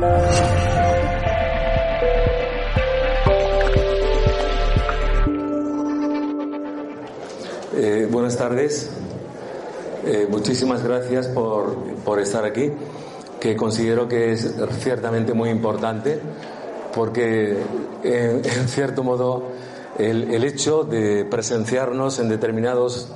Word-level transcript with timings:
Eh, 0.00 0.04
buenas 8.08 8.36
tardes. 8.36 8.92
Eh, 10.06 10.28
muchísimas 10.30 10.84
gracias 10.84 11.26
por, 11.26 11.74
por, 12.04 12.20
estar 12.20 12.44
aquí, 12.44 12.70
que 13.40 13.56
considero 13.56 14.06
que 14.06 14.30
es 14.32 14.54
ciertamente 14.78 15.32
muy 15.32 15.50
importante, 15.50 16.20
porque 16.94 17.56
en, 18.04 18.36
en 18.44 18.68
cierto 18.68 19.02
modo 19.02 19.48
el, 19.98 20.32
el, 20.32 20.44
hecho 20.44 20.84
de 20.84 21.24
presenciarnos 21.24 22.20
en 22.20 22.28
determinados 22.28 23.08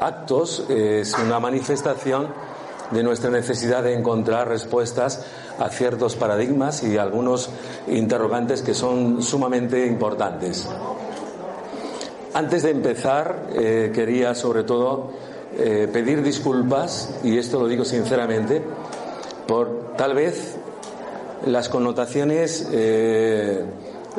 actos 0.00 0.64
es 0.70 1.14
una 1.14 1.38
manifestación 1.38 2.26
de 2.90 3.02
nuestra 3.02 3.30
necesidad 3.30 3.82
de 3.82 3.94
encontrar 3.94 4.48
respuestas 4.48 5.24
a 5.58 5.68
ciertos 5.70 6.16
paradigmas 6.16 6.82
y 6.82 6.98
algunos 6.98 7.50
interrogantes 7.88 8.62
que 8.62 8.74
son 8.74 9.22
sumamente 9.22 9.86
importantes. 9.86 10.68
Antes 12.34 12.62
de 12.62 12.70
empezar, 12.70 13.46
eh, 13.54 13.90
quería 13.94 14.34
sobre 14.34 14.62
todo 14.64 15.10
eh, 15.56 15.88
pedir 15.90 16.22
disculpas, 16.22 17.18
y 17.24 17.38
esto 17.38 17.58
lo 17.58 17.66
digo 17.66 17.84
sinceramente, 17.84 18.62
por 19.46 19.94
tal 19.96 20.14
vez 20.14 20.56
las 21.46 21.70
connotaciones 21.70 22.68
eh, 22.72 23.64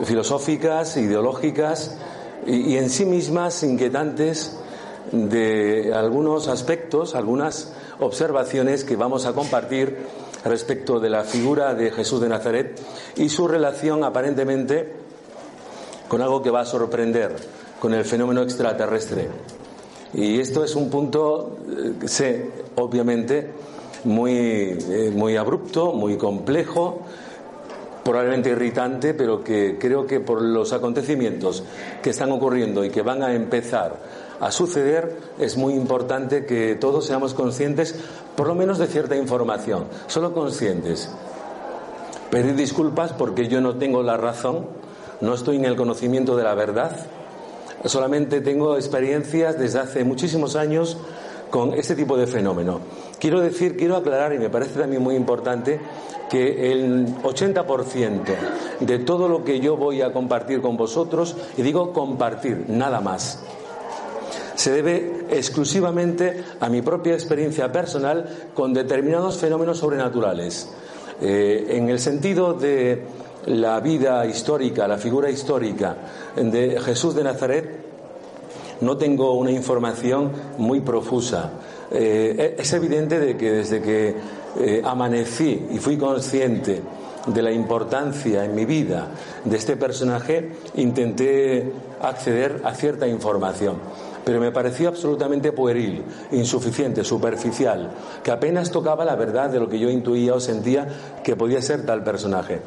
filosóficas, 0.04 0.98
ideológicas 0.98 1.96
y, 2.48 2.74
y, 2.74 2.78
en 2.78 2.90
sí 2.90 3.06
mismas 3.06 3.62
inquietantes 3.62 4.58
de 5.12 5.94
algunos 5.94 6.48
aspectos, 6.48 7.14
algunas 7.14 7.74
observaciones 8.00 8.84
que 8.84 8.96
vamos 8.96 9.26
a 9.26 9.34
compartir 9.34 9.98
respecto 10.46 11.00
de 11.00 11.10
la 11.10 11.24
figura 11.24 11.74
de 11.74 11.92
Jesús 11.92 12.22
de 12.22 12.30
Nazaret 12.30 12.80
y 13.16 13.30
su 13.30 13.48
relación 13.48 14.04
aparentemente 14.04 14.94
con 16.08 16.22
algo 16.22 16.42
que 16.42 16.50
va 16.50 16.62
a 16.62 16.66
sorprender 16.66 17.36
con 17.80 17.94
el 17.94 18.06
fenómeno 18.06 18.42
extraterrestre. 18.42 19.28
Y 20.14 20.40
esto 20.40 20.64
es 20.64 20.76
un 20.76 20.90
punto, 20.90 21.58
eh, 21.70 22.08
sé, 22.08 22.50
obviamente, 22.76 23.52
muy, 24.06 24.32
eh, 24.34 25.12
muy 25.14 25.36
abrupto, 25.36 25.92
muy 25.92 26.18
complejo, 26.18 27.02
probablemente 28.04 28.52
irritante, 28.52 29.14
pero 29.14 29.44
que 29.44 29.78
creo 29.78 30.08
que 30.08 30.22
por 30.22 30.42
los 30.42 30.72
acontecimientos 30.72 31.64
que 32.02 32.12
están 32.12 32.32
ocurriendo 32.32 32.86
y 32.86 32.90
que 32.90 33.02
van 33.02 33.22
a 33.22 33.34
empezar 33.34 33.98
a 34.40 34.52
suceder, 34.52 35.18
es 35.40 35.58
muy 35.58 35.74
importante 35.74 36.46
que 36.46 36.76
todos 36.76 37.06
seamos 37.06 37.34
conscientes, 37.34 37.96
por 38.36 38.48
lo 38.48 38.56
menos 38.56 38.78
de 38.78 38.88
cierta 38.88 39.16
información, 39.16 39.86
solo 40.08 40.34
conscientes. 40.34 41.10
Pedir 42.30 42.56
disculpas 42.56 43.14
porque 43.14 43.48
yo 43.48 43.62
no 43.62 43.76
tengo 43.78 44.04
la 44.04 44.18
razón, 44.18 44.68
no 45.22 45.34
estoy 45.34 45.56
en 45.56 45.66
el 45.66 45.76
conocimiento 45.76 46.36
de 46.36 46.44
la 46.44 46.54
verdad, 46.54 47.08
Solamente 47.86 48.42
tengo 48.42 48.76
experiencias 48.76 49.58
desde 49.58 49.80
hace 49.80 50.04
muchísimos 50.04 50.56
años 50.56 50.98
con 51.52 51.74
este 51.74 51.96
tipo 51.96 52.18
de 52.18 52.26
fenómeno. 52.26 52.82
Quiero 53.20 53.40
decir, 53.40 53.78
quiero 53.78 53.96
aclarar, 53.96 54.34
y 54.34 54.40
me 54.40 54.50
parece 54.50 54.80
también 54.80 55.04
muy 55.04 55.16
importante, 55.16 55.80
que 56.30 56.72
el 56.72 57.08
80% 57.22 58.36
de 58.80 59.00
todo 59.00 59.30
lo 59.30 59.44
que 59.44 59.60
yo 59.60 59.78
voy 59.78 60.02
a 60.02 60.12
compartir 60.12 60.60
con 60.60 60.76
vosotros, 60.76 61.36
y 61.56 61.62
digo 61.62 61.94
compartir, 61.94 62.66
nada 62.68 63.00
más, 63.00 63.44
se 64.58 64.72
debe 64.72 65.28
exclusivamente 65.30 66.44
a 66.60 66.68
mi 66.68 66.82
propia 66.82 67.14
experiencia 67.14 67.72
personal 67.72 68.50
con 68.56 68.74
determinados 68.74 69.38
fenómenos 69.38 69.78
sobrenaturales. 69.78 70.68
Eh, 71.22 71.68
en 71.70 71.90
el 71.90 72.00
sentido 72.00 72.54
de 72.54 73.04
la 73.46 73.80
vida 73.80 74.26
histórica, 74.26 74.88
la 74.88 74.98
figura 74.98 75.30
histórica 75.30 75.96
de 76.36 76.82
Jesús 76.82 77.14
de 77.14 77.24
Nazaret, 77.24 77.70
no 78.82 78.98
tengo 78.98 79.34
una 79.34 79.52
información 79.52 80.32
muy 80.58 80.82
profusa. 80.82 81.52
Eh, 81.92 82.56
es 82.58 82.74
evidente 82.74 83.20
de 83.20 83.38
que 83.38 83.52
desde 83.52 83.82
que 83.82 84.16
eh, 84.60 84.82
amanecí 84.84 85.68
y 85.72 85.78
fui 85.78 85.98
consciente 85.98 86.82
de 87.28 87.42
la 87.44 87.52
importancia 87.52 88.44
en 88.44 88.56
mi 88.56 88.66
vida 88.66 89.10
de 89.46 89.56
este 89.56 89.78
personaje, 89.78 90.50
intenté 90.76 91.72
acceder 92.02 92.62
a 92.64 92.74
cierta 92.74 93.08
información. 93.08 93.76
Pero 94.28 94.42
me 94.42 94.52
pareció 94.52 94.90
absolutamente 94.90 95.54
pueril, 95.54 96.04
insuficiente, 96.34 97.06
superficial, 97.06 97.92
que 98.22 98.30
apenas 98.30 98.72
tocaba 98.72 99.06
la 99.06 99.16
verdad 99.16 99.50
de 99.50 99.58
lo 99.58 99.70
que 99.70 99.80
yo 99.80 99.90
intuía 99.90 100.34
o 100.34 100.42
sentía 100.42 100.86
que 101.24 101.38
podía 101.38 101.62
ser 101.62 101.86
tal 101.86 102.04
personaje. 102.04 102.60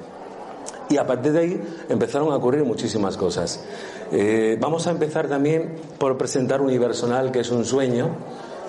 Y 0.89 0.97
a 0.97 1.07
partir 1.07 1.33
de 1.33 1.39
ahí 1.39 1.61
empezaron 1.91 2.33
a 2.33 2.37
ocurrir 2.37 2.65
muchísimas 2.65 3.19
cosas. 3.19 3.63
Eh, 4.11 4.57
vamos 4.59 4.87
a 4.87 4.93
empezar 4.93 5.29
también 5.29 5.75
por 5.99 6.17
presentar 6.17 6.63
Universonal, 6.63 7.31
que 7.31 7.41
es 7.41 7.51
un 7.51 7.67
sueño 7.67 8.09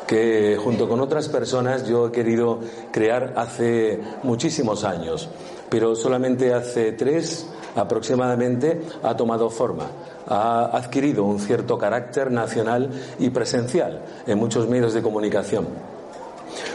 que 0.06 0.58
junto 0.62 0.90
con 0.90 1.00
otras 1.00 1.30
personas 1.30 1.88
yo 1.88 2.08
he 2.08 2.12
querido 2.12 2.60
crear 2.92 3.36
hace 3.38 4.02
muchísimos 4.24 4.84
años, 4.84 5.30
pero 5.70 5.96
solamente 5.96 6.54
hace 6.54 6.92
tres 6.92 7.48
aproximadamente 7.76 8.82
ha 9.04 9.16
tomado 9.16 9.50
forma, 9.50 9.88
ha 10.28 10.76
adquirido 10.76 11.24
un 11.24 11.40
cierto 11.40 11.78
carácter 11.78 12.32
nacional 12.32 12.90
y 13.20 13.30
presencial 13.30 14.02
en 14.28 14.38
muchos 14.38 14.68
medios 14.68 14.94
de 14.94 15.02
comunicación. 15.02 15.68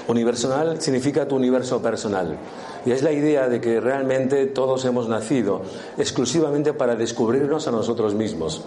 Universal 0.08 0.80
significa 0.80 1.26
tu 1.26 1.36
universo 1.36 1.82
personal. 1.82 2.36
Y 2.84 2.92
es 2.92 3.02
la 3.02 3.12
idea 3.12 3.48
de 3.48 3.60
que 3.60 3.80
realmente 3.80 4.46
todos 4.46 4.84
hemos 4.84 5.08
nacido 5.08 5.62
exclusivamente 5.98 6.72
para 6.72 6.94
descubrirnos 6.94 7.66
a 7.66 7.72
nosotros 7.72 8.14
mismos. 8.14 8.62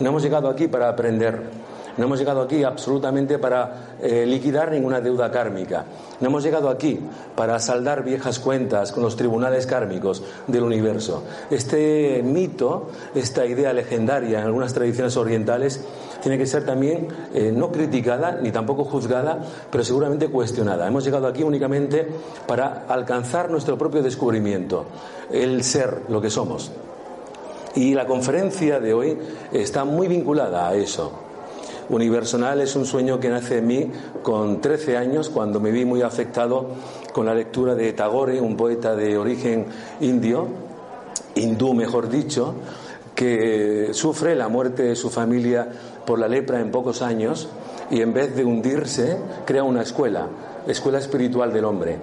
No 0.00 0.10
hemos 0.10 0.22
llegado 0.22 0.48
aquí 0.48 0.68
para 0.68 0.88
aprender, 0.88 1.42
no 1.96 2.04
hemos 2.04 2.18
llegado 2.18 2.42
aquí 2.42 2.64
absolutamente 2.64 3.38
para 3.38 3.96
eh, 4.00 4.26
liquidar 4.26 4.70
ninguna 4.72 5.00
deuda 5.00 5.30
kármica. 5.30 5.84
No 6.20 6.28
hemos 6.28 6.42
llegado 6.42 6.68
aquí 6.68 6.98
para 7.36 7.58
saldar 7.60 8.04
viejas 8.04 8.38
cuentas 8.38 8.90
con 8.90 9.02
los 9.02 9.16
tribunales 9.16 9.66
kármicos 9.66 10.22
del 10.46 10.64
universo. 10.64 11.22
Este 11.50 12.22
mito, 12.24 12.88
esta 13.14 13.46
idea 13.46 13.72
legendaria 13.72 14.40
en 14.40 14.46
algunas 14.46 14.74
tradiciones 14.74 15.16
orientales, 15.16 15.84
tiene 16.20 16.38
que 16.38 16.46
ser 16.46 16.64
también 16.64 17.08
eh, 17.34 17.52
no 17.54 17.70
criticada 17.70 18.38
ni 18.40 18.50
tampoco 18.50 18.84
juzgada, 18.84 19.40
pero 19.70 19.84
seguramente 19.84 20.28
cuestionada. 20.28 20.88
Hemos 20.88 21.04
llegado 21.04 21.26
aquí 21.26 21.42
únicamente 21.42 22.08
para 22.46 22.86
alcanzar 22.88 23.50
nuestro 23.50 23.78
propio 23.78 24.02
descubrimiento, 24.02 24.86
el 25.30 25.62
ser 25.62 26.02
lo 26.08 26.20
que 26.20 26.30
somos. 26.30 26.72
Y 27.76 27.94
la 27.94 28.06
conferencia 28.06 28.80
de 28.80 28.94
hoy 28.94 29.18
está 29.52 29.84
muy 29.84 30.08
vinculada 30.08 30.68
a 30.68 30.74
eso. 30.74 31.23
Universal 31.88 32.60
es 32.60 32.76
un 32.76 32.86
sueño 32.86 33.20
que 33.20 33.28
nace 33.28 33.58
en 33.58 33.66
mí 33.66 33.90
con 34.22 34.60
13 34.60 34.96
años, 34.96 35.28
cuando 35.28 35.60
me 35.60 35.70
vi 35.70 35.84
muy 35.84 36.02
afectado 36.02 36.68
con 37.12 37.26
la 37.26 37.34
lectura 37.34 37.74
de 37.74 37.92
Tagore, 37.92 38.40
un 38.40 38.56
poeta 38.56 38.96
de 38.96 39.18
origen 39.18 39.66
indio, 40.00 40.48
hindú 41.34 41.74
mejor 41.74 42.08
dicho, 42.08 42.54
que 43.14 43.90
sufre 43.92 44.34
la 44.34 44.48
muerte 44.48 44.82
de 44.82 44.96
su 44.96 45.10
familia 45.10 45.68
por 46.04 46.18
la 46.18 46.28
lepra 46.28 46.60
en 46.60 46.70
pocos 46.70 47.02
años 47.02 47.48
y 47.90 48.00
en 48.00 48.12
vez 48.12 48.34
de 48.34 48.44
hundirse 48.44 49.18
crea 49.44 49.62
una 49.62 49.82
escuela, 49.82 50.26
escuela 50.66 50.98
espiritual 50.98 51.52
del 51.52 51.64
hombre. 51.64 51.98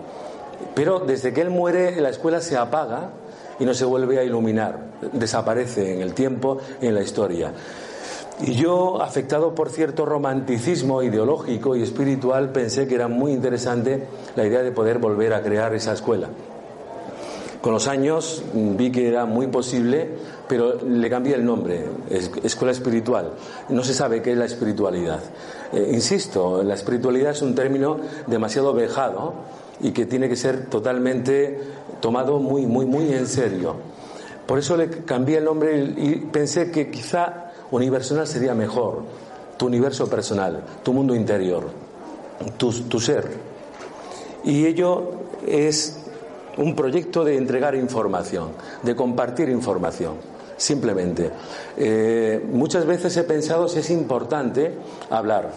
Pero 0.76 1.00
desde 1.00 1.34
que 1.34 1.42
él 1.42 1.50
muere 1.50 2.00
la 2.00 2.10
escuela 2.10 2.40
se 2.40 2.56
apaga 2.56 3.10
y 3.60 3.66
no 3.66 3.74
se 3.74 3.86
vuelve 3.86 4.20
a 4.20 4.24
iluminar, 4.24 4.80
desaparece 5.12 5.94
en 5.94 6.02
el 6.02 6.14
tiempo 6.14 6.60
y 6.82 6.88
en 6.88 6.96
la 6.96 7.02
historia. 7.02 7.52
Y 8.42 8.54
yo, 8.54 9.02
afectado 9.02 9.54
por 9.54 9.70
cierto 9.70 10.06
romanticismo 10.06 11.04
ideológico 11.04 11.76
y 11.76 11.84
espiritual, 11.84 12.52
pensé 12.52 12.88
que 12.88 12.96
era 12.96 13.08
muy 13.08 13.34
interesante 13.34 14.08
la 14.36 14.46
idea 14.46 14.64
de 14.64 14.72
poder 14.72 14.98
volver 14.98 15.34
a 15.34 15.42
crear 15.42 15.74
esa 15.76 15.94
escuela. 15.94 16.30
Con 17.62 17.74
los 17.74 17.88
años 17.88 18.44
vi 18.54 18.92
que 18.92 19.08
era 19.08 19.26
muy 19.26 19.46
posible 19.48 20.18
pero 20.52 20.76
le 20.86 21.10
cambié 21.10 21.36
el 21.36 21.46
nombre, 21.46 21.86
escuela 22.44 22.74
espiritual. 22.74 23.32
No 23.70 23.86
se 23.86 23.94
sabe 23.94 24.22
qué 24.22 24.34
es 24.34 24.38
la 24.38 24.44
espiritualidad. 24.44 25.22
Eh, 25.72 25.92
insisto, 25.94 26.62
la 26.62 26.74
espiritualidad 26.74 27.32
es 27.32 27.42
un 27.42 27.56
término 27.56 27.96
demasiado 28.28 28.74
vejado 28.74 29.34
y 29.80 29.92
que 29.92 30.06
tiene 30.06 30.28
que 30.28 30.36
ser 30.36 30.66
totalmente 30.66 31.58
tomado 32.02 32.40
muy, 32.40 32.66
muy, 32.66 32.86
muy 32.86 33.14
en 33.14 33.28
serio. 33.28 33.78
Por 34.46 34.60
eso 34.60 34.76
le 34.76 34.90
cambié 34.90 35.38
el 35.38 35.46
nombre 35.46 35.74
y 35.96 36.16
pensé 36.30 36.70
que 36.70 36.92
quizá 36.92 37.51
universal 37.72 38.28
sería 38.28 38.54
mejor, 38.54 39.04
tu 39.58 39.68
universo 39.68 40.10
personal, 40.10 40.64
tu 40.84 40.94
mundo 40.94 41.16
interior, 41.16 41.70
tu, 42.58 43.00
ser. 43.00 43.30
Y 44.44 44.66
ello 44.66 45.12
es 45.46 46.00
un 46.58 46.76
proyecto 46.76 47.24
de 47.24 47.38
entregar 47.38 47.76
información, 47.76 48.50
de 48.84 48.96
compartir 48.96 49.50
información 49.50 50.16
simplemente. 50.58 51.32
Eh, 51.78 52.46
muchas 52.52 52.86
veces 52.86 53.16
he 53.18 53.24
pensado 53.24 53.68
si 53.68 53.80
es 53.80 53.90
importante 53.90 54.76
hablar, 55.10 55.52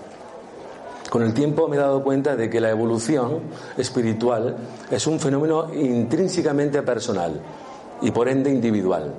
Con 1.15 1.23
el 1.23 1.33
tiempo 1.33 1.69
me 1.69 1.77
he 1.77 1.79
dado 1.79 2.03
cuenta 2.03 2.35
de 2.35 2.51
que 2.51 2.61
la 2.61 2.71
evolución 2.71 3.39
espiritual 3.77 4.57
es 4.91 5.07
un 5.07 5.21
fenómeno 5.21 5.73
intrínsecamente 5.73 6.83
personal 6.83 7.41
y 8.03 8.11
por 8.11 8.29
ende 8.29 8.51
individual. 8.51 9.15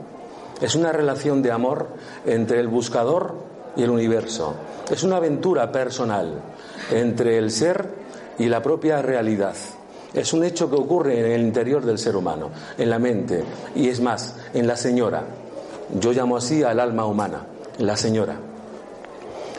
Es 0.62 0.76
una 0.76 0.92
relación 0.92 1.42
de 1.42 1.52
amor 1.52 1.88
entre 2.26 2.60
el 2.60 2.68
buscador 2.68 3.36
y 3.76 3.84
el 3.84 3.90
universo. 3.90 4.56
Es 4.90 5.04
una 5.04 5.18
aventura 5.18 5.72
personal 5.72 6.42
entre 6.92 7.38
el 7.38 7.52
ser 7.52 7.88
y 8.40 8.48
la 8.48 8.62
propia 8.62 9.02
realidad. 9.02 9.56
Es 10.14 10.32
un 10.32 10.46
hecho 10.46 10.70
que 10.70 10.78
ocurre 10.78 11.20
en 11.20 11.26
el 11.26 11.42
interior 11.42 11.84
del 11.86 11.98
ser 11.98 12.16
humano, 12.16 12.50
en 12.78 12.90
la 12.90 13.00
mente, 13.00 13.44
y 13.76 13.90
es 13.90 14.00
más, 14.00 14.36
en 14.54 14.66
la 14.66 14.78
señora. 14.78 15.24
Yo 16.00 16.14
llamo 16.14 16.38
así 16.38 16.64
al 16.64 16.80
alma 16.80 17.06
humana, 17.06 17.42
la 17.80 17.98
señora. 17.98 18.38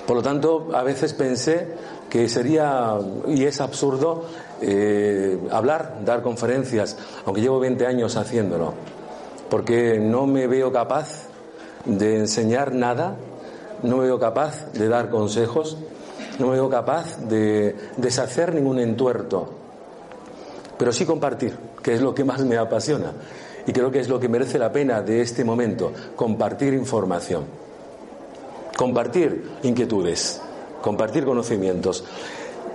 Por 0.07 0.17
lo 0.17 0.23
tanto, 0.23 0.69
a 0.73 0.83
veces 0.83 1.13
pensé 1.13 1.69
que 2.09 2.29
sería, 2.29 2.95
y 3.29 3.45
es 3.45 3.61
absurdo, 3.61 4.25
eh, 4.63 5.39
hablar, 5.51 5.99
dar 6.05 6.23
conferencias, 6.23 6.97
aunque 7.27 7.43
llevo 7.43 7.59
20 7.59 7.87
años 7.87 8.17
haciéndolo, 8.17 8.73
porque 9.51 9.99
no 9.99 10.27
me 10.27 10.47
veo 10.47 10.73
capaz 10.73 11.29
de 11.85 12.19
enseñar 12.19 12.73
nada, 12.73 13.17
no 13.83 13.99
me 13.99 14.05
veo 14.05 14.19
capaz 14.19 14.73
de 14.73 14.89
dar 14.89 15.11
consejos, 15.11 15.77
no 16.39 16.49
me 16.49 16.55
veo 16.55 16.69
capaz 16.69 17.19
de 17.29 17.77
deshacer 17.97 18.55
ningún 18.55 18.79
entuerto, 18.79 19.51
pero 20.79 20.93
sí 20.93 21.07
compartir, 21.07 21.57
que 21.83 21.95
es 21.95 22.01
lo 22.01 22.15
que 22.15 22.25
más 22.25 22.45
me 22.45 22.57
apasiona 22.57 23.13
y 23.67 23.73
creo 23.73 23.91
que 23.91 23.99
es 23.99 24.09
lo 24.09 24.21
que 24.21 24.29
merece 24.29 24.59
la 24.59 24.73
pena 24.73 25.03
de 25.03 25.21
este 25.21 25.45
momento, 25.45 25.93
compartir 26.15 26.73
información, 26.73 27.45
compartir 28.77 29.43
inquietudes, 29.65 30.41
compartir 30.81 31.25
conocimientos. 31.25 32.05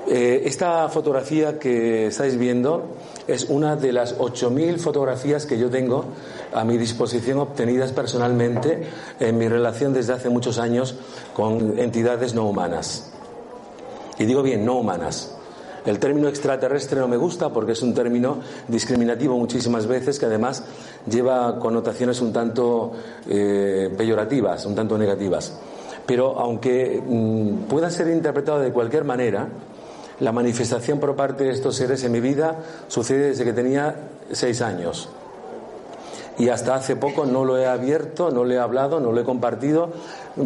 Eh, 0.08 0.44
esta 0.46 0.90
fotografía 0.90 1.60
que 1.60 2.08
estáis 2.08 2.38
viendo 2.38 2.98
es 3.28 3.46
una 3.46 3.76
de 3.76 3.94
las 3.94 4.18
8.000 4.18 4.78
fotografías 4.80 5.46
que 5.46 5.58
yo 5.58 5.70
tengo 5.70 6.06
a 6.54 6.64
mi 6.64 6.78
disposición 6.78 7.40
obtenidas 7.40 7.92
personalmente 7.92 8.84
en 9.20 9.38
mi 9.38 9.48
relación 9.48 9.94
desde 9.94 10.14
hace 10.14 10.30
muchos 10.30 10.58
años 10.58 10.96
con 11.34 11.80
entidades 11.80 12.34
no 12.34 12.48
humanas. 12.48 13.12
Y 14.18 14.26
digo 14.26 14.44
bien, 14.44 14.66
no 14.66 14.78
humanas. 14.78 15.36
El 15.86 15.98
término 15.98 16.28
extraterrestre 16.28 17.00
no 17.00 17.08
me 17.08 17.18
gusta 17.18 17.50
porque 17.50 17.72
es 17.72 17.82
un 17.82 17.94
término 17.94 18.40
discriminativo 18.68 19.36
muchísimas 19.38 19.88
veces 19.88 20.20
que 20.20 20.28
además 20.28 20.64
lleva 21.10 21.58
connotaciones 21.58 22.22
un 22.22 22.32
tanto 22.32 22.92
eh, 23.28 23.92
peyorativas, 23.98 24.66
un 24.66 24.76
tanto 24.76 24.98
negativas. 24.98 25.58
Pero 26.06 26.40
aunque 26.40 27.02
mm, 27.04 27.64
pueda 27.68 27.90
ser 27.90 28.10
interpretado 28.10 28.60
de 28.60 28.72
cualquier 28.72 29.06
manera, 29.06 29.48
la 30.20 30.32
manifestación 30.32 31.00
por 31.00 31.16
parte 31.16 31.46
de 31.46 31.52
estos 31.52 31.76
seres 31.76 32.04
en 32.04 32.12
mi 32.12 32.20
vida 32.20 32.60
sucede 32.88 33.30
desde 33.30 33.44
que 33.44 33.54
tenía 33.54 33.96
seis 34.32 34.62
años. 34.62 35.10
Y 36.42 36.50
hasta 36.50 36.74
hace 36.74 36.96
poco 36.96 37.28
no 37.28 37.46
lo 37.46 37.60
he 37.60 37.68
abierto, 37.68 38.32
no 38.32 38.44
lo 38.44 38.52
he 38.52 38.58
hablado, 38.58 39.00
no 39.00 39.12
lo 39.12 39.22
he 39.22 39.24
compartido 39.24 39.92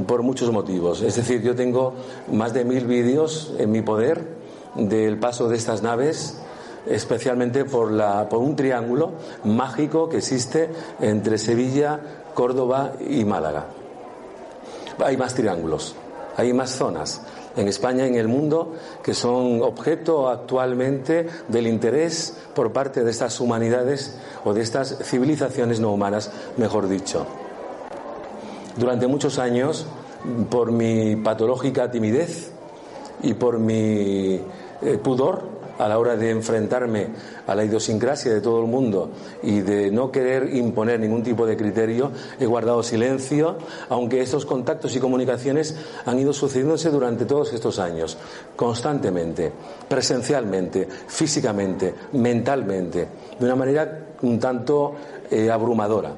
por 0.05 0.23
muchos 0.23 0.51
motivos. 0.51 1.01
Es 1.01 1.15
decir, 1.15 1.41
yo 1.41 1.55
tengo 1.55 1.93
más 2.33 2.53
de 2.53 2.65
mil 2.65 2.85
vídeos 2.85 3.53
en 3.57 3.71
mi 3.71 3.81
poder 3.81 4.27
del 4.75 5.17
paso 5.17 5.47
de 5.47 5.55
estas 5.55 5.83
naves, 5.83 6.37
especialmente 6.85 7.63
por, 7.63 7.93
la, 7.93 8.27
por 8.27 8.39
un 8.39 8.57
triángulo 8.57 9.13
mágico 9.45 10.09
que 10.09 10.17
existe 10.17 10.69
entre 10.99 11.37
Sevilla, 11.37 11.97
Córdoba 12.33 12.91
y 12.99 13.23
Málaga. 13.23 13.67
Hay 15.01 15.15
más 15.15 15.33
triángulos, 15.33 15.95
hay 16.35 16.51
más 16.51 16.71
zonas 16.71 17.21
en 17.55 17.67
España 17.67 18.05
y 18.05 18.09
en 18.09 18.15
el 18.15 18.27
mundo 18.27 18.73
que 19.03 19.13
son 19.13 19.61
objeto 19.61 20.29
actualmente 20.29 21.27
del 21.47 21.67
interés 21.67 22.37
por 22.53 22.71
parte 22.71 23.03
de 23.03 23.11
estas 23.11 23.39
humanidades 23.39 24.17
o 24.43 24.53
de 24.53 24.61
estas 24.61 24.97
civilizaciones 25.03 25.79
no 25.79 25.91
humanas, 25.91 26.31
mejor 26.57 26.87
dicho. 26.87 27.25
Durante 28.77 29.07
muchos 29.07 29.39
años, 29.39 29.85
por 30.49 30.71
mi 30.71 31.15
patológica 31.15 31.89
timidez 31.89 32.51
y 33.23 33.33
por 33.33 33.59
mi 33.59 34.41
eh, 34.81 34.97
pudor 35.01 35.54
a 35.77 35.87
la 35.87 35.99
hora 35.99 36.15
de 36.15 36.29
enfrentarme 36.29 37.07
a 37.47 37.55
la 37.55 37.63
idiosincrasia 37.63 38.33
de 38.33 38.41
todo 38.41 38.61
el 38.61 38.67
mundo 38.67 39.09
y 39.43 39.61
de 39.61 39.91
no 39.91 40.11
querer 40.11 40.55
imponer 40.55 40.99
ningún 40.99 41.23
tipo 41.23 41.45
de 41.45 41.57
criterio, 41.57 42.11
he 42.39 42.45
guardado 42.45 42.83
silencio, 42.83 43.57
aunque 43.89 44.21
estos 44.21 44.45
contactos 44.45 44.95
y 44.95 44.99
comunicaciones 44.99 45.75
han 46.05 46.19
ido 46.19 46.33
sucediéndose 46.33 46.89
durante 46.89 47.25
todos 47.25 47.53
estos 47.53 47.79
años, 47.79 48.17
constantemente, 48.55 49.51
presencialmente, 49.87 50.87
físicamente, 51.07 51.93
mentalmente, 52.13 53.07
de 53.39 53.45
una 53.45 53.55
manera 53.55 54.05
un 54.21 54.39
tanto 54.39 54.93
eh, 55.29 55.49
abrumadora. 55.49 56.13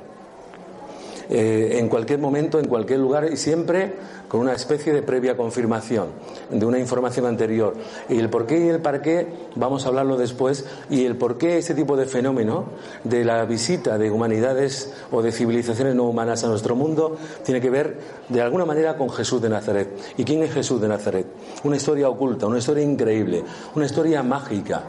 Eh, 1.30 1.78
en 1.80 1.90
cualquier 1.90 2.20
momento, 2.20 2.58
en 2.58 2.68
cualquier 2.68 3.00
lugar 3.00 3.30
y 3.32 3.36
siempre 3.36 3.94
con 4.28 4.42
una 4.42 4.54
especie 4.54 4.94
de 4.94 5.02
previa 5.02 5.38
confirmación 5.38 6.08
de 6.50 6.66
una 6.66 6.80
información 6.80 7.26
anterior. 7.26 7.76
Y 8.10 8.20
el 8.20 8.30
por 8.30 8.46
qué 8.46 8.60
y 8.60 8.68
el 8.70 8.82
para 8.82 9.02
qué 9.02 9.28
vamos 9.56 9.86
a 9.86 9.90
hablarlo 9.90 10.18
después 10.18 10.66
y 10.90 11.06
el 11.06 11.16
por 11.16 11.38
qué 11.38 11.58
ese 11.58 11.74
tipo 11.74 11.96
de 11.96 12.06
fenómeno 12.06 12.66
de 13.04 13.24
la 13.24 13.46
visita 13.46 13.98
de 13.98 14.12
humanidades 14.12 14.94
o 15.12 15.22
de 15.22 15.32
civilizaciones 15.32 15.96
no 15.96 16.04
humanas 16.04 16.44
a 16.44 16.48
nuestro 16.48 16.76
mundo 16.76 17.18
tiene 17.44 17.62
que 17.62 17.70
ver 17.70 18.00
de 18.30 18.42
alguna 18.42 18.66
manera 18.66 18.98
con 18.98 19.10
Jesús 19.10 19.42
de 19.42 19.50
Nazaret. 19.50 19.90
¿Y 20.18 20.24
quién 20.24 20.44
es 20.44 20.54
Jesús 20.54 20.82
de 20.82 20.88
Nazaret? 20.88 21.28
Una 21.64 21.78
historia 21.78 22.10
oculta, 22.10 22.48
una 22.48 22.60
historia 22.60 22.84
increíble, 22.84 23.44
una 23.76 23.86
historia 23.86 24.24
mágica, 24.24 24.84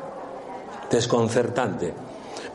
desconcertante 0.90 2.07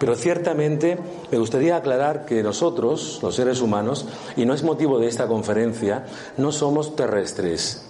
pero 0.03 0.17
ciertamente 0.17 0.97
me 1.31 1.37
gustaría 1.37 1.77
aclarar 1.77 2.25
que 2.25 2.43
nosotros, 2.43 3.19
los 3.21 3.35
seres 3.35 3.61
humanos, 3.61 4.05
y 4.35 4.45
no 4.45 4.53
es 4.53 4.61
motivo 4.61 4.99
de 4.99 5.07
esta 5.07 5.27
conferencia, 5.27 6.03
no 6.35 6.51
somos 6.51 6.97
terrestres. 6.97 7.85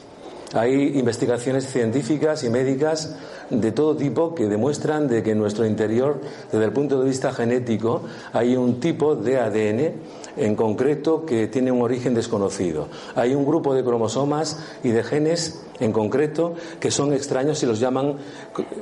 Hay 0.54 1.00
investigaciones 1.00 1.66
científicas 1.66 2.44
y 2.44 2.52
médicas 2.52 3.16
de 3.50 3.72
todo 3.72 3.96
tipo 3.96 4.36
que 4.36 4.46
demuestran 4.46 5.08
de 5.08 5.24
que 5.24 5.32
en 5.32 5.40
nuestro 5.40 5.66
interior, 5.66 6.22
desde 6.52 6.66
el 6.66 6.72
punto 6.72 7.00
de 7.02 7.10
vista 7.10 7.34
genético, 7.34 8.04
hay 8.32 8.56
un 8.56 8.80
tipo 8.80 9.16
de 9.16 9.40
ADN 9.40 9.94
en 10.38 10.56
concreto 10.56 11.26
que 11.26 11.48
tiene 11.48 11.72
un 11.72 11.82
origen 11.82 12.14
desconocido. 12.14 12.90
Hay 13.16 13.34
un 13.34 13.44
grupo 13.44 13.74
de 13.74 13.84
cromosomas 13.84 14.60
y 14.84 14.90
de 14.90 15.04
genes 15.04 15.64
en 15.80 15.92
concreto 15.92 16.54
que 16.80 16.92
son 16.92 17.12
extraños 17.12 17.64
y 17.64 17.66
los 17.66 17.80
llaman 17.80 18.18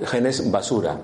genes 0.03 0.51
basura. 0.51 0.99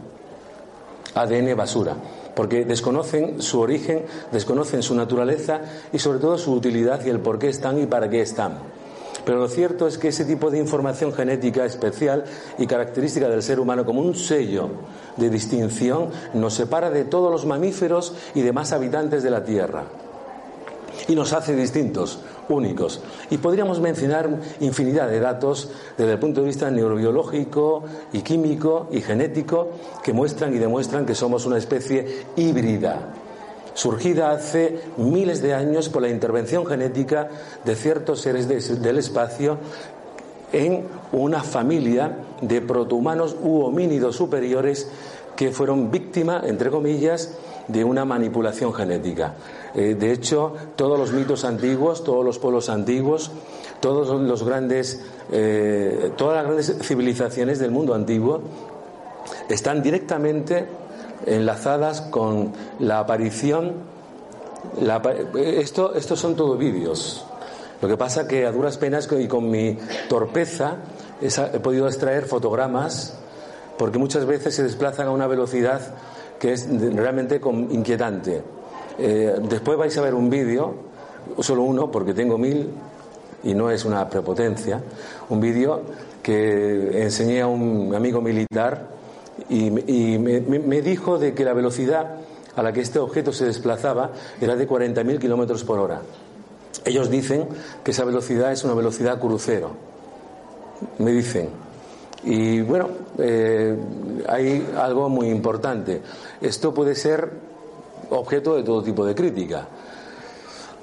ADN 1.17 1.55
basura, 1.55 1.95
porque 2.37 2.65
desconocen 2.65 3.41
su 3.41 3.59
origen, 3.59 4.05
desconocen 4.31 4.83
su 4.83 4.93
naturaleza 4.93 5.59
y 5.91 5.97
sobre 5.97 6.19
todo 6.19 6.37
su 6.37 6.53
utilidad 6.53 7.03
y 7.03 7.09
el 7.09 7.19
por 7.19 7.39
qué 7.39 7.49
están 7.49 7.81
y 7.81 7.87
para 7.87 8.11
qué 8.11 8.21
están. 8.21 8.59
Pero 9.25 9.39
lo 9.39 9.47
cierto 9.49 9.87
es 9.87 9.97
que 9.97 10.09
ese 10.09 10.23
tipo 10.23 10.51
de 10.51 10.59
información 10.59 11.11
genética 11.11 11.65
especial 11.65 12.25
y 12.59 12.67
característica 12.67 13.27
del 13.27 13.41
ser 13.41 13.59
humano 13.59 13.85
como 13.85 14.01
un 14.01 14.13
sello 14.13 14.69
de 15.17 15.31
distinción 15.31 16.11
nos 16.35 16.53
separa 16.53 16.91
de 16.91 17.05
todos 17.05 17.31
los 17.31 17.47
mamíferos 17.47 18.13
y 18.35 18.41
demás 18.41 18.71
habitantes 18.71 19.23
de 19.23 19.31
la 19.31 19.43
Tierra 19.43 19.85
y 21.07 21.15
nos 21.15 21.33
hace 21.33 21.55
distintos, 21.55 22.19
únicos. 22.49 23.01
Y 23.29 23.37
podríamos 23.37 23.79
mencionar 23.79 24.29
infinidad 24.59 25.09
de 25.09 25.19
datos 25.19 25.69
desde 25.97 26.13
el 26.13 26.19
punto 26.19 26.41
de 26.41 26.47
vista 26.47 26.69
neurobiológico 26.71 27.83
y 28.13 28.21
químico 28.21 28.87
y 28.91 29.01
genético 29.01 29.69
que 30.03 30.13
muestran 30.13 30.53
y 30.55 30.57
demuestran 30.57 31.05
que 31.05 31.15
somos 31.15 31.45
una 31.45 31.57
especie 31.57 32.25
híbrida, 32.35 33.13
surgida 33.73 34.31
hace 34.31 34.79
miles 34.97 35.41
de 35.41 35.53
años 35.53 35.89
por 35.89 36.01
la 36.01 36.09
intervención 36.09 36.65
genética 36.65 37.29
de 37.63 37.75
ciertos 37.75 38.21
seres 38.21 38.47
del 38.47 38.97
espacio 38.97 39.57
en 40.51 40.85
una 41.11 41.43
familia 41.43 42.17
de 42.41 42.61
protohumanos 42.61 43.35
u 43.41 43.61
homínidos 43.61 44.15
superiores 44.15 44.89
que 45.35 45.51
fueron 45.51 45.91
víctimas, 45.91 46.45
entre 46.45 46.69
comillas, 46.69 47.37
de 47.67 47.83
una 47.83 48.05
manipulación 48.05 48.73
genética. 48.73 49.35
Eh, 49.77 49.93
de 49.93 50.11
hecho, 50.11 50.53
todos 50.75 50.97
los 50.97 51.11
mitos 51.11 51.45
antiguos, 51.45 52.03
todos 52.03 52.25
los 52.25 52.39
pueblos 52.39 52.67
antiguos, 52.67 53.29
todos 53.79 54.09
los 54.19 54.43
grandes, 54.43 55.01
eh, 55.31 56.11
todas 56.17 56.37
las 56.37 56.45
grandes 56.45 56.77
civilizaciones 56.81 57.59
del 57.59 57.69
mundo 57.69 57.93
antiguo 57.93 58.41
están 59.47 59.83
directamente 59.83 60.65
enlazadas 61.27 62.01
con 62.01 62.53
la 62.79 62.97
aparición. 62.97 63.73
esto, 65.35 65.93
estos 65.93 66.19
son 66.19 66.35
todos 66.35 66.57
vídeos. 66.57 67.23
Lo 67.79 67.87
que 67.87 67.97
pasa 67.97 68.27
que 68.27 68.47
a 68.47 68.51
duras 68.51 68.79
penas 68.79 69.07
y 69.11 69.27
con 69.27 69.47
mi 69.47 69.77
torpeza 70.09 70.77
he 71.21 71.59
podido 71.59 71.85
extraer 71.85 72.25
fotogramas 72.25 73.13
porque 73.77 73.99
muchas 73.99 74.25
veces 74.25 74.55
se 74.55 74.63
desplazan 74.63 75.05
a 75.05 75.11
una 75.11 75.27
velocidad 75.27 75.81
que 76.39 76.53
es 76.53 76.67
realmente 76.95 77.39
inquietante. 77.69 78.56
Eh, 78.97 79.35
después 79.43 79.77
vais 79.77 79.95
a 79.97 80.01
ver 80.01 80.13
un 80.13 80.29
vídeo, 80.29 80.73
solo 81.39 81.63
uno, 81.63 81.91
porque 81.91 82.13
tengo 82.13 82.37
mil 82.37 82.69
y 83.43 83.53
no 83.53 83.69
es 83.69 83.85
una 83.85 84.09
prepotencia, 84.09 84.81
un 85.29 85.39
vídeo 85.39 85.81
que 86.23 87.03
enseñé 87.03 87.41
a 87.41 87.47
un 87.47 87.93
amigo 87.95 88.21
militar 88.21 88.87
y, 89.49 89.69
me, 89.69 90.81
dijo 90.81 91.17
de 91.19 91.33
que 91.33 91.45
la 91.45 91.53
velocidad 91.53 92.17
a 92.55 92.63
la 92.63 92.73
que 92.73 92.81
este 92.81 92.99
objeto 92.99 93.31
se 93.31 93.45
desplazaba 93.45 94.11
era 94.41 94.55
de 94.55 94.67
40.000 94.67 95.19
kilómetros 95.19 95.63
por 95.63 95.79
hora. 95.79 96.01
Ellos 96.83 97.09
dicen 97.09 97.47
que 97.83 97.91
esa 97.91 98.03
velocidad 98.03 98.51
es 98.51 98.63
una 98.63 98.73
velocidad 98.73 99.19
crucero. 99.19 99.71
Me 100.97 101.11
dicen. 101.11 101.49
Y 102.23 102.61
bueno, 102.61 102.89
eh, 103.19 103.77
hay 104.27 104.67
algo 104.75 105.07
muy 105.07 105.29
importante. 105.29 106.01
Esto 106.41 106.73
puede 106.73 106.95
ser 106.95 107.29
objeto 108.09 108.55
de 108.55 108.63
todo 108.63 108.83
tipo 108.83 109.05
de 109.05 109.15
crítica. 109.15 109.67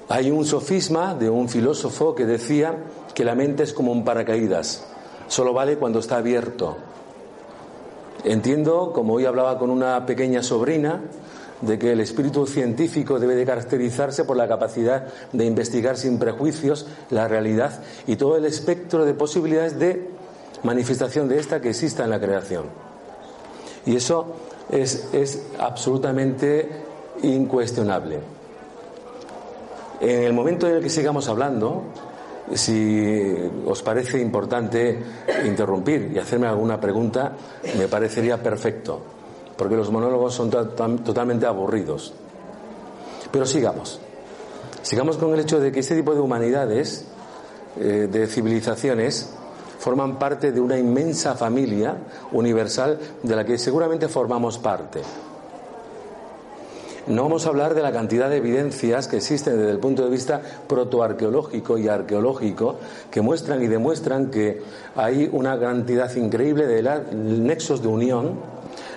Hay 0.09 0.29
un 0.29 0.45
sofisma 0.45 1.15
de 1.15 1.29
un 1.29 1.49
filósofo 1.49 2.13
que 2.13 2.25
decía 2.25 2.75
que 3.13 3.25
la 3.25 3.35
mente 3.35 3.63
es 3.63 3.73
como 3.73 3.91
un 3.91 4.03
paracaídas, 4.03 4.85
solo 5.27 5.53
vale 5.53 5.77
cuando 5.77 5.99
está 5.99 6.17
abierto. 6.17 6.77
Entiendo, 8.23 8.91
como 8.93 9.13
hoy 9.13 9.25
hablaba 9.25 9.57
con 9.57 9.69
una 9.69 10.05
pequeña 10.05 10.43
sobrina, 10.43 11.01
de 11.61 11.79
que 11.79 11.93
el 11.93 11.99
espíritu 11.99 12.45
científico 12.45 13.19
debe 13.19 13.35
de 13.35 13.45
caracterizarse 13.45 14.25
por 14.25 14.37
la 14.37 14.47
capacidad 14.47 15.07
de 15.31 15.45
investigar 15.45 15.97
sin 15.97 16.19
prejuicios 16.19 16.85
la 17.09 17.27
realidad 17.27 17.81
y 18.07 18.17
todo 18.17 18.35
el 18.35 18.45
espectro 18.45 19.05
de 19.05 19.13
posibilidades 19.13 19.79
de 19.79 20.09
manifestación 20.63 21.27
de 21.27 21.39
esta 21.39 21.61
que 21.61 21.69
exista 21.69 22.03
en 22.03 22.09
la 22.09 22.19
creación. 22.19 22.65
Y 23.85 23.95
eso 23.95 24.35
es, 24.69 25.07
es 25.13 25.43
absolutamente 25.59 26.84
incuestionable. 27.25 28.19
En 29.99 30.23
el 30.23 30.33
momento 30.33 30.67
en 30.67 30.75
el 30.75 30.83
que 30.83 30.89
sigamos 30.89 31.27
hablando, 31.29 31.83
si 32.53 33.33
os 33.65 33.81
parece 33.81 34.19
importante 34.19 34.99
interrumpir 35.45 36.11
y 36.13 36.19
hacerme 36.19 36.47
alguna 36.47 36.79
pregunta, 36.79 37.33
me 37.77 37.87
parecería 37.87 38.41
perfecto, 38.41 39.01
porque 39.57 39.75
los 39.75 39.91
monólogos 39.91 40.33
son 40.33 40.49
totalmente 40.49 41.45
aburridos. 41.45 42.13
Pero 43.31 43.45
sigamos. 43.45 43.99
Sigamos 44.81 45.17
con 45.17 45.33
el 45.33 45.39
hecho 45.39 45.59
de 45.59 45.71
que 45.71 45.79
este 45.79 45.95
tipo 45.95 46.13
de 46.13 46.19
humanidades, 46.19 47.05
eh, 47.79 48.07
de 48.11 48.27
civilizaciones, 48.27 49.31
forman 49.79 50.17
parte 50.19 50.51
de 50.51 50.59
una 50.59 50.77
inmensa 50.77 51.35
familia 51.35 51.97
universal 52.31 52.99
de 53.23 53.35
la 53.35 53.43
que 53.43 53.57
seguramente 53.57 54.07
formamos 54.07 54.57
parte. 54.59 55.01
No 57.07 57.21
vamos 57.21 57.45
a 57.45 57.49
hablar 57.49 57.75
de 57.75 57.83
la 57.83 57.91
cantidad 57.91 58.31
de 58.31 58.37
evidencias 58.37 59.07
que 59.07 59.17
existen 59.17 59.57
desde 59.57 59.71
el 59.71 59.79
punto 59.79 60.03
de 60.03 60.09
vista 60.09 60.41
protoarqueológico 60.67 61.77
y 61.77 61.87
arqueológico 61.87 62.77
que 63.11 63.21
muestran 63.21 63.61
y 63.61 63.67
demuestran 63.67 64.31
que 64.31 64.63
hay 64.95 65.29
una 65.31 65.59
cantidad 65.59 66.13
increíble 66.15 66.65
de 66.65 66.81
nexos 67.13 67.83
de 67.83 67.87
unión 67.89 68.39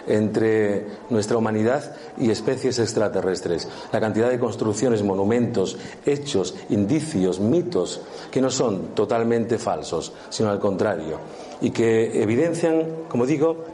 entre 0.07 0.87
nuestra 1.11 1.37
humanidad 1.37 1.95
y 2.17 2.31
especies 2.31 2.79
extraterrestres. 2.79 3.69
La 3.93 4.01
cantidad 4.01 4.31
de 4.31 4.39
construcciones, 4.39 5.03
monumentos, 5.03 5.77
hechos, 6.07 6.55
indicios, 6.71 7.41
mitos, 7.41 8.01
que 8.31 8.41
no 8.41 8.51
son 8.51 8.95
totalmente 8.95 9.59
falsos, 9.59 10.15
sino 10.31 10.49
al 10.49 10.59
contrario, 10.59 11.19
y 11.61 11.71
que 11.71 12.23
evidencian, 12.23 12.87
como 13.11 13.27
digo, 13.27 13.65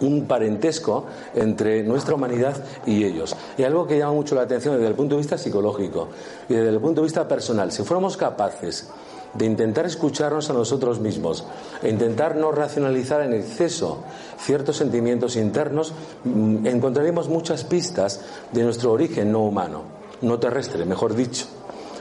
un 0.00 0.26
parentesco 0.26 1.06
entre 1.34 1.82
nuestra 1.82 2.14
humanidad 2.14 2.56
y 2.86 3.04
ellos. 3.04 3.36
Y 3.56 3.62
algo 3.62 3.86
que 3.86 3.98
llama 3.98 4.12
mucho 4.12 4.34
la 4.34 4.42
atención 4.42 4.74
desde 4.74 4.88
el 4.88 4.94
punto 4.94 5.14
de 5.14 5.20
vista 5.20 5.38
psicológico 5.38 6.08
y 6.48 6.54
desde 6.54 6.70
el 6.70 6.80
punto 6.80 7.00
de 7.00 7.06
vista 7.06 7.26
personal. 7.26 7.72
Si 7.72 7.82
fuéramos 7.82 8.16
capaces 8.16 8.88
de 9.34 9.46
intentar 9.46 9.84
escucharnos 9.84 10.48
a 10.50 10.52
nosotros 10.52 11.00
mismos 11.00 11.44
e 11.82 11.90
intentar 11.90 12.36
no 12.36 12.52
racionalizar 12.52 13.20
en 13.22 13.34
exceso 13.34 14.04
ciertos 14.38 14.76
sentimientos 14.76 15.36
internos, 15.36 15.92
mm, 16.24 16.66
encontraremos 16.66 17.28
muchas 17.28 17.64
pistas 17.64 18.20
de 18.52 18.62
nuestro 18.62 18.92
origen 18.92 19.32
no 19.32 19.40
humano, 19.40 19.82
no 20.22 20.38
terrestre, 20.38 20.84
mejor 20.84 21.14
dicho. 21.14 21.46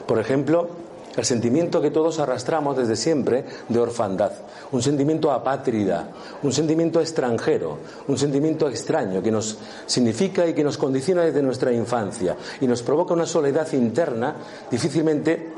Por 0.06 0.20
ejemplo, 0.20 0.70
el 1.15 1.25
sentimiento 1.25 1.82
que 1.82 1.91
todos 1.91 2.20
arrastramos 2.20 2.75
desde 2.75 2.96
siempre 2.96 3.46
de 3.70 3.79
orfandad, 3.79 4.32
un 4.72 4.82
sentimiento 4.82 5.32
apátrida, 5.32 6.08
un 6.41 6.51
sentimiento 6.51 7.00
extranjero, 7.00 7.77
un 8.08 8.17
sentimiento 8.17 8.67
extraño 8.67 9.22
que 9.22 9.32
nos 9.32 9.58
significa 9.86 10.48
y 10.48 10.53
que 10.53 10.63
nos 10.63 10.77
condiciona 10.77 11.24
desde 11.24 11.43
nuestra 11.43 11.72
infancia 11.72 12.36
y 12.60 12.67
nos 12.67 12.82
provoca 12.82 13.13
una 13.13 13.25
soledad 13.25 13.72
interna 13.74 14.36
difícilmente 14.72 15.50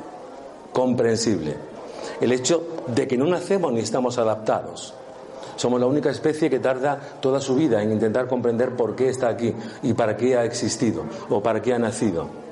comprensible. 0.74 1.55
El 2.19 2.31
hecho 2.33 2.62
de 2.88 3.07
que 3.07 3.17
no 3.17 3.25
nacemos 3.25 3.71
ni 3.71 3.79
estamos 3.79 4.17
adaptados. 4.17 4.93
Somos 5.55 5.79
la 5.79 5.85
única 5.85 6.09
especie 6.09 6.50
que 6.50 6.59
tarda 6.59 7.00
toda 7.21 7.39
su 7.39 7.55
vida 7.55 7.81
en 7.81 7.93
intentar 7.93 8.27
comprender 8.27 8.75
por 8.75 8.93
qué 8.93 9.07
está 9.07 9.29
aquí 9.29 9.53
y 9.83 9.93
para 9.93 10.17
qué 10.17 10.35
ha 10.35 10.43
existido 10.43 11.03
o 11.29 11.41
para 11.41 11.62
qué 11.62 11.74
ha 11.74 11.79
nacido. 11.79 12.44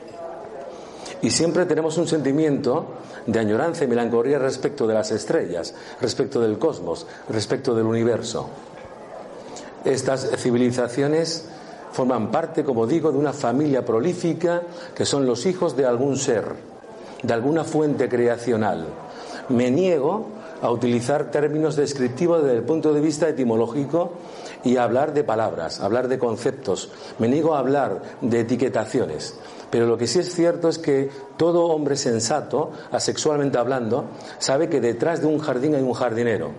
Y 1.23 1.31
siempre 1.31 1.65
tenemos 1.65 1.97
un 1.97 2.05
sentimiento 2.05 2.85
de 3.25 3.39
añoranza 3.39 3.85
y 3.85 3.87
melancolía 3.87 4.37
respecto 4.39 4.85
de 4.85 4.93
las 4.93 5.09
estrellas, 5.11 5.73
respecto 6.01 6.41
del 6.41 6.59
cosmos, 6.59 7.07
respecto 7.29 7.73
del 7.73 7.85
universo. 7.85 8.49
Estas 9.85 10.29
civilizaciones 10.37 11.45
forman 11.93 12.29
parte, 12.29 12.65
como 12.65 12.85
digo, 12.85 13.09
de 13.13 13.17
una 13.17 13.31
familia 13.31 13.85
prolífica 13.85 14.63
que 14.93 15.05
son 15.05 15.25
los 15.25 15.45
hijos 15.45 15.77
de 15.77 15.85
algún 15.85 16.17
ser, 16.17 16.43
de 17.21 17.33
alguna 17.33 17.63
fuente 17.63 18.09
creacional. 18.09 18.85
Me 19.47 19.71
niego 19.71 20.27
a 20.61 20.69
utilizar 20.71 21.31
términos 21.31 21.77
descriptivos 21.77 22.43
desde 22.43 22.57
el 22.57 22.63
punto 22.63 22.93
de 22.93 22.99
vista 22.99 23.29
etimológico 23.29 24.11
y 24.65 24.75
a 24.75 24.83
hablar 24.83 25.13
de 25.13 25.23
palabras, 25.23 25.79
hablar 25.79 26.09
de 26.09 26.19
conceptos. 26.19 26.89
Me 27.19 27.29
niego 27.29 27.55
a 27.55 27.59
hablar 27.59 28.01
de 28.19 28.41
etiquetaciones. 28.41 29.35
Pero 29.73 29.87
lo 29.87 29.97
que 29.97 30.05
sí 30.05 30.19
es 30.19 30.31
cierto 30.31 30.69
es 30.69 30.77
que 30.77 31.09
todo 31.35 31.65
hombre 31.65 31.95
sensato, 31.95 32.69
asexualmente 32.91 33.57
hablando, 33.57 34.05
sabe 34.37 34.69
que 34.69 34.79
detrás 34.79 35.21
de 35.21 35.25
un 35.25 35.39
jardín 35.39 35.73
hay 35.73 35.81
un 35.81 35.93
jardinero, 35.93 36.51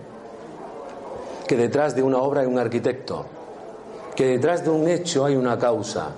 que 1.47 1.55
detrás 1.55 1.95
de 1.95 2.03
una 2.03 2.17
obra 2.17 2.41
hay 2.41 2.47
un 2.47 2.59
arquitecto, 2.59 3.25
que 4.17 4.25
detrás 4.25 4.65
de 4.65 4.69
un 4.69 4.89
hecho 4.89 5.23
hay 5.23 5.37
una 5.37 5.57
causa. 5.57 6.09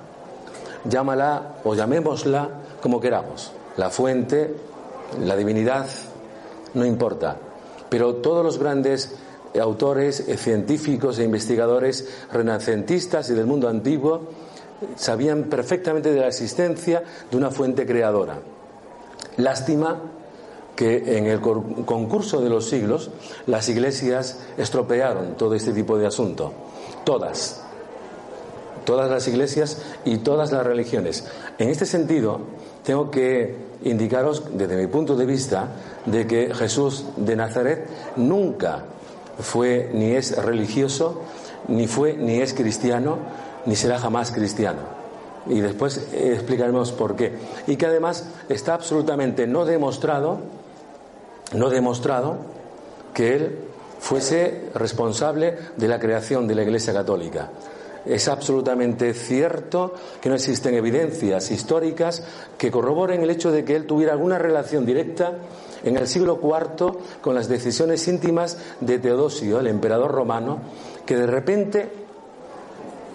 Llámala 0.86 1.58
o 1.66 1.76
llamémosla 1.76 2.50
como 2.82 3.00
queramos, 3.00 3.52
la 3.76 3.92
fuente, 3.92 4.56
la 5.24 5.36
divinidad, 5.36 5.86
no 6.74 6.84
importa. 6.84 7.38
Pero 7.90 8.16
todos 8.16 8.44
los 8.44 8.58
grandes 8.58 9.14
autores, 9.62 10.26
científicos 10.38 11.20
e 11.20 11.26
investigadores 11.26 12.10
renacentistas 12.32 13.30
y 13.30 13.36
del 13.36 13.46
mundo 13.46 13.70
antiguo 13.70 14.47
sabían 14.96 15.44
perfectamente 15.46 16.12
de 16.12 16.22
la 16.22 16.28
existencia 16.28 17.04
de 17.30 17.38
una 17.38 17.52
fuente 17.52 17.86
creadora. 17.86 18.40
Lástima 19.38 20.02
que 20.76 21.18
en 21.18 21.26
el 21.26 21.42
concurso 21.42 22.40
de 22.40 22.50
los 22.50 22.70
siglos 22.70 23.10
las 23.48 23.68
iglesias 23.68 24.40
estropearon 24.58 25.36
todo 25.36 25.56
este 25.56 25.74
tipo 25.74 25.98
de 25.98 26.06
asunto. 26.06 26.54
Todas. 27.04 27.64
Todas 28.86 29.10
las 29.10 29.28
iglesias 29.28 29.82
y 30.06 30.18
todas 30.20 30.52
las 30.52 30.66
religiones. 30.66 31.26
En 31.58 31.70
este 31.70 31.86
sentido, 31.86 32.40
tengo 32.84 33.10
que 33.10 33.56
indicaros, 33.84 34.44
desde 34.54 34.78
mi 34.78 34.88
punto 34.88 35.16
de 35.16 35.26
vista, 35.26 35.68
de 36.06 36.26
que 36.28 36.54
Jesús 36.54 37.06
de 37.18 37.36
Nazaret 37.36 37.88
nunca 38.16 38.86
fue 39.40 39.90
ni 39.94 40.12
es 40.12 40.38
religioso, 40.38 41.22
ni 41.68 41.88
fue 41.88 42.14
ni 42.14 42.40
es 42.40 42.54
cristiano, 42.54 43.18
ni 43.68 43.76
será 43.76 44.00
jamás 44.00 44.32
cristiano. 44.32 44.80
Y 45.46 45.60
después 45.60 46.08
explicaremos 46.14 46.92
por 46.94 47.16
qué. 47.16 47.34
Y 47.68 47.76
que 47.76 47.86
además 47.86 48.26
está 48.50 48.74
absolutamente 48.74 49.46
no 49.46 49.66
demostrado, 49.66 50.40
no 51.54 51.70
demostrado 51.70 52.38
que 53.14 53.36
él 53.36 53.60
fuese 54.00 54.70
responsable 54.74 55.58
de 55.76 55.88
la 55.88 56.00
creación 56.00 56.48
de 56.48 56.56
la 56.56 56.64
Iglesia 56.64 56.94
Católica. 56.94 57.50
Es 58.06 58.30
absolutamente 58.30 59.14
cierto 59.14 59.94
que 60.22 60.30
no 60.30 60.36
existen 60.36 60.74
evidencias 60.76 61.52
históricas 61.52 62.24
que 62.58 62.72
corroboren 62.72 63.22
el 63.22 63.30
hecho 63.30 63.52
de 63.52 63.66
que 63.66 63.76
él 63.76 63.86
tuviera 63.86 64.14
alguna 64.14 64.38
relación 64.38 64.86
directa 64.86 65.34
en 65.84 65.98
el 65.98 66.08
siglo 66.08 66.40
IV 66.42 67.20
con 67.20 67.36
las 67.36 67.50
decisiones 67.50 68.08
íntimas 68.08 68.58
de 68.80 69.00
Teodosio, 69.00 69.60
el 69.60 69.68
emperador 69.68 70.12
romano, 70.12 70.60
que 71.06 71.18
de 71.18 71.28
repente 71.28 72.07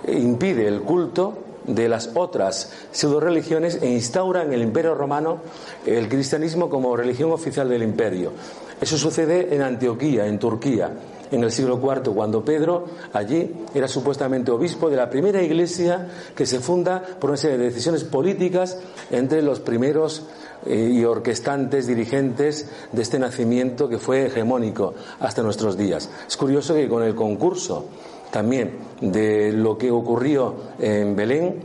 impide 0.09 0.67
el 0.67 0.83
culto 0.83 1.39
de 1.67 1.89
las 1.89 2.11
otras 2.15 2.73
pseudo 2.91 3.21
religiones 3.21 3.79
e 3.81 3.89
instaura 3.89 4.43
en 4.43 4.53
el 4.53 4.63
Imperio 4.63 4.95
Romano 4.95 5.39
el 5.87 6.09
cristianismo 6.09 6.69
como 6.69 6.97
religión 6.97 7.31
oficial 7.33 7.69
del 7.69 7.83
imperio. 7.83 8.33
Eso 8.81 8.99
sucede 8.99 9.55
en 9.55 9.63
Antioquía, 9.63 10.27
en 10.27 10.41
Turquía, 10.41 10.91
en 11.31 11.45
el 11.45 11.53
siglo 11.53 11.81
IV, 11.81 12.13
cuando 12.15 12.45
Pedro 12.45 12.87
allí 13.13 13.55
era 13.75 13.87
supuestamente 13.87 14.51
obispo 14.51 14.91
de 14.91 14.97
la 14.97 15.09
primera 15.09 15.41
iglesia 15.41 16.09
que 16.35 16.47
se 16.47 16.59
funda 16.59 17.01
por 17.21 17.31
una 17.31 17.37
serie 17.37 17.59
de 17.59 17.65
decisiones 17.67 18.05
políticas 18.05 18.79
entre 19.11 19.41
los 19.41 19.61
primeros 19.61 20.25
eh, 20.67 20.91
y 20.93 21.05
orquestantes, 21.05 21.87
dirigentes 21.87 22.69
de 22.91 23.03
este 23.03 23.19
nacimiento 23.19 23.89
que 23.89 23.99
fue 23.99 24.27
hegemónico 24.27 24.95
hasta 25.21 25.43
nuestros 25.43 25.77
días. 25.77 26.11
Es 26.27 26.37
curioso 26.37 26.75
que 26.75 26.89
con 26.89 27.03
el 27.03 27.15
concurso 27.15 27.87
también 28.33 28.79
de 29.01 29.53
lo 29.53 29.77
que 29.77 29.91
ocurrió 29.91 30.55
en 30.81 31.15
Belén, 31.15 31.63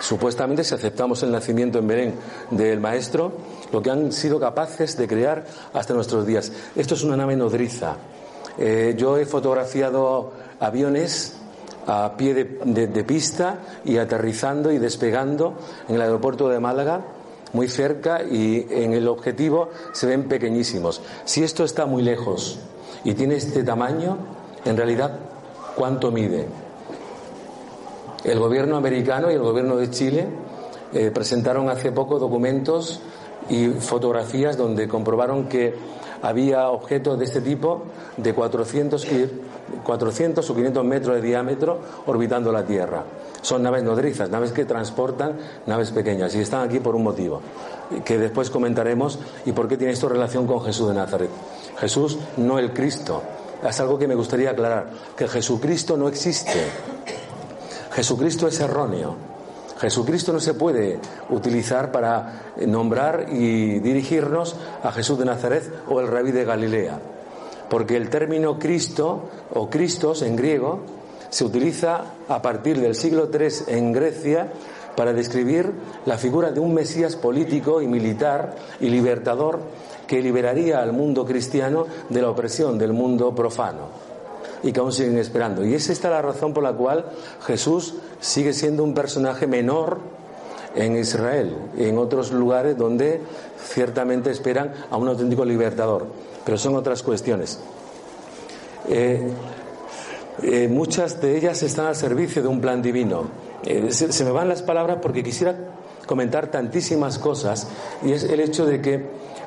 supuestamente 0.00 0.64
si 0.64 0.74
aceptamos 0.74 1.22
el 1.22 1.30
nacimiento 1.30 1.78
en 1.78 1.86
Belén 1.86 2.14
del 2.50 2.80
maestro, 2.80 3.32
lo 3.72 3.80
que 3.80 3.90
han 3.90 4.12
sido 4.12 4.40
capaces 4.40 4.96
de 4.96 5.06
crear 5.06 5.46
hasta 5.72 5.94
nuestros 5.94 6.26
días. 6.26 6.52
Esto 6.74 6.94
es 6.94 7.04
una 7.04 7.16
nave 7.16 7.36
nodriza. 7.36 7.96
Eh, 8.58 8.94
yo 8.98 9.16
he 9.16 9.24
fotografiado 9.24 10.32
aviones 10.58 11.36
a 11.86 12.16
pie 12.16 12.34
de, 12.34 13.04
pista 13.04 13.60
y 13.84 13.98
aterrizando 13.98 14.72
y 14.72 14.78
despegando 14.78 15.54
en 15.88 15.94
el 15.94 16.02
aeropuerto 16.02 16.48
de 16.48 16.58
Málaga, 16.58 17.02
muy 17.52 17.68
cerca, 17.68 18.22
y 18.24 18.66
en 18.68 18.92
el 18.92 19.06
objetivo 19.06 19.70
se 19.92 20.06
ven 20.06 20.24
pequeñísimos. 20.28 21.00
Si 21.24 21.42
esto 21.44 21.64
está 21.64 21.86
muy 21.86 22.02
lejos 22.02 22.58
y 23.04 23.14
tiene 23.14 23.36
este 23.36 23.62
tamaño, 23.62 24.18
en 24.66 24.76
realidad, 24.76 25.18
¿cuánto 25.78 26.10
mide? 26.10 26.46
El 28.24 28.40
gobierno 28.40 28.76
americano 28.76 29.30
y 29.30 29.34
el 29.34 29.42
gobierno 29.42 29.76
de 29.76 29.88
Chile 29.90 30.26
eh, 30.92 31.12
presentaron 31.14 31.70
hace 31.70 31.92
poco 31.92 32.18
documentos 32.18 33.00
y 33.48 33.68
fotografías 33.68 34.56
donde 34.56 34.88
comprobaron 34.88 35.48
que 35.48 35.74
había 36.20 36.68
objetos 36.70 37.16
de 37.16 37.26
este 37.26 37.40
tipo 37.40 37.84
de 38.16 38.34
400, 38.34 39.06
400 39.84 40.50
o 40.50 40.54
500 40.54 40.84
metros 40.84 41.14
de 41.14 41.22
diámetro 41.22 41.78
orbitando 42.06 42.50
la 42.50 42.64
Tierra. 42.64 43.04
Son 43.40 43.62
naves 43.62 43.84
nodrizas, 43.84 44.28
naves 44.30 44.50
que 44.50 44.64
transportan 44.64 45.38
naves 45.66 45.92
pequeñas 45.92 46.34
y 46.34 46.40
están 46.40 46.68
aquí 46.68 46.80
por 46.80 46.96
un 46.96 47.04
motivo 47.04 47.40
que 48.04 48.18
después 48.18 48.50
comentaremos 48.50 49.20
y 49.46 49.52
por 49.52 49.68
qué 49.68 49.76
tiene 49.76 49.92
esto 49.92 50.08
relación 50.08 50.46
con 50.48 50.60
Jesús 50.60 50.88
de 50.88 50.94
Nazaret. 50.94 51.30
Jesús, 51.78 52.18
no 52.36 52.58
el 52.58 52.72
Cristo. 52.72 53.22
Es 53.62 53.80
algo 53.80 53.98
que 53.98 54.06
me 54.06 54.14
gustaría 54.14 54.50
aclarar, 54.50 54.90
que 55.16 55.26
Jesucristo 55.26 55.96
no 55.96 56.08
existe. 56.08 56.64
Jesucristo 57.92 58.46
es 58.46 58.60
erróneo. 58.60 59.16
Jesucristo 59.78 60.32
no 60.32 60.40
se 60.40 60.54
puede 60.54 60.98
utilizar 61.30 61.92
para 61.92 62.52
nombrar 62.66 63.26
y 63.30 63.78
dirigirnos 63.78 64.56
a 64.82 64.90
Jesús 64.92 65.18
de 65.18 65.24
Nazaret 65.24 65.72
o 65.88 66.00
el 66.00 66.08
rabí 66.08 66.32
de 66.32 66.44
Galilea, 66.44 66.98
porque 67.70 67.96
el 67.96 68.10
término 68.10 68.58
Cristo 68.58 69.28
o 69.54 69.70
Cristos 69.70 70.22
en 70.22 70.34
griego 70.34 70.80
se 71.30 71.44
utiliza 71.44 72.02
a 72.28 72.42
partir 72.42 72.80
del 72.80 72.94
siglo 72.94 73.28
III 73.32 73.48
en 73.68 73.92
Grecia 73.92 74.52
para 74.96 75.12
describir 75.12 75.72
la 76.06 76.18
figura 76.18 76.50
de 76.50 76.58
un 76.58 76.74
Mesías 76.74 77.14
político 77.14 77.80
y 77.80 77.86
militar 77.86 78.56
y 78.80 78.88
libertador 78.88 79.60
que 80.08 80.20
liberaría 80.20 80.82
al 80.82 80.92
mundo 80.92 81.24
cristiano 81.24 81.86
de 82.08 82.22
la 82.22 82.30
opresión 82.30 82.78
del 82.78 82.92
mundo 82.92 83.32
profano 83.34 84.08
y 84.62 84.72
que 84.72 84.80
aún 84.80 84.92
siguen 84.92 85.18
esperando. 85.18 85.64
Y 85.64 85.74
es 85.74 85.88
esta 85.90 86.10
la 86.10 86.22
razón 86.22 86.52
por 86.52 86.64
la 86.64 86.72
cual 86.72 87.04
Jesús 87.46 87.94
sigue 88.20 88.52
siendo 88.52 88.82
un 88.82 88.94
personaje 88.94 89.46
menor 89.46 89.98
en 90.74 90.96
Israel 90.96 91.56
y 91.76 91.84
en 91.84 91.98
otros 91.98 92.32
lugares 92.32 92.76
donde 92.76 93.20
ciertamente 93.62 94.30
esperan 94.30 94.72
a 94.90 94.96
un 94.96 95.08
auténtico 95.08 95.44
libertador. 95.44 96.06
Pero 96.44 96.58
son 96.58 96.74
otras 96.74 97.02
cuestiones. 97.02 97.60
Eh, 98.88 99.30
eh, 100.42 100.68
muchas 100.68 101.20
de 101.20 101.36
ellas 101.36 101.62
están 101.62 101.86
al 101.86 101.96
servicio 101.96 102.42
de 102.42 102.48
un 102.48 102.60
plan 102.60 102.80
divino. 102.80 103.24
Eh, 103.64 103.90
se 103.90 104.24
me 104.24 104.30
van 104.30 104.48
las 104.48 104.62
palabras 104.62 104.98
porque 105.02 105.22
quisiera 105.22 105.54
comentar 106.08 106.50
tantísimas 106.50 107.18
cosas 107.18 107.68
y 108.02 108.12
es 108.12 108.24
el 108.24 108.40
hecho 108.40 108.66
de 108.66 108.80
que 108.80 109.06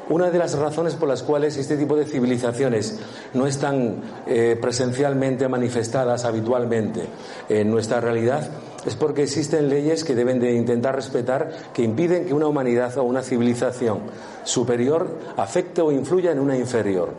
una 0.09 0.29
de 0.29 0.37
las 0.37 0.57
razones 0.57 0.95
por 0.95 1.09
las 1.09 1.23
cuales 1.23 1.57
este 1.57 1.75
tipo 1.75 1.95
de 1.95 2.05
civilizaciones 2.05 2.99
no 3.33 3.47
están 3.47 4.01
eh, 4.27 4.57
presencialmente 4.61 5.47
manifestadas 5.47 6.23
habitualmente 6.23 7.07
en 7.49 7.71
nuestra 7.71 7.99
realidad 7.99 8.49
es 8.85 8.95
porque 8.95 9.23
existen 9.23 9.69
leyes 9.69 10.03
que 10.03 10.15
deben 10.15 10.39
de 10.39 10.53
intentar 10.53 10.95
respetar 10.95 11.51
que 11.73 11.83
impiden 11.83 12.25
que 12.25 12.33
una 12.33 12.47
humanidad 12.47 12.97
o 12.97 13.03
una 13.03 13.21
civilización 13.21 13.99
superior 14.43 15.19
afecte 15.37 15.81
o 15.81 15.91
influya 15.91 16.31
en 16.31 16.39
una 16.39 16.57
inferior. 16.57 17.09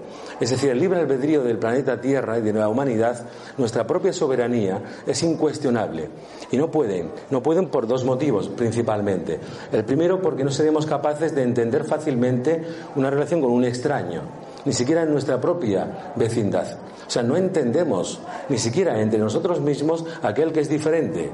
Es 0.41 0.51
decir, 0.51 0.71
el 0.71 0.81
libre 0.81 0.99
albedrío 0.99 1.45
del 1.45 1.59
planeta 1.59 2.01
Tierra 2.01 2.39
y 2.39 2.43
de 2.43 2.53
la 2.53 2.69
humanidad, 2.69 3.27
nuestra 3.59 3.87
propia 3.87 4.13
soberanía, 4.13 4.83
es 5.07 5.23
incuestionable. 5.23 6.09
Y 6.51 6.57
no 6.57 6.69
pueden, 6.69 7.13
no 7.31 7.43
pueden 7.43 7.69
por 7.69 7.87
dos 7.87 8.05
motivos 8.05 8.49
principalmente. 8.49 9.39
El 9.71 9.85
primero, 9.85 10.21
porque 10.21 10.43
no 10.43 10.51
seremos 10.51 10.85
capaces 10.85 11.33
de 11.35 11.45
entender 11.45 11.85
fácilmente 11.85 12.63
una 12.97 13.09
relación 13.09 13.41
con 13.41 13.53
un 13.53 13.65
extraño, 13.65 14.23
ni 14.65 14.73
siquiera 14.73 15.03
en 15.03 15.13
nuestra 15.13 15.41
propia 15.41 16.13
vecindad. 16.17 16.77
O 17.07 17.11
sea, 17.11 17.23
no 17.23 17.37
entendemos 17.37 18.21
ni 18.49 18.59
siquiera 18.59 19.01
entre 19.01 19.19
nosotros 19.19 19.61
mismos 19.61 20.05
aquel 20.23 20.53
que 20.53 20.61
es 20.61 20.69
diferente. 20.69 21.31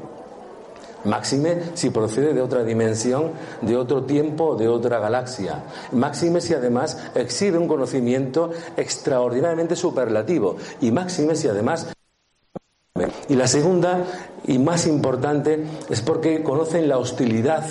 Máxime 1.05 1.59
si 1.75 1.91
procede 1.91 2.35
de 2.35 2.43
otra 2.43 2.65
dimensión, 2.65 3.33
de 3.63 3.77
otro 3.77 4.05
tiempo, 4.05 4.57
de 4.57 4.69
otra 4.69 4.99
galaxia. 4.99 5.63
Máxime 5.93 6.41
si 6.41 6.55
además 6.55 6.99
exhibe 7.15 7.59
un 7.59 7.69
conocimiento 7.69 8.51
extraordinariamente 8.77 9.77
superlativo. 9.77 10.57
Y 10.81 10.91
máxime 10.91 11.37
si 11.37 11.49
además. 11.49 11.89
Y 13.29 13.35
la 13.35 13.47
segunda 13.47 14.05
y 14.47 14.59
más 14.59 14.87
importante 14.87 15.65
es 15.89 16.01
porque 16.01 16.43
conocen 16.43 16.89
la 16.89 16.99
hostilidad 16.99 17.65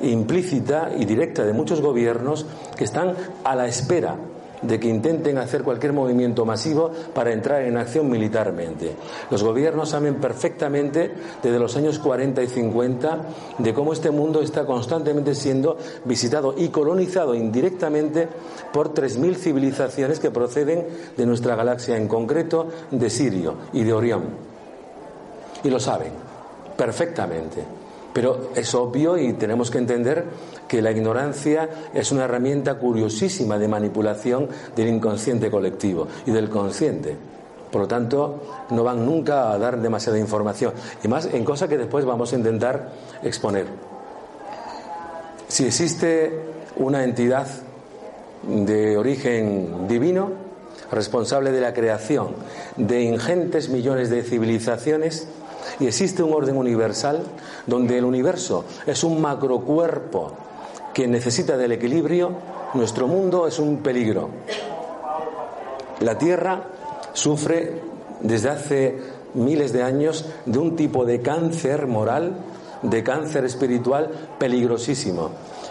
implícita 0.00 0.90
y 0.96 1.04
directa 1.04 1.44
de 1.44 1.52
muchos 1.52 1.80
gobiernos 1.80 2.46
que 2.76 2.84
están 2.84 3.14
a 3.44 3.54
la 3.54 3.66
espera 3.66 4.16
de 4.62 4.78
que 4.78 4.88
intenten 4.88 5.38
hacer 5.38 5.62
cualquier 5.62 5.92
movimiento 5.92 6.44
masivo 6.44 6.90
para 7.14 7.32
entrar 7.32 7.62
en 7.62 7.76
acción 7.76 8.08
militarmente. 8.10 8.94
Los 9.30 9.42
gobiernos 9.42 9.90
saben 9.90 10.16
perfectamente 10.16 11.12
desde 11.42 11.58
los 11.58 11.76
años 11.76 11.98
40 11.98 12.42
y 12.42 12.46
50 12.46 13.18
de 13.58 13.74
cómo 13.74 13.92
este 13.92 14.10
mundo 14.10 14.42
está 14.42 14.64
constantemente 14.64 15.34
siendo 15.34 15.76
visitado 16.04 16.54
y 16.56 16.68
colonizado 16.68 17.34
indirectamente 17.34 18.28
por 18.72 18.94
3.000 18.94 19.34
civilizaciones 19.36 20.20
que 20.20 20.30
proceden 20.30 20.86
de 21.16 21.26
nuestra 21.26 21.56
galaxia, 21.56 21.96
en 21.96 22.08
concreto 22.08 22.68
de 22.90 23.10
Sirio 23.10 23.54
y 23.72 23.84
de 23.84 23.92
Orión. 23.92 24.24
Y 25.62 25.70
lo 25.70 25.78
saben 25.78 26.12
perfectamente. 26.76 27.62
Pero 28.12 28.50
es 28.54 28.74
obvio 28.74 29.16
y 29.16 29.34
tenemos 29.34 29.70
que 29.70 29.78
entender 29.78 30.24
que 30.70 30.80
la 30.80 30.92
ignorancia 30.92 31.68
es 31.92 32.12
una 32.12 32.26
herramienta 32.26 32.76
curiosísima 32.76 33.58
de 33.58 33.66
manipulación 33.66 34.48
del 34.76 34.86
inconsciente 34.86 35.50
colectivo 35.50 36.06
y 36.26 36.30
del 36.30 36.48
consciente. 36.48 37.16
Por 37.72 37.80
lo 37.80 37.88
tanto, 37.88 38.66
no 38.70 38.84
van 38.84 39.04
nunca 39.04 39.50
a 39.50 39.58
dar 39.58 39.80
demasiada 39.80 40.16
información. 40.20 40.72
Y 41.02 41.08
más 41.08 41.26
en 41.26 41.44
cosas 41.44 41.68
que 41.68 41.76
después 41.76 42.04
vamos 42.04 42.32
a 42.32 42.36
intentar 42.36 42.92
exponer. 43.24 43.66
Si 45.48 45.64
existe 45.64 46.38
una 46.76 47.02
entidad 47.02 47.48
de 48.44 48.96
origen 48.96 49.88
divino, 49.88 50.30
responsable 50.92 51.50
de 51.50 51.62
la 51.62 51.74
creación 51.74 52.28
de 52.76 53.02
ingentes 53.02 53.70
millones 53.70 54.08
de 54.08 54.22
civilizaciones, 54.22 55.26
y 55.80 55.88
existe 55.88 56.22
un 56.22 56.32
orden 56.32 56.56
universal 56.56 57.24
donde 57.66 57.98
el 57.98 58.04
universo 58.04 58.64
es 58.86 59.02
un 59.02 59.20
macrocuerpo 59.20 60.32
que 60.94 61.06
necesita 61.06 61.56
del 61.56 61.72
equilibrio, 61.72 62.32
nuestro 62.74 63.06
mundo 63.06 63.46
es 63.46 63.58
un 63.58 63.78
peligro. 63.78 64.30
La 66.00 66.16
Tierra 66.18 66.64
sufre 67.12 67.80
desde 68.20 68.48
hace 68.48 68.98
miles 69.34 69.72
de 69.72 69.82
años 69.82 70.26
de 70.46 70.58
un 70.58 70.76
tipo 70.76 71.04
de 71.04 71.20
cáncer 71.20 71.86
moral, 71.86 72.34
de 72.82 73.02
cáncer 73.02 73.44
espiritual 73.44 74.10
peligrosísimo 74.38 75.30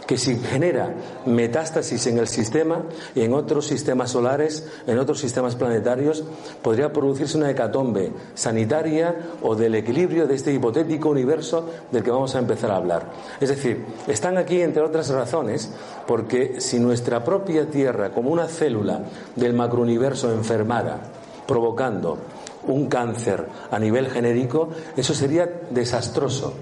que 0.10 0.18
si 0.18 0.36
genera 0.38 0.96
metástasis 1.28 2.08
en 2.08 2.18
el 2.18 2.28
sistema 2.28 2.82
y 3.14 3.22
en 3.22 3.32
otros 3.36 3.68
sistemas 3.68 4.10
solares, 4.10 4.68
en 4.88 4.98
otros 4.98 5.20
sistemas 5.20 5.56
planetarios, 5.56 6.24
podría 6.64 6.92
producirse 6.92 7.38
una 7.38 7.52
hecatombe 7.52 8.12
sanitaria 8.34 9.16
o 9.44 9.54
del 9.54 9.76
equilibrio 9.76 10.26
de 10.26 10.34
este 10.34 10.52
hipotético 10.52 11.10
universo 11.10 11.64
del 11.92 12.02
que 12.02 12.10
vamos 12.10 12.34
a 12.34 12.40
empezar 12.40 12.72
a 12.72 12.78
hablar. 12.78 13.12
Es 13.40 13.50
decir, 13.50 13.86
están 14.08 14.40
aquí, 14.40 14.60
entre 14.64 14.82
otras 14.82 15.10
razones, 15.10 15.70
porque 16.08 16.60
si 16.60 16.80
nuestra 16.80 17.24
propia 17.24 17.70
Tierra, 17.70 18.10
como 18.10 18.32
una 18.32 18.48
célula 18.48 19.04
del 19.36 19.54
macrouniverso, 19.54 20.32
enfermara, 20.32 21.02
provocando 21.46 22.18
un 22.66 22.88
cáncer 22.88 23.46
a 23.70 23.78
nivel 23.78 24.10
genérico, 24.10 24.70
eso 24.98 25.14
sería 25.14 25.48
desastroso 25.70 26.56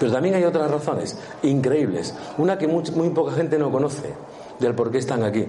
pero 0.00 0.10
también 0.10 0.34
hay 0.34 0.44
otras 0.44 0.70
razones 0.70 1.14
increíbles. 1.42 2.14
Una 2.38 2.56
que 2.56 2.66
muy, 2.66 2.82
poca 3.10 3.32
gente 3.32 3.58
no 3.58 3.70
conoce 3.70 4.14
del 4.58 4.74
por 4.74 4.90
qué 4.90 4.98
están 4.98 5.22
aquí. 5.22 5.46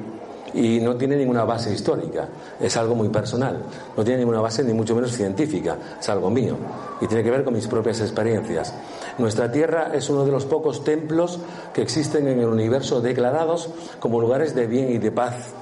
y 0.53 0.81
no 0.81 0.97
tiene 0.97 1.15
ninguna 1.15 1.45
base 1.45 1.71
histórica, 1.73 2.27
es 2.59 2.75
algo 2.75 2.93
muy 2.93 3.07
personal, 3.07 3.63
no 3.95 4.03
tiene 4.03 4.19
ninguna 4.19 4.41
base 4.41 4.65
ni 4.65 4.73
mucho 4.73 4.93
menos 4.93 5.13
científica, 5.13 5.77
es 5.97 6.09
algo 6.09 6.29
mío 6.29 6.57
y 6.99 7.07
tiene 7.07 7.23
que 7.23 7.31
ver 7.31 7.45
con 7.45 7.53
mis 7.53 7.67
propias 7.67 8.01
experiencias. 8.01 8.73
Nuestra 9.17 9.49
Tierra 9.49 9.91
es 9.93 10.09
uno 10.09 10.25
de 10.25 10.31
los 10.31 10.43
pocos 10.43 10.83
templos 10.83 11.39
que 11.73 11.81
existen 11.81 12.27
en 12.27 12.39
el 12.39 12.47
universo 12.47 12.99
declarados 12.99 13.69
como 14.01 14.19
lugares 14.19 14.53
de 14.53 14.67
bien 14.67 14.91
y 14.91 14.97
de 14.97 15.11
paz, 15.13 15.53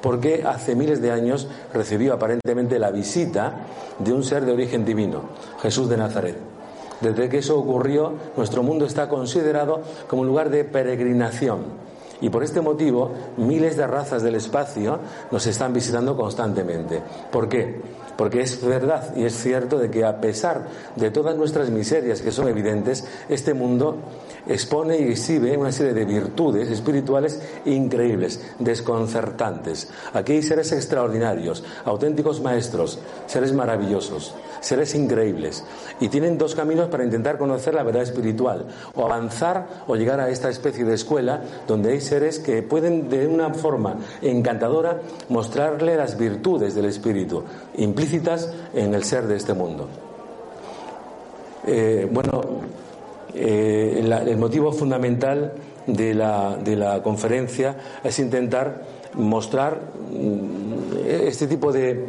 porque 0.00 0.44
hace 0.46 0.76
miles 0.76 1.02
de 1.02 1.10
años 1.10 1.48
recibió 1.74 2.14
aparentemente 2.14 2.78
la 2.78 2.92
visita 2.92 3.66
de 3.98 4.12
un 4.12 4.22
ser 4.22 4.44
de 4.44 4.52
origen 4.52 4.84
divino, 4.84 5.22
Jesús 5.60 5.88
de 5.88 5.96
Nazaret. 5.96 6.55
Desde 7.00 7.28
que 7.28 7.38
eso 7.38 7.58
ocurrió, 7.58 8.12
nuestro 8.36 8.62
mundo 8.62 8.86
está 8.86 9.08
considerado 9.08 9.82
como 10.08 10.22
un 10.22 10.28
lugar 10.28 10.50
de 10.50 10.64
peregrinación 10.64 11.86
y 12.20 12.30
por 12.30 12.42
este 12.42 12.60
motivo, 12.60 13.10
miles 13.36 13.76
de 13.76 13.86
razas 13.86 14.22
del 14.22 14.36
espacio 14.36 14.98
nos 15.30 15.46
están 15.46 15.72
visitando 15.72 16.16
constantemente. 16.16 17.02
¿Por 17.30 17.48
qué? 17.48 17.80
Porque 18.16 18.40
es 18.40 18.64
verdad 18.64 19.14
y 19.14 19.24
es 19.24 19.34
cierto 19.34 19.78
de 19.78 19.90
que 19.90 20.04
a 20.04 20.18
pesar 20.20 20.66
de 20.96 21.10
todas 21.10 21.36
nuestras 21.36 21.68
miserias 21.68 22.22
que 22.22 22.32
son 22.32 22.48
evidentes, 22.48 23.06
este 23.28 23.52
mundo 23.52 23.96
expone 24.46 24.98
y 24.98 25.10
exhibe 25.10 25.56
una 25.56 25.72
serie 25.72 25.94
de 25.94 26.04
virtudes 26.04 26.70
espirituales 26.70 27.40
increíbles, 27.64 28.40
desconcertantes. 28.58 29.88
Aquí 30.12 30.32
hay 30.32 30.42
seres 30.42 30.72
extraordinarios, 30.72 31.64
auténticos 31.84 32.40
maestros, 32.40 32.98
seres 33.26 33.52
maravillosos, 33.52 34.34
seres 34.60 34.94
increíbles. 34.94 35.64
Y 36.00 36.08
tienen 36.08 36.38
dos 36.38 36.54
caminos 36.54 36.88
para 36.88 37.04
intentar 37.04 37.38
conocer 37.38 37.74
la 37.74 37.82
verdad 37.82 38.02
espiritual, 38.02 38.66
o 38.94 39.04
avanzar 39.04 39.66
o 39.86 39.96
llegar 39.96 40.20
a 40.20 40.30
esta 40.30 40.48
especie 40.48 40.84
de 40.84 40.94
escuela 40.94 41.42
donde 41.66 41.92
hay 41.92 42.00
seres 42.00 42.38
que 42.38 42.62
pueden 42.62 43.08
de 43.08 43.26
una 43.26 43.52
forma 43.54 43.96
encantadora 44.22 45.00
mostrarle 45.28 45.96
las 45.96 46.16
virtudes 46.18 46.74
del 46.74 46.86
espíritu 46.86 47.44
implícitas 47.76 48.52
en 48.74 48.94
el 48.94 49.04
ser 49.04 49.26
de 49.26 49.36
este 49.36 49.54
mundo. 49.54 49.88
Eh, 51.66 52.08
bueno, 52.10 52.42
eh, 53.36 54.00
el 54.00 54.36
motivo 54.36 54.72
fundamental 54.72 55.52
de 55.86 56.14
la, 56.14 56.56
de 56.56 56.76
la 56.76 57.02
conferencia 57.02 57.76
es 58.02 58.18
intentar 58.18 58.82
mostrar 59.14 59.80
mm, 60.10 61.06
este 61.06 61.46
tipo 61.46 61.72
de, 61.72 62.06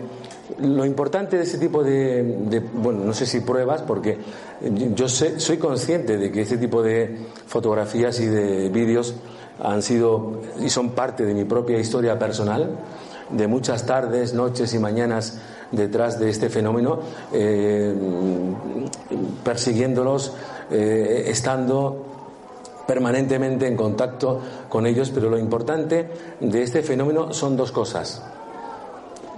lo 0.59 0.85
importante 0.85 1.37
de 1.37 1.43
este 1.43 1.57
tipo 1.57 1.83
de, 1.83 2.63
bueno, 2.73 3.03
no 3.03 3.13
sé 3.13 3.25
si 3.25 3.41
pruebas, 3.41 3.81
porque 3.81 4.17
yo 4.95 5.07
soy 5.07 5.57
consciente 5.57 6.17
de 6.17 6.31
que 6.31 6.41
este 6.41 6.57
tipo 6.57 6.81
de 6.81 7.17
fotografías 7.45 8.19
y 8.19 8.25
de 8.25 8.69
vídeos 8.69 9.15
han 9.61 9.81
sido 9.81 10.41
y 10.59 10.69
son 10.69 10.91
parte 10.91 11.25
de 11.25 11.33
mi 11.33 11.43
propia 11.43 11.77
historia 11.79 12.17
personal, 12.17 12.77
de 13.29 13.47
muchas 13.47 13.85
tardes, 13.85 14.33
noches 14.33 14.73
y 14.73 14.79
mañanas 14.79 15.39
detrás 15.71 16.17
de 16.19 16.29
este 16.29 16.49
fenómeno, 16.49 16.99
eh, 17.33 17.93
persiguiéndolos, 19.43 20.33
eh, 20.71 21.25
estando 21.27 22.05
permanentemente 22.87 23.67
en 23.67 23.75
contacto 23.75 24.39
con 24.69 24.85
ellos, 24.85 25.11
pero 25.13 25.29
lo 25.29 25.37
importante 25.37 26.09
de 26.39 26.63
este 26.63 26.81
fenómeno 26.81 27.33
son 27.33 27.57
dos 27.57 27.71
cosas. 27.71 28.23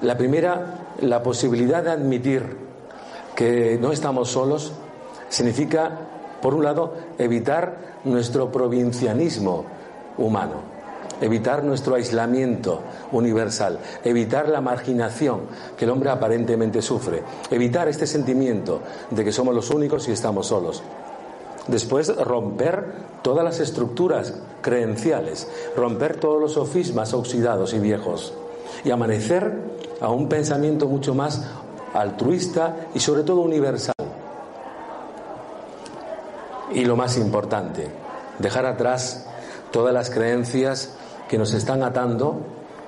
La 0.01 0.15
primera, 0.17 0.93
la 1.01 1.21
posibilidad 1.21 1.83
de 1.83 1.89
admitir 1.89 2.69
que 3.35 3.77
no 3.81 3.91
estamos 3.91 4.29
solos, 4.29 4.71
significa, 5.29 5.91
por 6.41 6.53
un 6.53 6.63
lado, 6.63 6.93
evitar 7.17 7.97
nuestro 8.03 8.51
provincianismo 8.51 9.65
humano, 10.17 10.55
evitar 11.21 11.63
nuestro 11.63 11.95
aislamiento 11.95 12.81
universal, 13.11 13.79
evitar 14.03 14.47
la 14.47 14.61
marginación 14.61 15.41
que 15.77 15.85
el 15.85 15.91
hombre 15.91 16.09
aparentemente 16.09 16.81
sufre, 16.81 17.23
evitar 17.49 17.87
este 17.87 18.07
sentimiento 18.07 18.81
de 19.09 19.23
que 19.23 19.31
somos 19.31 19.55
los 19.55 19.69
únicos 19.69 20.07
y 20.07 20.11
estamos 20.11 20.47
solos. 20.47 20.83
Después, 21.69 22.15
romper 22.15 22.85
todas 23.21 23.43
las 23.43 23.59
estructuras 23.59 24.33
creenciales, 24.61 25.47
romper 25.75 26.19
todos 26.19 26.41
los 26.41 26.53
sofismas 26.53 27.13
oxidados 27.13 27.73
y 27.73 27.79
viejos 27.79 28.33
y 28.83 28.91
amanecer 28.91 29.53
a 30.01 30.09
un 30.09 30.29
pensamiento 30.29 30.87
mucho 30.87 31.13
más 31.13 31.45
altruista 31.93 32.87
y 32.93 32.99
sobre 32.99 33.23
todo 33.23 33.41
universal. 33.41 33.93
Y 36.71 36.85
lo 36.85 36.95
más 36.95 37.17
importante, 37.17 37.87
dejar 38.39 38.65
atrás 38.65 39.27
todas 39.71 39.93
las 39.93 40.09
creencias 40.09 40.95
que 41.27 41.37
nos 41.37 41.53
están 41.53 41.83
atando 41.83 42.37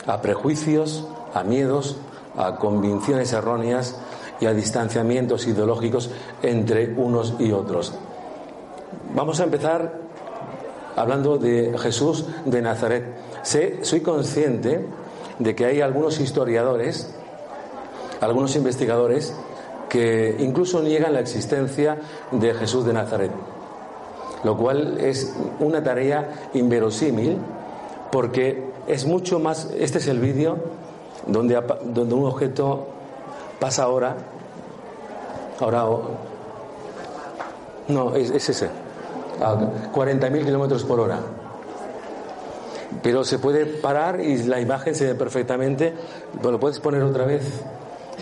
a 0.07 0.21
prejuicios, 0.21 1.07
a 1.33 1.43
miedos, 1.43 1.97
a 2.35 2.55
convicciones 2.55 3.33
erróneas 3.33 3.95
y 4.39 4.47
a 4.47 4.53
distanciamientos 4.53 5.45
ideológicos 5.45 6.09
entre 6.41 6.93
unos 6.95 7.35
y 7.39 7.51
otros. 7.51 7.93
Vamos 9.13 9.41
a 9.41 9.43
empezar 9.43 9.91
hablando 10.95 11.37
de 11.37 11.77
Jesús 11.77 12.25
de 12.45 12.61
Nazaret. 12.61 13.03
Sé, 13.41 13.83
soy 13.83 13.99
consciente 13.99 14.85
de 15.37 15.55
que 15.55 15.65
hay 15.65 15.81
algunos 15.81 16.21
historiadores, 16.21 17.13
algunos 18.21 18.55
investigadores, 18.55 19.35
que 19.89 20.37
incluso 20.39 20.81
niegan 20.81 21.13
la 21.13 21.19
existencia 21.19 21.97
de 22.31 22.53
Jesús 22.53 22.85
de 22.85 22.93
Nazaret, 22.93 23.31
lo 24.45 24.55
cual 24.55 24.97
es 25.01 25.35
una 25.59 25.83
tarea 25.83 26.49
inverosímil 26.53 27.37
porque 28.13 28.63
es 28.87 29.05
mucho 29.05 29.39
más, 29.39 29.69
este 29.77 29.97
es 29.97 30.07
el 30.07 30.19
vídeo 30.19 30.57
donde, 31.27 31.61
donde 31.83 32.15
un 32.15 32.25
objeto 32.25 32.87
pasa 33.59 33.83
ahora, 33.83 34.15
ahora, 35.59 35.85
no, 37.89 38.15
es, 38.15 38.31
ese, 38.31 38.69
a 39.41 39.55
40.000 39.91 40.45
kilómetros 40.45 40.83
por 40.83 40.99
hora. 40.99 41.19
Pero 43.01 43.23
se 43.23 43.39
puede 43.39 43.65
parar 43.65 44.21
y 44.21 44.43
la 44.43 44.59
imagen 44.59 44.93
se 44.95 45.07
ve 45.07 45.15
perfectamente, 45.15 45.93
lo 46.41 46.59
puedes 46.59 46.79
poner 46.79 47.01
otra 47.03 47.25
vez. 47.25 47.61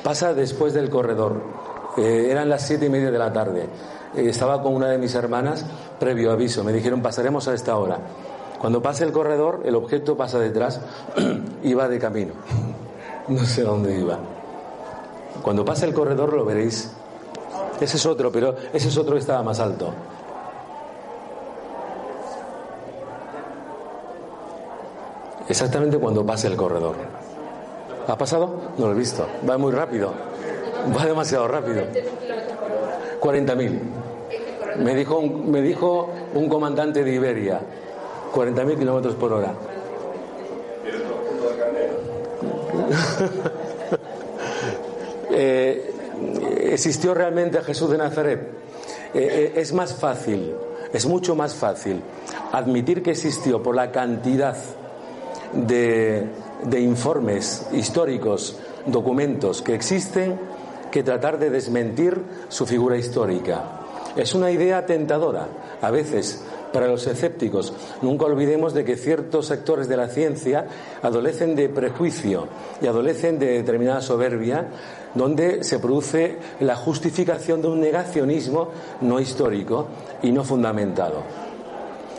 Pasa 0.04 0.34
después 0.34 0.74
del 0.74 0.90
corredor. 0.90 1.42
Eh, 1.98 2.28
eran 2.30 2.50
las 2.50 2.66
siete 2.66 2.86
y 2.86 2.90
media 2.90 3.12
de 3.12 3.18
la 3.18 3.34
tarde. 3.34 3.68
Eh, 4.16 4.30
estaba 4.30 4.62
con 4.62 4.74
una 4.74 4.88
de 4.88 4.98
mis 4.98 5.14
hermanas, 5.16 5.66
previo 6.00 6.32
aviso. 6.32 6.64
Me 6.64 6.72
dijeron, 6.72 7.02
pasaremos 7.02 7.48
a 7.48 7.54
esta 7.54 7.76
hora. 7.78 8.00
Cuando 8.60 8.82
pase 8.82 9.04
el 9.04 9.12
corredor, 9.12 9.62
el 9.66 9.76
objeto 9.76 10.16
pasa 10.16 10.40
detrás 10.40 10.80
y 11.64 11.74
va 11.74 11.88
de 11.88 12.00
camino. 12.00 12.34
No 13.28 13.46
sé 13.46 13.62
dónde 13.62 13.96
iba. 13.96 14.18
Cuando 15.44 15.64
pase 15.64 15.86
el 15.86 15.94
corredor 15.94 16.34
lo 16.34 16.46
veréis. 16.46 16.92
Ese 17.80 17.98
es 17.98 18.06
otro, 18.08 18.32
pero 18.32 18.56
ese 18.74 18.88
es 18.88 18.98
otro 18.98 19.14
que 19.14 19.20
estaba 19.20 19.44
más 19.44 19.60
alto. 19.60 19.94
Exactamente 25.50 25.98
cuando 25.98 26.24
pase 26.24 26.48
el 26.48 26.56
corredor. 26.56 26.96
¿Ha 28.08 28.18
pasado? 28.18 28.72
No 28.78 28.86
lo 28.86 28.94
he 28.94 28.96
visto. 28.96 29.28
Va 29.50 29.58
muy 29.58 29.72
rápido. 29.72 30.14
Va 30.96 31.06
demasiado 31.06 31.48
rápido. 31.48 31.84
40.000. 33.20 33.80
Me 34.78 34.94
dijo, 34.94 35.22
me 35.22 35.62
dijo 35.62 36.10
un 36.36 36.48
comandante 36.48 37.04
de 37.04 37.14
Iberia. 37.14 37.60
40.000 38.34 38.78
kilómetros 38.78 39.16
por 39.16 39.34
hora. 39.34 39.54
Eh, 45.32 45.94
¿Existió 46.74 47.14
realmente 47.14 47.62
Jesús 47.62 47.92
de 47.92 47.98
Nazaret? 47.98 48.42
Eh, 49.14 49.52
eh, 49.54 49.54
es 49.56 49.72
más 49.72 49.94
fácil, 49.94 50.54
es 50.92 51.06
mucho 51.06 51.36
más 51.36 51.54
fácil 51.54 52.02
admitir 52.52 53.02
que 53.04 53.12
existió 53.12 53.62
por 53.64 53.76
la 53.76 53.92
cantidad 53.92 54.58
de, 55.54 56.28
informes 56.80 57.68
históricos, 57.72 58.58
documentos 58.86 59.62
que 59.62 59.76
existen, 59.76 60.40
que 60.92 61.04
tratar 61.04 61.38
de 61.40 61.50
desmentir 61.50 62.22
su 62.48 62.66
figura 62.66 62.98
histórica. 62.98 63.64
Es 64.16 64.34
una 64.34 64.52
idea 64.52 64.86
tentadora, 64.86 65.48
a 65.82 65.92
veces, 65.92 66.44
para 66.74 66.88
los 66.88 67.06
escépticos. 67.08 67.74
Nunca 68.02 68.26
olvidemos 68.26 68.74
de 68.74 68.84
que 68.84 68.98
ciertos 68.98 69.48
sectores 69.48 69.88
de 69.88 69.98
la 69.98 70.08
ciencia 70.08 70.68
adolecen 71.02 71.56
de 71.56 71.70
prejuicio 71.70 72.48
y 72.82 72.88
adolecen 72.88 73.40
de 73.40 73.54
determinada 73.54 74.02
soberbia, 74.02 74.68
donde 75.16 75.64
se 75.64 75.80
produce 75.80 76.38
la 76.60 76.76
justificación 76.76 77.62
de 77.62 77.68
un 77.68 77.82
negacionismo 77.82 78.70
no 79.02 79.20
histórico 79.20 79.88
y 80.22 80.32
no 80.32 80.44
fundamentado. 80.44 81.24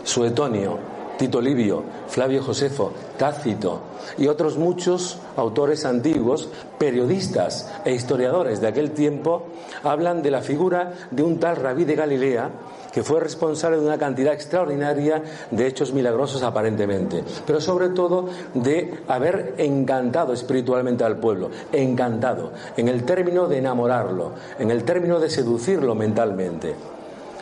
Suetonio, 0.05 0.79
Tito 1.21 1.39
Livio, 1.39 1.85
Flavio 2.09 2.43
Josefo, 2.43 2.93
Tácito 3.19 3.83
y 4.17 4.27
otros 4.27 4.57
muchos 4.57 5.19
autores 5.37 5.85
antiguos, 5.85 6.49
periodistas 6.79 7.71
e 7.85 7.93
historiadores 7.93 8.63
de 8.63 8.69
aquel 8.69 8.93
tiempo, 8.93 9.45
hablan 9.83 10.23
de 10.23 10.31
la 10.31 10.41
figura 10.41 10.95
de 11.11 11.23
un 11.23 11.39
tal 11.39 11.57
rabí 11.57 11.85
de 11.85 11.95
Galilea 11.95 12.49
que 12.91 13.03
fue 13.03 13.21
responsable 13.21 13.77
de 13.77 13.85
una 13.85 13.99
cantidad 13.99 14.33
extraordinaria 14.33 15.23
de 15.51 15.67
hechos 15.67 15.93
milagrosos 15.93 16.43
aparentemente, 16.43 17.23
pero 17.47 17.61
sobre 17.61 17.91
todo 17.91 18.31
de 18.55 19.03
haber 19.07 19.57
encantado 19.59 20.33
espiritualmente 20.33 21.05
al 21.05 21.19
pueblo, 21.19 21.51
encantado, 21.71 22.51
en 22.79 22.89
el 22.89 23.05
término 23.05 23.47
de 23.47 23.59
enamorarlo, 23.59 24.33
en 24.59 24.71
el 24.71 24.85
término 24.85 25.21
de 25.21 25.29
seducirlo 25.29 25.95
mentalmente. 25.95 26.75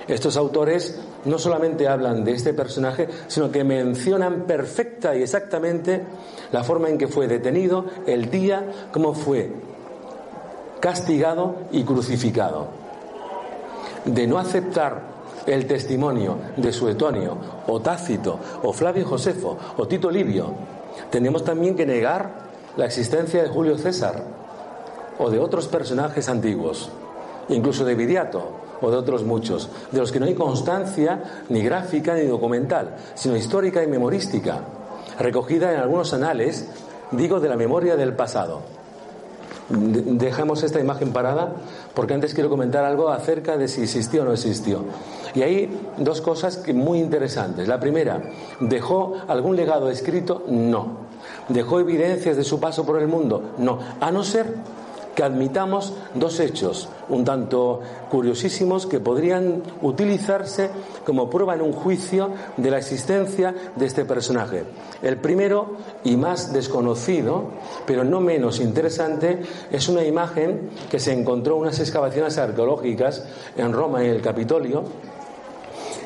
Estos 0.08 0.36
autores 0.36 0.98
no 1.24 1.38
solamente 1.38 1.88
hablan 1.88 2.24
de 2.24 2.32
este 2.32 2.54
personaje, 2.54 3.08
sino 3.26 3.50
que 3.50 3.64
mencionan 3.64 4.42
perfecta 4.42 5.16
y 5.16 5.22
exactamente 5.22 6.02
la 6.52 6.64
forma 6.64 6.88
en 6.88 6.98
que 6.98 7.08
fue 7.08 7.26
detenido, 7.26 7.84
el 8.06 8.30
día, 8.30 8.64
cómo 8.92 9.14
fue 9.14 9.50
castigado 10.80 11.56
y 11.72 11.82
crucificado. 11.84 12.68
De 14.04 14.26
no 14.26 14.38
aceptar 14.38 15.02
el 15.46 15.66
testimonio 15.66 16.38
de 16.56 16.72
Suetonio 16.72 17.36
o 17.66 17.80
Tácito 17.80 18.38
o 18.62 18.72
Flavio 18.72 19.06
Josefo 19.06 19.58
o 19.76 19.88
Tito 19.88 20.10
Livio, 20.10 20.52
tenemos 21.10 21.44
también 21.44 21.74
que 21.74 21.86
negar 21.86 22.48
la 22.76 22.86
existencia 22.86 23.42
de 23.42 23.48
Julio 23.48 23.76
César 23.76 24.22
o 25.18 25.30
de 25.30 25.40
otros 25.40 25.66
personajes 25.66 26.28
antiguos, 26.28 26.90
incluso 27.48 27.84
de 27.84 27.94
Viriato 27.96 28.67
o 28.80 28.90
de 28.90 28.96
otros 28.96 29.24
muchos, 29.24 29.68
de 29.90 29.98
los 29.98 30.12
que 30.12 30.20
no 30.20 30.26
hay 30.26 30.34
constancia 30.34 31.44
ni 31.48 31.62
gráfica 31.62 32.14
ni 32.14 32.26
documental, 32.26 32.96
sino 33.14 33.36
histórica 33.36 33.82
y 33.82 33.86
memorística, 33.86 34.60
recogida 35.18 35.72
en 35.72 35.80
algunos 35.80 36.12
anales, 36.14 36.68
digo, 37.12 37.40
de 37.40 37.48
la 37.48 37.56
memoria 37.56 37.96
del 37.96 38.14
pasado. 38.14 38.62
Dejamos 39.70 40.62
esta 40.62 40.80
imagen 40.80 41.12
parada 41.12 41.52
porque 41.94 42.14
antes 42.14 42.32
quiero 42.32 42.48
comentar 42.48 42.84
algo 42.84 43.10
acerca 43.10 43.58
de 43.58 43.68
si 43.68 43.82
existió 43.82 44.22
o 44.22 44.24
no 44.24 44.32
existió. 44.32 44.84
Y 45.34 45.42
hay 45.42 45.78
dos 45.98 46.22
cosas 46.22 46.62
muy 46.72 47.00
interesantes. 47.00 47.68
La 47.68 47.78
primera, 47.78 48.22
¿dejó 48.60 49.16
algún 49.28 49.56
legado 49.56 49.90
escrito? 49.90 50.44
No. 50.48 51.08
¿Dejó 51.48 51.80
evidencias 51.80 52.36
de 52.36 52.44
su 52.44 52.58
paso 52.60 52.86
por 52.86 52.98
el 52.98 53.08
mundo? 53.08 53.54
No. 53.58 53.78
A 54.00 54.10
no 54.10 54.24
ser 54.24 54.54
que 55.18 55.24
admitamos 55.24 55.94
dos 56.14 56.38
hechos 56.38 56.88
un 57.08 57.24
tanto 57.24 57.80
curiosísimos 58.08 58.86
que 58.86 59.00
podrían 59.00 59.64
utilizarse 59.82 60.70
como 61.04 61.28
prueba 61.28 61.56
en 61.56 61.62
un 61.62 61.72
juicio 61.72 62.30
de 62.56 62.70
la 62.70 62.78
existencia 62.78 63.52
de 63.74 63.84
este 63.84 64.04
personaje. 64.04 64.62
El 65.02 65.16
primero 65.16 65.72
y 66.04 66.16
más 66.16 66.52
desconocido, 66.52 67.46
pero 67.84 68.04
no 68.04 68.20
menos 68.20 68.60
interesante, 68.60 69.40
es 69.72 69.88
una 69.88 70.04
imagen 70.04 70.70
que 70.88 71.00
se 71.00 71.12
encontró 71.12 71.56
en 71.56 71.62
unas 71.62 71.80
excavaciones 71.80 72.38
arqueológicas 72.38 73.24
en 73.56 73.72
Roma, 73.72 74.04
en 74.04 74.10
el 74.10 74.22
Capitolio, 74.22 74.84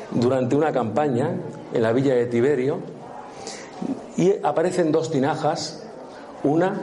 durante 0.09 0.55
una 0.55 0.71
campaña 0.71 1.35
en 1.71 1.83
la 1.83 1.93
villa 1.93 2.15
de 2.15 2.25
Tiberio, 2.25 2.79
y 4.17 4.33
aparecen 4.41 4.91
dos 4.91 5.11
tinajas, 5.11 5.83
una 6.43 6.81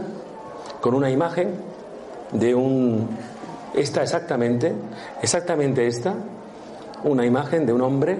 con 0.81 0.95
una 0.95 1.11
imagen 1.11 1.80
de 2.33 2.55
un 2.55 3.09
esta 3.75 4.03
exactamente, 4.03 4.73
exactamente 5.23 5.87
esta, 5.87 6.15
una 7.05 7.25
imagen 7.25 7.67
de 7.67 7.73
un 7.73 7.83
hombre, 7.83 8.19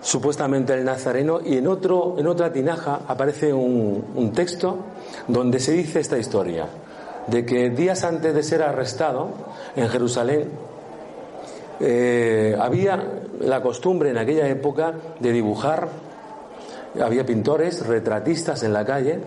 supuestamente 0.00 0.74
el 0.74 0.84
nazareno, 0.84 1.40
y 1.44 1.58
en 1.58 1.66
otro, 1.66 2.16
en 2.18 2.26
otra 2.26 2.52
tinaja 2.52 3.00
aparece 3.06 3.52
un, 3.52 4.32
texto 4.34 4.78
donde 5.26 5.60
se 5.60 5.72
dice 5.72 6.00
esta 6.00 6.18
historia, 6.18 6.66
de 7.26 7.44
que 7.44 7.70
días 7.70 8.04
antes 8.04 8.34
de 8.34 8.42
ser 8.42 8.62
arrestado 8.62 9.28
en 9.76 9.88
Jerusalén, 9.88 10.48
eh, 11.80 12.56
había 12.58 13.00
la 13.40 13.62
costumbre 13.62 14.10
en 14.10 14.18
aquella 14.18 14.48
época 14.48 14.94
de 15.20 15.32
dibujar, 15.32 15.88
había 17.00 17.24
pintores, 17.24 17.86
retratistas 17.86 18.62
en 18.62 18.72
la 18.72 18.84
calle, 18.84 19.20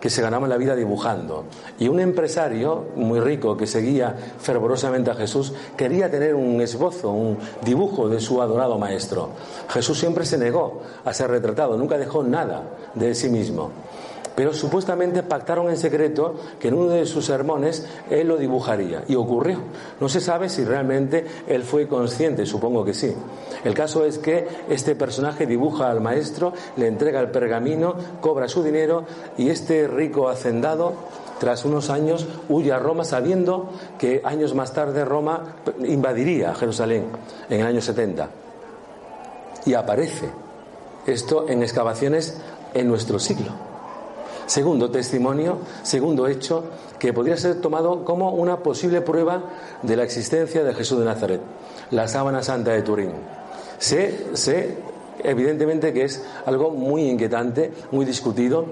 que 0.00 0.10
se 0.10 0.22
ganaba 0.22 0.48
la 0.48 0.56
vida 0.56 0.74
dibujando. 0.74 1.44
Y 1.78 1.88
un 1.88 2.00
empresario 2.00 2.86
muy 2.96 3.20
rico 3.20 3.56
que 3.56 3.66
seguía 3.66 4.16
fervorosamente 4.38 5.10
a 5.10 5.14
Jesús 5.14 5.52
quería 5.76 6.10
tener 6.10 6.34
un 6.34 6.60
esbozo, 6.60 7.10
un 7.10 7.38
dibujo 7.62 8.08
de 8.08 8.20
su 8.20 8.40
adorado 8.40 8.78
maestro. 8.78 9.30
Jesús 9.68 9.98
siempre 9.98 10.24
se 10.24 10.38
negó 10.38 10.80
a 11.04 11.12
ser 11.12 11.30
retratado, 11.30 11.76
nunca 11.76 11.98
dejó 11.98 12.22
nada 12.22 12.62
de 12.94 13.14
sí 13.14 13.28
mismo 13.28 13.70
pero 14.40 14.54
supuestamente 14.54 15.22
pactaron 15.22 15.68
en 15.68 15.76
secreto 15.76 16.34
que 16.58 16.68
en 16.68 16.74
uno 16.74 16.92
de 16.92 17.04
sus 17.04 17.26
sermones 17.26 17.86
él 18.08 18.26
lo 18.26 18.38
dibujaría. 18.38 19.04
Y 19.06 19.14
ocurrió. 19.14 19.58
No 20.00 20.08
se 20.08 20.22
sabe 20.22 20.48
si 20.48 20.64
realmente 20.64 21.26
él 21.46 21.62
fue 21.62 21.86
consciente, 21.86 22.46
supongo 22.46 22.82
que 22.82 22.94
sí. 22.94 23.14
El 23.64 23.74
caso 23.74 24.02
es 24.06 24.18
que 24.18 24.48
este 24.70 24.94
personaje 24.94 25.44
dibuja 25.44 25.90
al 25.90 26.00
maestro, 26.00 26.54
le 26.78 26.86
entrega 26.86 27.20
el 27.20 27.30
pergamino, 27.30 27.96
cobra 28.22 28.48
su 28.48 28.62
dinero 28.62 29.04
y 29.36 29.50
este 29.50 29.86
rico 29.86 30.30
hacendado 30.30 30.94
tras 31.38 31.66
unos 31.66 31.90
años 31.90 32.26
huye 32.48 32.72
a 32.72 32.78
Roma 32.78 33.04
sabiendo 33.04 33.68
que 33.98 34.22
años 34.24 34.54
más 34.54 34.72
tarde 34.72 35.04
Roma 35.04 35.56
invadiría 35.84 36.54
Jerusalén 36.54 37.08
en 37.50 37.60
el 37.60 37.66
año 37.66 37.82
70. 37.82 38.26
Y 39.66 39.74
aparece 39.74 40.30
esto 41.06 41.46
en 41.46 41.62
excavaciones 41.62 42.40
en 42.72 42.88
nuestro 42.88 43.18
siglo. 43.18 43.69
Segundo 44.50 44.90
testimonio, 44.90 45.58
segundo 45.84 46.26
hecho, 46.26 46.64
que 46.98 47.12
podría 47.12 47.36
ser 47.36 47.60
tomado 47.60 48.04
como 48.04 48.32
una 48.32 48.56
posible 48.64 49.00
prueba 49.00 49.44
de 49.80 49.94
la 49.94 50.02
existencia 50.02 50.64
de 50.64 50.74
Jesús 50.74 50.98
de 50.98 51.04
Nazaret, 51.04 51.40
la 51.92 52.08
sábana 52.08 52.42
santa 52.42 52.72
de 52.72 52.82
Turín. 52.82 53.12
Sé, 53.78 54.26
sé 54.34 54.78
evidentemente 55.22 55.92
que 55.92 56.02
es 56.02 56.24
algo 56.46 56.72
muy 56.72 57.02
inquietante, 57.02 57.70
muy 57.92 58.04
discutido, 58.04 58.64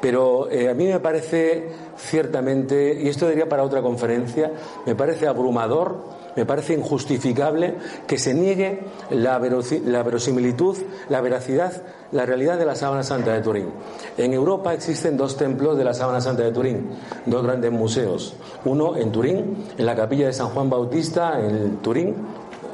pero 0.00 0.48
eh, 0.52 0.70
a 0.70 0.74
mí 0.74 0.86
me 0.86 1.00
parece 1.00 1.68
ciertamente, 1.96 2.96
y 3.02 3.08
esto 3.08 3.28
diría 3.28 3.48
para 3.48 3.64
otra 3.64 3.82
conferencia, 3.82 4.52
me 4.86 4.94
parece 4.94 5.26
abrumador 5.26 6.14
me 6.36 6.46
parece 6.46 6.74
injustificable 6.74 7.74
que 8.06 8.18
se 8.18 8.34
niegue 8.34 8.80
la, 9.10 9.38
verosimilitud, 9.38 10.76
la 11.08 11.20
veracidad, 11.20 11.82
la 12.12 12.26
realidad 12.26 12.58
de 12.58 12.66
la 12.66 12.74
Sábana 12.74 13.02
Santa 13.02 13.32
de 13.32 13.40
Turín. 13.40 13.68
En 14.16 14.32
Europa 14.32 14.72
existen 14.74 15.16
dos 15.16 15.36
templos 15.36 15.76
de 15.76 15.84
la 15.84 15.94
Sábana 15.94 16.20
Santa 16.20 16.42
de 16.42 16.52
Turín, 16.52 16.90
dos 17.26 17.42
grandes 17.42 17.72
museos. 17.72 18.34
Uno 18.64 18.96
en 18.96 19.10
Turín, 19.12 19.64
en 19.76 19.86
la 19.86 19.94
capilla 19.94 20.26
de 20.26 20.32
San 20.32 20.48
Juan 20.48 20.70
Bautista, 20.70 21.40
en 21.40 21.78
Turín, 21.78 22.14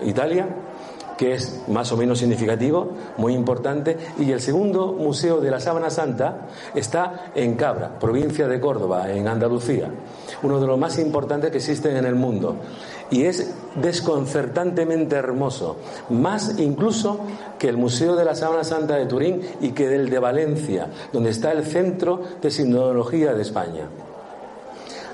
Italia, 0.05 0.49
que 1.21 1.35
es 1.35 1.65
más 1.69 1.93
o 1.93 1.99
menos 1.99 2.19
significativo, 2.19 2.93
muy 3.19 3.35
importante, 3.35 3.95
y 4.19 4.33
el 4.33 4.41
segundo 4.41 4.95
museo 4.95 5.39
de 5.39 5.51
la 5.51 5.61
Sábana 5.61 5.91
Santa 5.91 6.47
está 6.75 7.33
en 7.35 7.57
Cabra, 7.57 7.99
provincia 7.99 8.49
de 8.49 8.59
Córdoba, 8.59 9.13
en 9.13 9.29
Andalucía, 9.29 9.91
uno 10.43 10.59
de 10.59 10.67
los 10.67 10.79
más 10.79 10.99
importantes 10.99 11.51
que 11.51 11.59
existen 11.59 11.99
en 11.99 12.07
el 12.07 12.15
mundo. 12.15 12.57
Y 13.11 13.25
es 13.25 13.53
desconcertantemente 13.75 15.17
hermoso, 15.17 15.77
más 16.11 16.59
incluso 16.59 17.21
que 17.59 17.69
el 17.69 17.77
Museo 17.77 18.17
de 18.17 18.25
la 18.25 18.35
Sábana 18.35 18.65
Santa 18.65 18.97
de 18.97 19.07
Turín 19.07 19.41
y 19.61 19.73
que 19.73 19.89
del 19.89 20.11
de 20.11 20.19
Valencia, 20.19 20.89
donde 21.13 21.31
está 21.31 21.53
el 21.53 21.65
Centro 21.65 22.21
de 22.41 22.51
Sinología 22.51 23.35
de 23.35 23.43
España. 23.43 23.89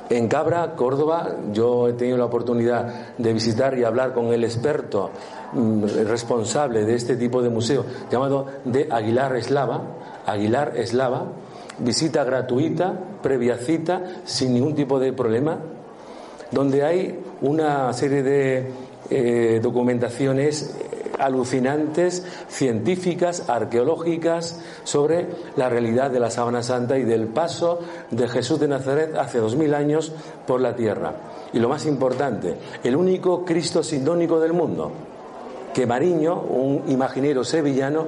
En 0.09 0.29
Cabra, 0.29 0.77
Córdoba, 0.77 1.35
yo 1.53 1.89
he 1.89 1.95
tenido 1.95 2.17
la 2.17 2.27
oportunidad 2.27 3.17
de 3.19 3.33
visitar 3.33 3.77
y 3.77 3.83
hablar 3.83 4.15
con 4.15 4.27
el 4.27 4.45
experto 4.45 5.11
mm, 5.53 5.83
responsable 6.07 6.85
de 6.85 6.95
este 6.95 7.17
tipo 7.17 7.43
de 7.43 7.51
museo, 7.51 7.85
llamado 8.11 8.47
de 8.65 8.87
Aguilar 8.89 9.35
Eslava, 9.35 9.81
Aguilar 10.25 10.77
Eslava, 10.77 11.25
visita 11.79 12.23
gratuita, 12.23 12.95
previa 13.21 13.59
cita, 13.59 14.21
sin 14.25 14.55
ningún 14.55 14.77
tipo 14.77 15.01
de 15.01 15.13
problema, 15.13 15.59
donde 16.53 16.85
hay 16.85 17.21
una 17.41 17.93
serie 17.93 18.23
de 18.23 18.71
eh, 19.11 19.61
documentaciones 19.63 20.75
alucinantes, 21.19 22.25
científicas, 22.49 23.49
arqueológicas, 23.49 24.61
sobre 24.85 25.27
la 25.57 25.69
realidad 25.69 26.11
de 26.11 26.21
la 26.21 26.31
Sábana 26.31 26.63
Santa 26.63 26.99
y 26.99 27.05
del 27.05 27.29
paso 27.29 27.81
de 28.11 28.29
Jesús 28.29 28.61
de 28.61 28.69
Nazaret 28.69 29.15
hace 29.17 29.39
dos 29.39 29.57
mil 29.57 29.75
años 29.75 30.13
por 30.47 30.61
la 30.61 30.75
tierra. 30.75 31.15
Y 31.53 31.59
lo 31.59 31.69
más 31.69 31.87
importante, 31.87 32.57
el 32.83 32.97
único 32.97 33.45
Cristo 33.45 33.83
sindónico 33.83 34.41
del 34.41 34.53
mundo, 34.53 34.93
que 35.73 35.87
Mariño, 35.87 36.41
un 36.41 36.85
imaginero 36.89 37.45
sevillano, 37.45 38.07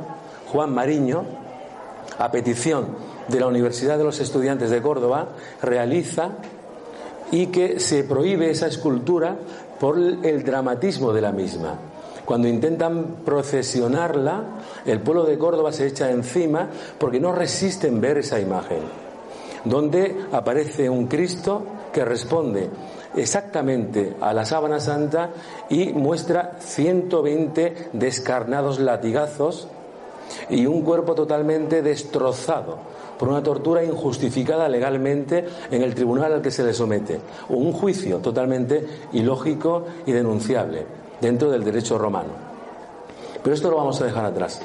Juan 0.53 0.75
Mariño, 0.75 1.25
a 2.19 2.31
petición 2.31 2.87
de 3.29 3.41
la 3.41 3.47
Universidad 3.47 3.99
de 3.99 4.05
los 4.05 4.21
Estudiantes 4.21 4.71
de 4.71 4.83
Córdoba, 4.83 5.29
realiza 5.63 6.33
y 7.31 7.47
que 7.47 7.81
se 7.81 8.05
prohíbe 8.05 8.51
esa 8.51 8.67
escultura 8.67 9.37
por 9.79 9.99
el 9.99 10.43
dramatismo 10.45 11.13
de 11.13 11.21
la 11.21 11.33
misma. 11.33 11.75
Cuando 12.25 12.49
intentan 12.49 13.17
procesionarla, 13.25 14.45
el 14.85 15.01
pueblo 15.01 15.25
de 15.25 15.39
Córdoba 15.39 15.73
se 15.73 15.87
echa 15.87 16.11
encima 16.11 16.69
porque 16.99 17.21
no 17.21 17.33
resisten 17.33 18.01
ver 18.01 18.19
esa 18.19 18.39
imagen, 18.39 18.81
donde 19.65 20.15
aparece 20.33 20.91
un 20.91 21.07
Cristo 21.07 21.63
que 21.93 22.05
responde 22.05 22.69
exactamente 23.17 24.15
a 24.21 24.35
la 24.35 24.45
sábana 24.45 24.79
santa 24.79 25.31
y 25.71 25.93
muestra 25.93 26.59
120 26.61 27.89
descarnados 27.95 28.79
latigazos 28.79 29.69
y 30.51 30.67
un 30.67 30.83
cuerpo 30.83 31.15
totalmente 31.15 31.81
destrozado 31.81 32.98
por 33.19 33.29
una 33.29 33.43
tortura 33.43 33.85
injustificada 33.85 34.69
legalmente 34.69 35.45
en 35.71 35.83
el 35.83 35.95
tribunal 35.95 36.33
al 36.33 36.43
que 36.43 36.51
se 36.51 36.65
le 36.65 36.73
somete, 36.73 37.21
un 37.49 37.73
juicio 37.73 38.19
totalmente 38.19 38.87
ilógico 39.13 39.85
y 40.07 40.13
denunciable 40.13 40.87
dentro 41.21 41.51
del 41.51 41.65
derecho 41.65 41.99
romano. 41.99 42.31
Pero 43.43 43.55
esto 43.55 43.71
lo 43.71 43.77
vamos 43.77 44.01
a 44.01 44.05
dejar 44.05 44.25
atrás. 44.25 44.61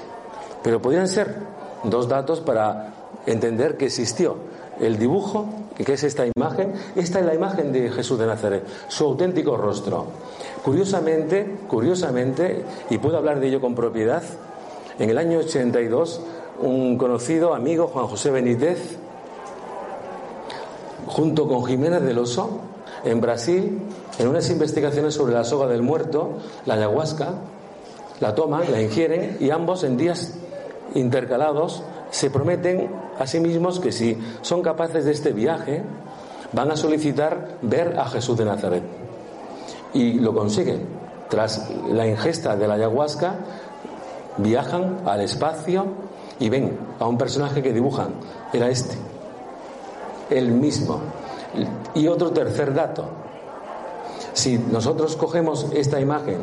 Pero 0.61 0.81
podrían 0.81 1.07
ser 1.07 1.35
dos 1.83 2.07
datos 2.07 2.39
para 2.39 2.93
entender 3.25 3.77
que 3.77 3.85
existió 3.85 4.37
el 4.79 4.97
dibujo, 4.97 5.47
que 5.75 5.93
es 5.93 6.03
esta 6.03 6.25
imagen, 6.25 6.73
esta 6.95 7.19
es 7.19 7.25
la 7.25 7.33
imagen 7.33 7.71
de 7.71 7.91
Jesús 7.91 8.17
de 8.19 8.25
Nazaret, 8.25 8.63
su 8.87 9.05
auténtico 9.05 9.57
rostro. 9.57 10.07
Curiosamente, 10.63 11.57
curiosamente, 11.67 12.63
y 12.89 12.97
puedo 12.97 13.17
hablar 13.17 13.39
de 13.39 13.47
ello 13.47 13.61
con 13.61 13.75
propiedad, 13.75 14.23
en 14.99 15.09
el 15.09 15.17
año 15.17 15.39
82, 15.39 16.21
un 16.63 16.97
conocido 16.97 17.53
amigo, 17.53 17.87
Juan 17.87 18.07
José 18.07 18.31
Benítez, 18.31 18.97
junto 21.07 21.47
con 21.47 21.65
Jiménez 21.65 22.01
del 22.03 22.17
Oso, 22.17 22.59
en 23.03 23.19
Brasil, 23.19 23.81
en 24.17 24.27
unas 24.27 24.49
investigaciones 24.49 25.13
sobre 25.13 25.33
la 25.33 25.43
soga 25.43 25.67
del 25.67 25.81
muerto, 25.81 26.37
la 26.65 26.75
ayahuasca, 26.75 27.33
la 28.21 28.33
toman, 28.33 28.71
la 28.71 28.81
ingieren 28.81 29.37
y 29.41 29.49
ambos 29.49 29.83
en 29.83 29.97
días 29.97 30.35
intercalados 30.95 31.83
se 32.11 32.29
prometen 32.29 32.89
a 33.19 33.27
sí 33.27 33.41
mismos 33.41 33.79
que 33.81 33.91
si 33.91 34.17
son 34.41 34.61
capaces 34.61 35.03
de 35.03 35.11
este 35.11 35.33
viaje, 35.33 35.83
van 36.53 36.71
a 36.71 36.77
solicitar 36.77 37.57
ver 37.61 37.99
a 37.99 38.05
Jesús 38.05 38.37
de 38.37 38.45
Nazaret. 38.45 38.83
Y 39.93 40.13
lo 40.13 40.33
consiguen. 40.33 40.87
Tras 41.29 41.69
la 41.91 42.07
ingesta 42.07 42.55
de 42.55 42.67
la 42.67 42.75
ayahuasca, 42.75 43.35
viajan 44.37 45.01
al 45.05 45.21
espacio 45.21 45.87
y 46.39 46.49
ven 46.49 46.77
a 46.99 47.07
un 47.07 47.17
personaje 47.17 47.61
que 47.61 47.73
dibujan. 47.73 48.13
Era 48.51 48.69
este. 48.69 48.95
El 50.29 50.51
mismo. 50.51 50.99
Y 51.95 52.07
otro 52.07 52.31
tercer 52.31 52.73
dato. 52.73 53.05
Si 54.33 54.57
nosotros 54.57 55.15
cogemos 55.15 55.67
esta 55.73 55.99
imagen 55.99 56.37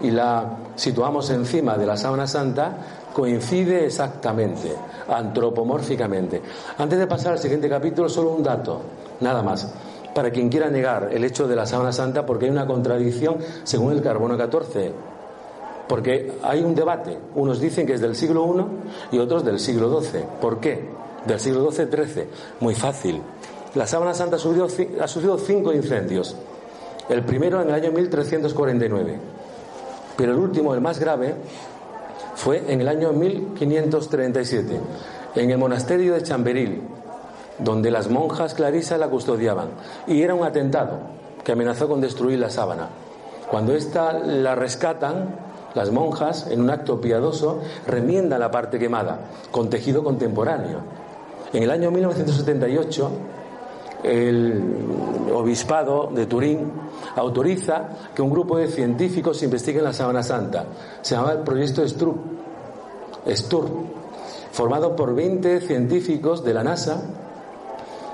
y 0.00 0.10
la 0.10 0.56
situamos 0.74 1.30
encima 1.30 1.76
de 1.76 1.86
la 1.86 1.96
sábana 1.96 2.26
santa, 2.26 2.76
coincide 3.12 3.86
exactamente, 3.86 4.74
antropomórficamente. 5.08 6.42
Antes 6.76 6.98
de 6.98 7.06
pasar 7.06 7.32
al 7.32 7.38
siguiente 7.38 7.68
capítulo, 7.68 8.08
solo 8.08 8.30
un 8.30 8.42
dato, 8.42 8.82
nada 9.20 9.42
más, 9.42 9.72
para 10.14 10.30
quien 10.30 10.48
quiera 10.48 10.68
negar 10.68 11.10
el 11.12 11.24
hecho 11.24 11.46
de 11.46 11.56
la 11.56 11.66
sábana 11.66 11.92
santa, 11.92 12.26
porque 12.26 12.46
hay 12.46 12.50
una 12.50 12.66
contradicción 12.66 13.38
según 13.64 13.92
el 13.92 14.02
carbono 14.02 14.36
14. 14.36 15.15
Porque 15.88 16.32
hay 16.42 16.62
un 16.62 16.74
debate, 16.74 17.16
unos 17.34 17.60
dicen 17.60 17.86
que 17.86 17.94
es 17.94 18.00
del 18.00 18.16
siglo 18.16 18.44
I 19.12 19.16
y 19.16 19.18
otros 19.18 19.44
del 19.44 19.60
siglo 19.60 20.00
XII. 20.00 20.20
¿Por 20.40 20.58
qué? 20.58 20.88
Del 21.24 21.38
siglo 21.38 21.70
XII-XIII. 21.70 22.26
Muy 22.60 22.74
fácil. 22.74 23.20
La 23.74 23.86
sábana 23.86 24.14
santa 24.14 24.36
ha 24.36 24.38
sufrido, 24.38 25.38
cinco 25.38 25.72
incendios. 25.72 26.34
El 27.08 27.22
primero 27.24 27.62
en 27.62 27.68
el 27.68 27.74
año 27.74 27.92
1349. 27.92 29.18
Pero 30.16 30.32
el 30.32 30.38
último, 30.38 30.74
el 30.74 30.80
más 30.80 30.98
grave, 30.98 31.34
fue 32.34 32.64
en 32.72 32.80
el 32.80 32.88
año 32.88 33.12
1537, 33.12 34.80
en 35.36 35.50
el 35.50 35.58
monasterio 35.58 36.14
de 36.14 36.22
Chamberil, 36.22 36.80
donde 37.58 37.90
las 37.90 38.08
monjas 38.08 38.54
clarisas 38.54 38.98
la 38.98 39.08
custodiaban. 39.08 39.68
Y 40.06 40.22
era 40.22 40.34
un 40.34 40.44
atentado 40.44 40.98
que 41.44 41.52
amenazó 41.52 41.86
con 41.86 42.00
destruir 42.00 42.38
la 42.38 42.50
sábana. 42.50 42.88
Cuando 43.50 43.74
ésta 43.74 44.12
la 44.14 44.54
rescatan, 44.54 45.45
las 45.76 45.92
monjas, 45.92 46.48
en 46.50 46.62
un 46.62 46.70
acto 46.70 47.00
piadoso, 47.00 47.60
remiendan 47.86 48.40
la 48.40 48.50
parte 48.50 48.78
quemada 48.78 49.18
con 49.50 49.68
tejido 49.68 50.02
contemporáneo. 50.02 50.80
En 51.52 51.62
el 51.62 51.70
año 51.70 51.90
1978, 51.90 53.10
el 54.02 54.62
obispado 55.34 56.10
de 56.14 56.26
Turín 56.26 56.72
autoriza 57.14 57.88
que 58.14 58.22
un 58.22 58.30
grupo 58.30 58.56
de 58.56 58.68
científicos 58.68 59.42
investiguen 59.42 59.84
la 59.84 59.92
sábana 59.92 60.22
santa. 60.22 60.64
Se 61.02 61.14
llama 61.14 61.32
el 61.32 61.40
proyecto 61.40 61.86
STUR, 61.86 62.14
STUR 63.28 63.68
formado 64.52 64.96
por 64.96 65.14
20 65.14 65.60
científicos 65.60 66.42
de 66.42 66.54
la 66.54 66.64
NASA 66.64 67.02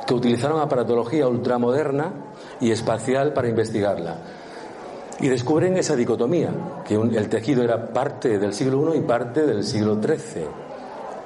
que 0.07 0.15
utilizaron 0.15 0.61
aparatología 0.61 1.29
ultramoderna 1.29 2.13
y 2.61 2.73
espacial 2.73 3.33
para 3.33 3.49
investigarla. 3.49 4.17
Y 5.23 5.29
descubren 5.29 5.77
esa 5.77 5.97
dicotomía, 5.97 6.51
que 6.85 6.95
el 6.95 7.29
tejido 7.29 7.63
era 7.63 7.93
parte 7.93 8.39
del 8.39 8.53
siglo 8.53 8.95
I 8.95 8.99
y 8.99 9.01
parte 9.03 9.47
del 9.47 9.65
siglo 9.65 9.99
XIII. 10.03 10.47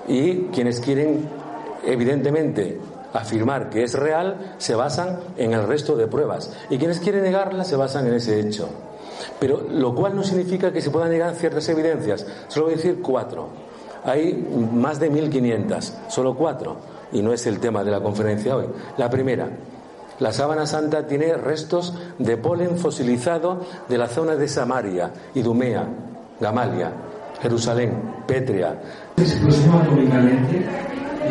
Y 0.08 0.34
quienes 0.52 0.80
quieren, 0.80 1.28
evidentemente, 1.84 2.78
afirmar 3.12 3.70
que 3.70 3.82
es 3.82 3.94
real 3.94 4.54
se 4.58 4.74
basan 4.74 5.18
en 5.36 5.52
el 5.52 5.66
resto 5.66 5.96
de 5.96 6.06
pruebas 6.06 6.52
y 6.68 6.78
quienes 6.78 7.00
quieren 7.00 7.22
negarla 7.22 7.64
se 7.64 7.76
basan 7.76 8.06
en 8.06 8.14
ese 8.14 8.38
hecho. 8.38 8.68
Pero 9.40 9.62
lo 9.70 9.94
cual 9.94 10.14
no 10.14 10.22
significa 10.22 10.72
que 10.72 10.80
se 10.80 10.90
puedan 10.90 11.10
negar 11.10 11.34
ciertas 11.34 11.68
evidencias. 11.68 12.26
Solo 12.48 12.66
voy 12.66 12.74
a 12.74 12.76
decir 12.76 13.00
cuatro. 13.00 13.48
Hay 14.04 14.46
más 14.72 15.00
de 15.00 15.10
1500, 15.10 15.94
solo 16.08 16.34
cuatro. 16.34 16.76
Y 17.12 17.22
no 17.22 17.32
es 17.32 17.46
el 17.46 17.60
tema 17.60 17.82
de 17.82 17.90
la 17.90 18.00
conferencia 18.00 18.56
hoy. 18.56 18.66
La 18.98 19.08
primera, 19.08 19.48
la 20.18 20.32
sábana 20.32 20.66
santa 20.66 21.06
tiene 21.06 21.34
restos 21.34 21.94
de 22.18 22.36
polen 22.36 22.78
fosilizado 22.78 23.60
de 23.88 23.98
la 23.98 24.08
zona 24.08 24.36
de 24.36 24.48
Samaria, 24.48 25.10
Idumea, 25.34 25.86
Gamalia, 26.40 26.92
Jerusalén, 27.40 28.22
Petria. 28.26 28.80
Explosión 29.16 29.74
atómicamente 29.74 30.66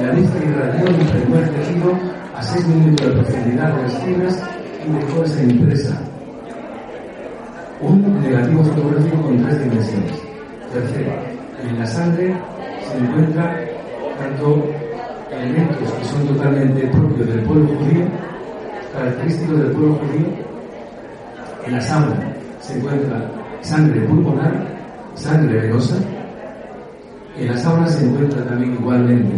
la 0.02 0.12
lista 0.12 0.38
irradió 0.38 0.92
impregnó 0.92 1.40
el 1.40 1.50
tejido 1.52 1.94
a 2.36 2.44
6 2.44 2.68
minutos 2.68 3.08
de 3.08 3.14
profundidad 3.14 3.74
de 3.76 3.84
las 3.84 4.04
fibras 4.04 4.44
y 4.86 4.92
dejó 4.92 5.24
esa 5.24 5.44
impresa. 5.44 6.02
Un 7.82 8.22
negativo 8.22 8.64
fotográfico 8.64 9.22
con 9.22 9.44
tres 9.44 9.64
dimensiones. 9.64 10.22
Tercero, 10.74 11.12
en 11.64 11.80
la 11.80 11.86
sangre 11.86 12.36
se 12.90 12.98
encuentra 12.98 13.60
tanto 14.18 14.66
elementos 15.32 15.92
que 15.94 16.06
son 16.06 16.28
totalmente 16.28 16.88
propios 16.88 17.28
del 17.28 17.44
pueblo 17.44 17.68
judío, 17.68 18.06
característicos 18.96 19.60
del 19.60 19.72
pueblo 19.72 19.96
judío. 19.96 20.28
En 21.66 21.74
la 21.74 21.82
sangre 21.82 22.16
se 22.62 22.78
encuentra 22.78 23.32
sangre 23.62 24.02
pulmonar, 24.02 24.54
sangre 25.16 25.62
venosa. 25.62 25.96
En 27.38 27.48
la 27.48 27.58
sábana 27.58 27.88
se 27.88 28.06
encuentra 28.06 28.44
también 28.46 28.74
igualmente 28.74 29.36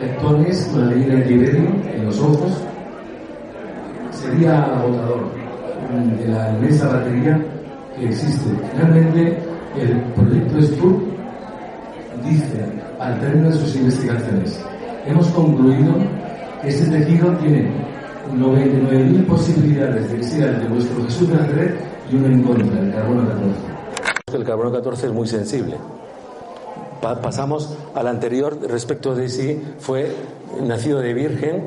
lectores 0.00 0.68
con 0.72 0.88
la 0.88 0.94
línea 0.94 1.16
de 1.16 1.22
Tiberio 1.22 1.68
en 1.92 2.06
los 2.06 2.20
ojos, 2.20 2.52
sería 4.12 4.62
agotador 4.62 5.30
de 6.18 6.28
la 6.28 6.50
inmensa 6.50 6.88
batería 6.88 7.40
que 7.96 8.06
existe. 8.06 8.50
Realmente 8.76 9.38
el 9.76 10.00
proyecto 10.14 10.62
STUR 10.62 11.00
dice, 12.24 12.64
al 13.00 13.20
término 13.20 13.50
de 13.50 13.56
sus 13.56 13.76
investigaciones, 13.76 14.60
hemos 15.06 15.26
concluido 15.28 15.94
que 16.62 16.68
este 16.68 16.86
tejido 16.86 17.32
tiene 17.36 17.70
99.000 18.34 19.26
posibilidades 19.26 20.10
de 20.10 20.16
existir 20.16 20.44
ante 20.44 20.68
vuestro 20.68 21.04
Jesús 21.04 21.28
de 21.28 21.34
Nazaret 21.34 21.80
y 22.10 22.16
uno 22.16 22.26
en 22.26 22.42
contra, 22.42 22.80
el 22.80 22.92
carbono 22.92 23.28
14. 23.28 24.36
El 24.36 24.44
carbono 24.44 24.72
14 24.72 25.06
es 25.06 25.12
muy 25.12 25.26
sensible 25.26 25.76
pasamos 27.00 27.76
al 27.94 28.06
anterior 28.06 28.58
respecto 28.68 29.14
de 29.14 29.28
si 29.28 29.60
fue 29.78 30.12
nacido 30.62 31.00
de 31.00 31.14
virgen. 31.14 31.64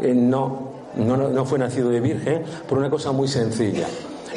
Eh, 0.00 0.14
no, 0.14 0.70
no, 0.96 1.16
no 1.16 1.44
fue 1.44 1.58
nacido 1.58 1.90
de 1.90 2.00
virgen 2.00 2.42
por 2.68 2.78
una 2.78 2.90
cosa 2.90 3.12
muy 3.12 3.28
sencilla. 3.28 3.86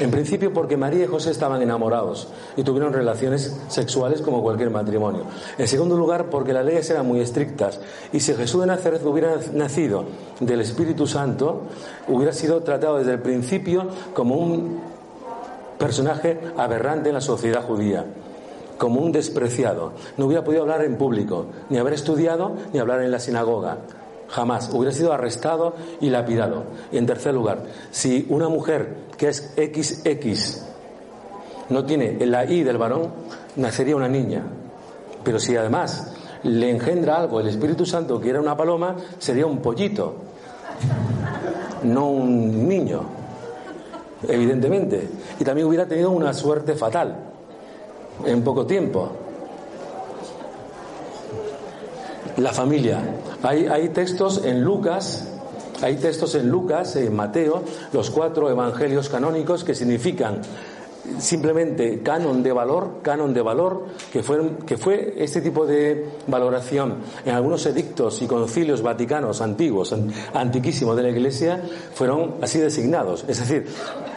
En 0.01 0.09
principio 0.09 0.51
porque 0.51 0.77
María 0.77 1.03
y 1.03 1.07
José 1.07 1.29
estaban 1.29 1.61
enamorados 1.61 2.27
y 2.57 2.63
tuvieron 2.63 2.91
relaciones 2.91 3.55
sexuales 3.67 4.23
como 4.23 4.41
cualquier 4.41 4.71
matrimonio. 4.71 5.25
En 5.59 5.67
segundo 5.67 5.95
lugar 5.95 6.25
porque 6.31 6.53
las 6.53 6.65
leyes 6.65 6.89
eran 6.89 7.05
muy 7.05 7.19
estrictas 7.19 7.79
y 8.11 8.19
si 8.19 8.33
Jesús 8.33 8.61
de 8.61 8.67
Nazaret 8.67 9.05
hubiera 9.05 9.35
nacido 9.53 10.05
del 10.39 10.61
Espíritu 10.61 11.05
Santo, 11.05 11.67
hubiera 12.07 12.33
sido 12.33 12.63
tratado 12.63 12.97
desde 12.97 13.11
el 13.11 13.19
principio 13.19 13.89
como 14.15 14.37
un 14.37 14.79
personaje 15.77 16.39
aberrante 16.57 17.09
en 17.09 17.15
la 17.15 17.21
sociedad 17.21 17.63
judía 17.63 18.03
como 18.79 19.01
un 19.01 19.11
despreciado. 19.11 19.91
No 20.17 20.25
hubiera 20.25 20.43
podido 20.43 20.63
hablar 20.63 20.83
en 20.83 20.97
público, 20.97 21.45
ni 21.69 21.77
haber 21.77 21.93
estudiado, 21.93 22.53
ni 22.73 22.79
hablar 22.79 23.03
en 23.03 23.11
la 23.11 23.19
sinagoga. 23.19 23.77
Jamás. 24.31 24.69
Hubiera 24.73 24.93
sido 24.93 25.13
arrestado 25.13 25.75
y 25.99 26.09
lapidado. 26.09 26.63
Y 26.91 26.97
en 26.97 27.05
tercer 27.05 27.33
lugar, 27.33 27.63
si 27.91 28.25
una 28.29 28.49
mujer 28.49 28.95
que 29.17 29.27
es 29.27 29.53
XX 29.55 30.63
no 31.69 31.85
tiene 31.85 32.25
la 32.25 32.45
I 32.45 32.63
del 32.63 32.77
varón, 32.77 33.09
nacería 33.57 33.95
una 33.95 34.07
niña. 34.07 34.43
Pero 35.23 35.39
si 35.39 35.55
además 35.55 36.13
le 36.43 36.69
engendra 36.69 37.17
algo 37.17 37.39
el 37.39 37.47
Espíritu 37.47 37.85
Santo, 37.85 38.19
que 38.19 38.29
era 38.29 38.39
una 38.39 38.57
paloma, 38.57 38.95
sería 39.19 39.45
un 39.45 39.59
pollito, 39.59 40.15
no 41.83 42.09
un 42.09 42.67
niño, 42.67 43.01
evidentemente. 44.27 45.09
Y 45.39 45.43
también 45.43 45.67
hubiera 45.67 45.85
tenido 45.85 46.11
una 46.11 46.33
suerte 46.33 46.75
fatal 46.75 47.15
en 48.25 48.43
poco 48.43 48.65
tiempo. 48.65 49.11
La 52.41 52.51
familia. 52.51 52.99
Hay, 53.43 53.89
textos 53.89 54.41
en 54.43 54.63
Lucas 54.63 55.27
hay 55.83 55.95
textos 55.95 56.35
en 56.35 56.47
Lucas, 56.49 56.95
en 56.95 57.15
Mateo, 57.15 57.63
los 57.91 58.11
cuatro 58.11 58.51
evangelios 58.51 59.09
canónicos 59.09 59.63
que 59.63 59.73
significan 59.73 60.41
simplemente 61.17 62.01
canon 62.03 62.43
de 62.43 62.51
valor, 62.51 62.99
canon 63.01 63.33
de 63.33 63.41
valor, 63.41 63.85
que 64.13 64.21
fue, 64.21 64.57
que 64.65 64.77
fue 64.77 65.15
este 65.17 65.41
tipo 65.41 65.65
de 65.65 66.07
valoración 66.27 66.97
en 67.25 67.33
algunos 67.33 67.65
edictos 67.65 68.21
y 68.21 68.27
concilios 68.27 68.83
vaticanos 68.83 69.41
antiguos, 69.41 69.95
antiquísimos 70.35 70.95
de 70.95 71.03
la 71.03 71.09
Iglesia, 71.09 71.61
fueron 71.95 72.35
así 72.41 72.59
designados. 72.59 73.25
Es 73.27 73.39
decir, 73.39 73.67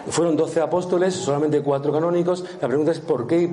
fueron 0.09 0.37
doce 0.37 0.61
apóstoles, 0.61 1.15
solamente 1.15 1.63
cuatro 1.63 1.93
canónicos. 1.93 2.45
La 2.61 2.69
pregunta 2.69 2.93
es 2.93 3.01
¿por 3.01 3.27
qué 3.27 3.51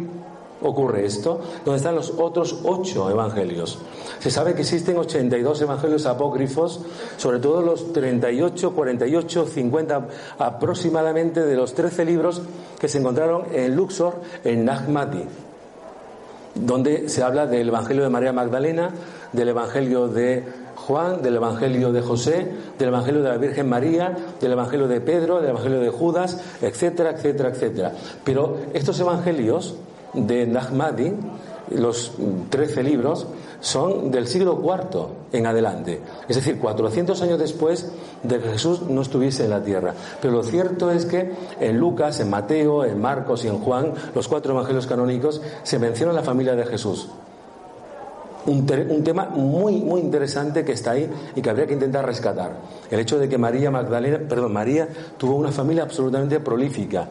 ocurre 0.61 1.05
esto? 1.05 1.39
¿Dónde 1.65 1.77
están 1.77 1.95
los 1.95 2.11
otros 2.17 2.59
ocho 2.63 3.09
evangelios? 3.09 3.79
Se 4.19 4.29
sabe 4.29 4.53
que 4.53 4.61
existen 4.61 4.97
82 4.97 5.61
evangelios 5.61 6.05
apócrifos, 6.05 6.81
sobre 7.17 7.39
todo 7.39 7.61
los 7.61 7.93
38, 7.93 8.71
48, 8.73 9.45
50 9.45 10.07
aproximadamente 10.37 11.45
de 11.45 11.55
los 11.55 11.73
13 11.73 12.05
libros 12.05 12.41
que 12.79 12.87
se 12.87 12.99
encontraron 12.99 13.45
en 13.53 13.75
Luxor, 13.75 14.21
en 14.43 14.65
Nahmati, 14.65 15.23
donde 16.55 17.09
se 17.09 17.23
habla 17.23 17.47
del 17.47 17.69
evangelio 17.69 18.03
de 18.03 18.09
María 18.09 18.33
Magdalena, 18.33 18.91
del 19.31 19.49
evangelio 19.49 20.07
de 20.07 20.43
Juan, 20.81 21.21
del 21.21 21.35
Evangelio 21.35 21.91
de 21.91 22.01
José, 22.01 22.47
del 22.77 22.89
Evangelio 22.89 23.21
de 23.21 23.29
la 23.29 23.37
Virgen 23.37 23.69
María, 23.69 24.15
del 24.39 24.51
Evangelio 24.51 24.87
de 24.87 24.99
Pedro, 24.99 25.39
del 25.39 25.51
Evangelio 25.51 25.79
de 25.79 25.89
Judas, 25.89 26.41
etcétera, 26.61 27.11
etcétera, 27.11 27.49
etcétera. 27.49 27.91
Pero 28.23 28.57
estos 28.73 28.99
Evangelios 28.99 29.75
de 30.13 30.45
Nahmadi, 30.47 31.13
los 31.69 32.13
trece 32.49 32.83
libros, 32.83 33.27
son 33.61 34.11
del 34.11 34.27
siglo 34.27 34.59
IV 34.61 35.07
en 35.31 35.45
adelante. 35.45 36.01
Es 36.27 36.35
decir, 36.35 36.59
400 36.59 37.21
años 37.21 37.39
después 37.39 37.91
de 38.23 38.39
que 38.39 38.49
Jesús 38.49 38.81
no 38.81 39.01
estuviese 39.01 39.45
en 39.45 39.51
la 39.51 39.63
tierra. 39.63 39.93
Pero 40.21 40.33
lo 40.33 40.43
cierto 40.43 40.91
es 40.91 41.05
que 41.05 41.31
en 41.59 41.77
Lucas, 41.77 42.19
en 42.19 42.29
Mateo, 42.29 42.83
en 42.83 42.99
Marcos 42.99 43.45
y 43.45 43.47
en 43.47 43.59
Juan, 43.59 43.93
los 44.13 44.27
cuatro 44.27 44.53
evangelios 44.53 44.87
canónicos, 44.87 45.41
se 45.63 45.79
menciona 45.79 46.11
la 46.11 46.23
familia 46.23 46.55
de 46.55 46.65
Jesús. 46.65 47.09
Un, 48.47 48.67
un, 48.89 49.03
tema 49.03 49.25
muy, 49.25 49.75
muy 49.81 50.01
interesante 50.01 50.65
que 50.65 50.71
está 50.71 50.91
ahí 50.91 51.07
y 51.35 51.41
que 51.43 51.49
habría 51.51 51.67
que 51.67 51.75
intentar 51.75 52.03
rescatar. 52.03 52.53
El 52.89 52.99
hecho 52.99 53.19
de 53.19 53.29
que 53.29 53.37
María 53.37 53.69
Magdalena, 53.69 54.17
perdón, 54.27 54.51
María 54.51 54.89
tuvo 55.17 55.35
una 55.35 55.51
familia 55.51 55.83
absolutamente 55.83 56.39
prolífica 56.39 57.07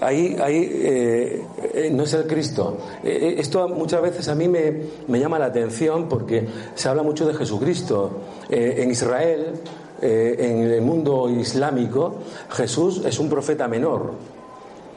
ahí, 0.00 0.36
ahí 0.42 0.70
eh, 0.72 1.44
eh, 1.74 1.90
no 1.92 2.04
es 2.04 2.14
el 2.14 2.26
Cristo. 2.26 2.76
Eh, 3.04 3.36
esto 3.38 3.68
muchas 3.68 4.02
veces 4.02 4.28
a 4.28 4.34
mí 4.34 4.48
me, 4.48 5.18
llama 5.18 5.38
la 5.38 5.46
atención 5.46 6.08
porque 6.08 6.46
se 6.74 6.88
habla 6.88 7.02
mucho 7.02 7.26
de 7.26 7.34
Jesucristo. 7.34 8.10
en 8.48 8.90
Israel, 8.90 9.52
en 10.02 10.62
el 10.62 10.80
mundo 10.80 11.28
islámico, 11.28 12.16
Jesús 12.50 13.02
es 13.04 13.18
un 13.18 13.28
profeta 13.28 13.68
menor. 13.68 14.12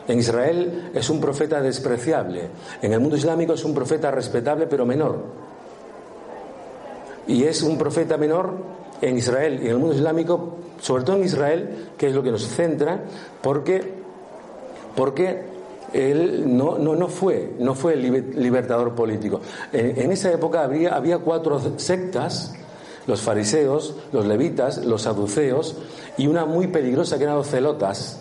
En 0.07 0.19
Israel 0.19 0.91
es 0.93 1.09
un 1.09 1.21
profeta 1.21 1.61
despreciable. 1.61 2.49
En 2.81 2.93
el 2.93 2.99
mundo 2.99 3.15
islámico 3.15 3.53
es 3.53 3.63
un 3.63 3.73
profeta 3.73 4.11
respetable 4.11 4.67
pero 4.67 4.85
menor. 4.85 5.19
Y 7.27 7.43
es 7.43 7.61
un 7.63 7.77
profeta 7.77 8.17
menor 8.17 8.53
en 9.01 9.17
Israel 9.17 9.59
y 9.61 9.65
en 9.65 9.71
el 9.71 9.77
mundo 9.77 9.95
islámico, 9.95 10.55
sobre 10.81 11.03
todo 11.03 11.17
en 11.17 11.23
Israel, 11.23 11.89
que 11.97 12.07
es 12.07 12.15
lo 12.15 12.23
que 12.23 12.31
nos 12.31 12.47
centra, 12.47 13.03
porque 13.41 14.02
porque 14.95 15.53
él 15.93 16.57
no, 16.57 16.77
no, 16.77 16.95
no, 16.95 17.07
fue, 17.07 17.53
no 17.59 17.75
fue 17.75 17.93
el 17.93 18.01
libertador 18.35 18.95
político. 18.95 19.41
En, 19.71 20.11
esa 20.11 20.31
época 20.31 20.63
había, 20.63 21.19
cuatro 21.19 21.61
sectas, 21.77 22.53
los 23.05 23.21
fariseos, 23.21 23.95
los 24.11 24.25
levitas, 24.25 24.85
los 24.85 25.03
saduceos 25.03 25.77
y 26.17 26.27
una 26.27 26.45
muy 26.45 26.67
peligrosa 26.67 27.17
que 27.17 27.23
eran 27.25 27.35
los 27.35 27.47
celotas. 27.47 28.19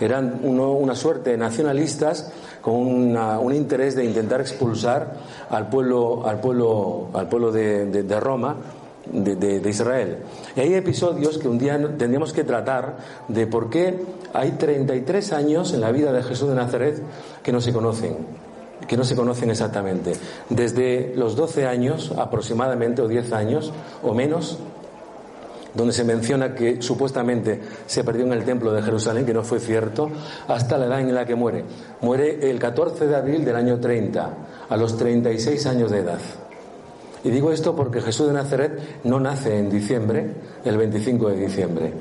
Eran 0.00 0.40
una 0.42 0.96
suerte 0.96 1.30
de 1.30 1.36
nacionalistas 1.36 2.32
con 2.60 2.74
un 2.74 3.54
interés 3.54 3.94
de 3.94 4.04
intentar 4.04 4.40
expulsar 4.40 5.14
al 5.48 5.68
pueblo, 5.68 6.26
al 6.26 6.40
pueblo, 6.40 7.08
al 7.14 7.28
pueblo 7.28 7.52
de 7.52 8.20
Roma 8.20 8.56
de, 9.10 9.68
Israel. 9.68 10.18
Y 10.56 10.60
hay 10.60 10.74
episodios 10.74 11.38
que 11.38 11.48
un 11.48 11.58
día 11.58 11.78
tendríamos 11.78 12.32
que 12.32 12.44
tratar 12.44 12.96
de 13.28 13.46
por 13.46 13.70
qué 13.70 13.98
hay 14.32 14.52
33 14.52 15.32
años 15.32 15.72
en 15.72 15.80
la 15.80 15.90
vida 15.90 16.12
de 16.12 16.22
Jesús 16.22 16.48
de 16.48 16.54
Nazaret 16.54 17.02
que 17.42 17.52
no 17.52 17.60
se 17.60 17.72
conocen, 17.72 18.16
que 18.86 18.96
no 18.96 19.04
se 19.04 19.16
conocen 19.16 19.50
exactamente. 19.50 20.12
Desde 20.48 21.12
los 21.16 21.36
12 21.36 21.66
años 21.66 22.12
aproximadamente, 22.16 23.02
o 23.02 23.08
10 23.08 23.32
años, 23.32 23.72
o 24.02 24.14
menos, 24.14 24.58
donde 25.74 25.92
se 25.92 26.04
menciona 26.04 26.54
que 26.54 26.82
supuestamente 26.82 27.60
se 27.86 28.04
perdió 28.04 28.26
en 28.26 28.32
el 28.32 28.44
templo 28.44 28.72
de 28.72 28.82
Jerusalén, 28.82 29.24
que 29.24 29.34
no 29.34 29.42
fue 29.42 29.58
cierto, 29.58 30.10
hasta 30.48 30.76
la 30.76 30.86
edad 30.86 31.00
en 31.00 31.14
la 31.14 31.24
que 31.24 31.34
muere. 31.34 31.64
Muere 32.02 32.50
el 32.50 32.58
14 32.58 33.06
de 33.06 33.16
abril 33.16 33.44
del 33.44 33.56
año 33.56 33.80
30, 33.80 34.34
a 34.68 34.76
los 34.76 34.96
36 34.96 35.66
años 35.66 35.90
de 35.90 35.98
edad. 35.98 36.20
Y 37.24 37.30
digo 37.30 37.52
esto 37.52 37.74
porque 37.76 38.00
Jesús 38.00 38.26
de 38.26 38.32
Nazaret 38.32 39.00
no 39.04 39.20
nace 39.20 39.58
en 39.58 39.70
diciembre, 39.70 40.34
el 40.64 40.76
25 40.76 41.28
de 41.30 41.36
diciembre, 41.36 41.92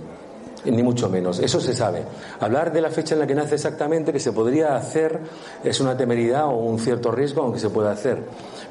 ni 0.66 0.82
mucho 0.82 1.10
menos. 1.10 1.40
Eso 1.40 1.62
se 1.62 1.74
sabe. 1.74 2.04
Hablar 2.40 2.72
de 2.72 2.82
la 2.82 2.90
fecha 2.90 3.14
en 3.14 3.20
la 3.20 3.28
que 3.28 3.36
nace 3.36 3.56
exactamente, 3.56 4.12
que 4.12 4.20
se 4.20 4.32
podría 4.32 4.76
hacer, 4.76 5.20
es 5.64 5.80
una 5.80 5.96
temeridad 5.96 6.48
o 6.48 6.56
un 6.56 6.80
cierto 6.80 7.12
riesgo, 7.12 7.44
aunque 7.44 7.60
se 7.60 7.70
pueda 7.70 7.92
hacer. 7.92 8.24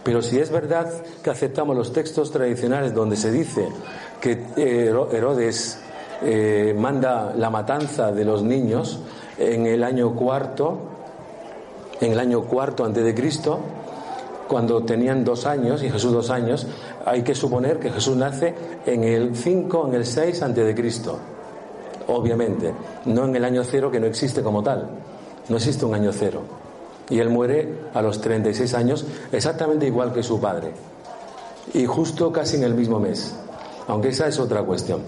Pero 0.02 0.22
si 0.22 0.38
es 0.38 0.50
verdad 0.50 0.90
que 1.22 1.30
aceptamos 1.30 1.76
los 1.76 1.92
textos 1.92 2.32
tradicionales 2.32 2.94
donde 2.94 3.16
se 3.16 3.30
dice 3.30 3.68
que 4.20 4.46
eh, 4.56 4.92
Herodes 5.12 5.78
eh, 6.22 6.74
manda 6.76 7.32
la 7.36 7.48
matanza 7.48 8.10
de 8.12 8.24
los 8.24 8.42
niños 8.42 8.98
en 9.38 9.66
el 9.66 9.84
año 9.84 10.14
cuarto, 10.14 10.78
en 12.00 12.12
el 12.12 12.18
año 12.18 12.42
cuarto 12.42 12.84
antes 12.84 13.04
de 13.04 13.14
Cristo, 13.14 13.60
cuando 14.50 14.82
tenían 14.82 15.22
dos 15.22 15.46
años, 15.46 15.80
y 15.84 15.88
Jesús 15.88 16.12
dos 16.12 16.28
años, 16.28 16.66
hay 17.06 17.22
que 17.22 17.36
suponer 17.36 17.78
que 17.78 17.88
Jesús 17.88 18.16
nace 18.16 18.52
en 18.84 19.04
el 19.04 19.36
5, 19.36 19.86
en 19.86 19.94
el 19.94 20.04
6 20.04 20.42
antes 20.42 20.66
de 20.66 20.74
Cristo. 20.74 21.16
Obviamente, 22.08 22.74
no 23.04 23.26
en 23.26 23.36
el 23.36 23.44
año 23.44 23.62
cero 23.62 23.92
que 23.92 24.00
no 24.00 24.06
existe 24.06 24.42
como 24.42 24.60
tal. 24.60 24.90
No 25.48 25.56
existe 25.56 25.84
un 25.84 25.94
año 25.94 26.10
cero. 26.12 26.42
Y 27.08 27.20
él 27.20 27.28
muere 27.28 27.76
a 27.94 28.02
los 28.02 28.20
36 28.20 28.74
años, 28.74 29.06
exactamente 29.30 29.86
igual 29.86 30.12
que 30.12 30.24
su 30.24 30.40
padre. 30.40 30.72
Y 31.72 31.86
justo 31.86 32.32
casi 32.32 32.56
en 32.56 32.64
el 32.64 32.74
mismo 32.74 32.98
mes. 32.98 33.32
Aunque 33.86 34.08
esa 34.08 34.26
es 34.26 34.40
otra 34.40 34.64
cuestión. 34.64 35.02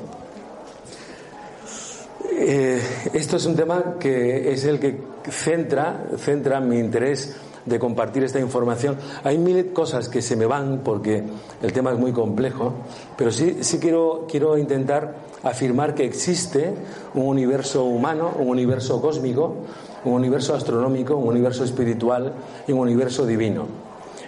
Eh, 2.31 2.81
esto 3.13 3.39
es 3.39 3.47
un 3.47 3.57
tema 3.57 3.97
que 3.99 4.53
es 4.53 4.65
el 4.67 4.79
que 4.79 5.01
centra, 5.29 6.05
centra 6.17 6.61
mi 6.61 6.79
interés 6.79 7.35
de 7.65 7.79
compartir 7.79 8.25
esta 8.25 8.41
información. 8.41 8.97
Hay 9.25 9.39
mil 9.39 9.73
cosas 9.73 10.09
que 10.09 10.23
se 10.23 10.37
me 10.37 10.47
van 10.47 10.81
porque 10.85 11.23
el 11.63 11.73
tema 11.73 11.93
es 11.93 11.99
muy 11.99 12.13
complejo, 12.13 12.73
pero 13.17 13.31
sí, 13.31 13.59
sí 13.61 13.79
quiero, 13.79 14.27
quiero 14.29 14.59
intentar 14.59 15.15
afirmar 15.43 15.95
que 15.95 16.05
existe 16.05 16.73
un 17.15 17.27
universo 17.27 17.85
humano, 17.85 18.33
un 18.39 18.49
universo 18.49 19.01
cósmico, 19.01 19.57
un 20.05 20.15
universo 20.15 20.55
astronómico, 20.55 21.17
un 21.17 21.29
universo 21.29 21.65
espiritual 21.65 22.33
y 22.67 22.73
un 22.73 22.81
universo 22.81 23.27
divino. 23.27 23.67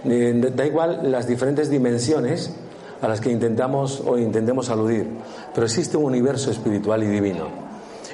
Eh, 0.05 0.53
da 0.55 0.66
igual 0.66 1.11
las 1.11 1.26
diferentes 1.26 1.70
dimensiones 1.70 2.55
a 3.01 3.09
las 3.09 3.20
que 3.20 3.30
intentamos 3.30 4.03
o 4.07 4.18
intentemos 4.18 4.70
aludir, 4.70 5.09
pero 5.55 5.66
existe 5.66 5.97
un 5.97 6.05
universo 6.05 6.51
espiritual 6.51 7.03
y 7.03 7.07
divino. 7.07 7.49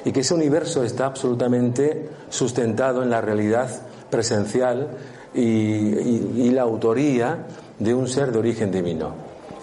Y 0.03 0.11
que 0.11 0.21
ese 0.21 0.33
universo 0.33 0.83
está 0.83 1.05
absolutamente 1.05 2.09
sustentado 2.29 3.03
en 3.03 3.09
la 3.09 3.21
realidad 3.21 3.69
presencial 4.09 4.87
y, 5.33 6.49
la 6.51 6.63
autoría 6.63 7.45
de 7.79 7.93
un 7.93 8.07
ser 8.07 8.31
de 8.31 8.39
origen 8.39 8.71
divino. 8.71 9.13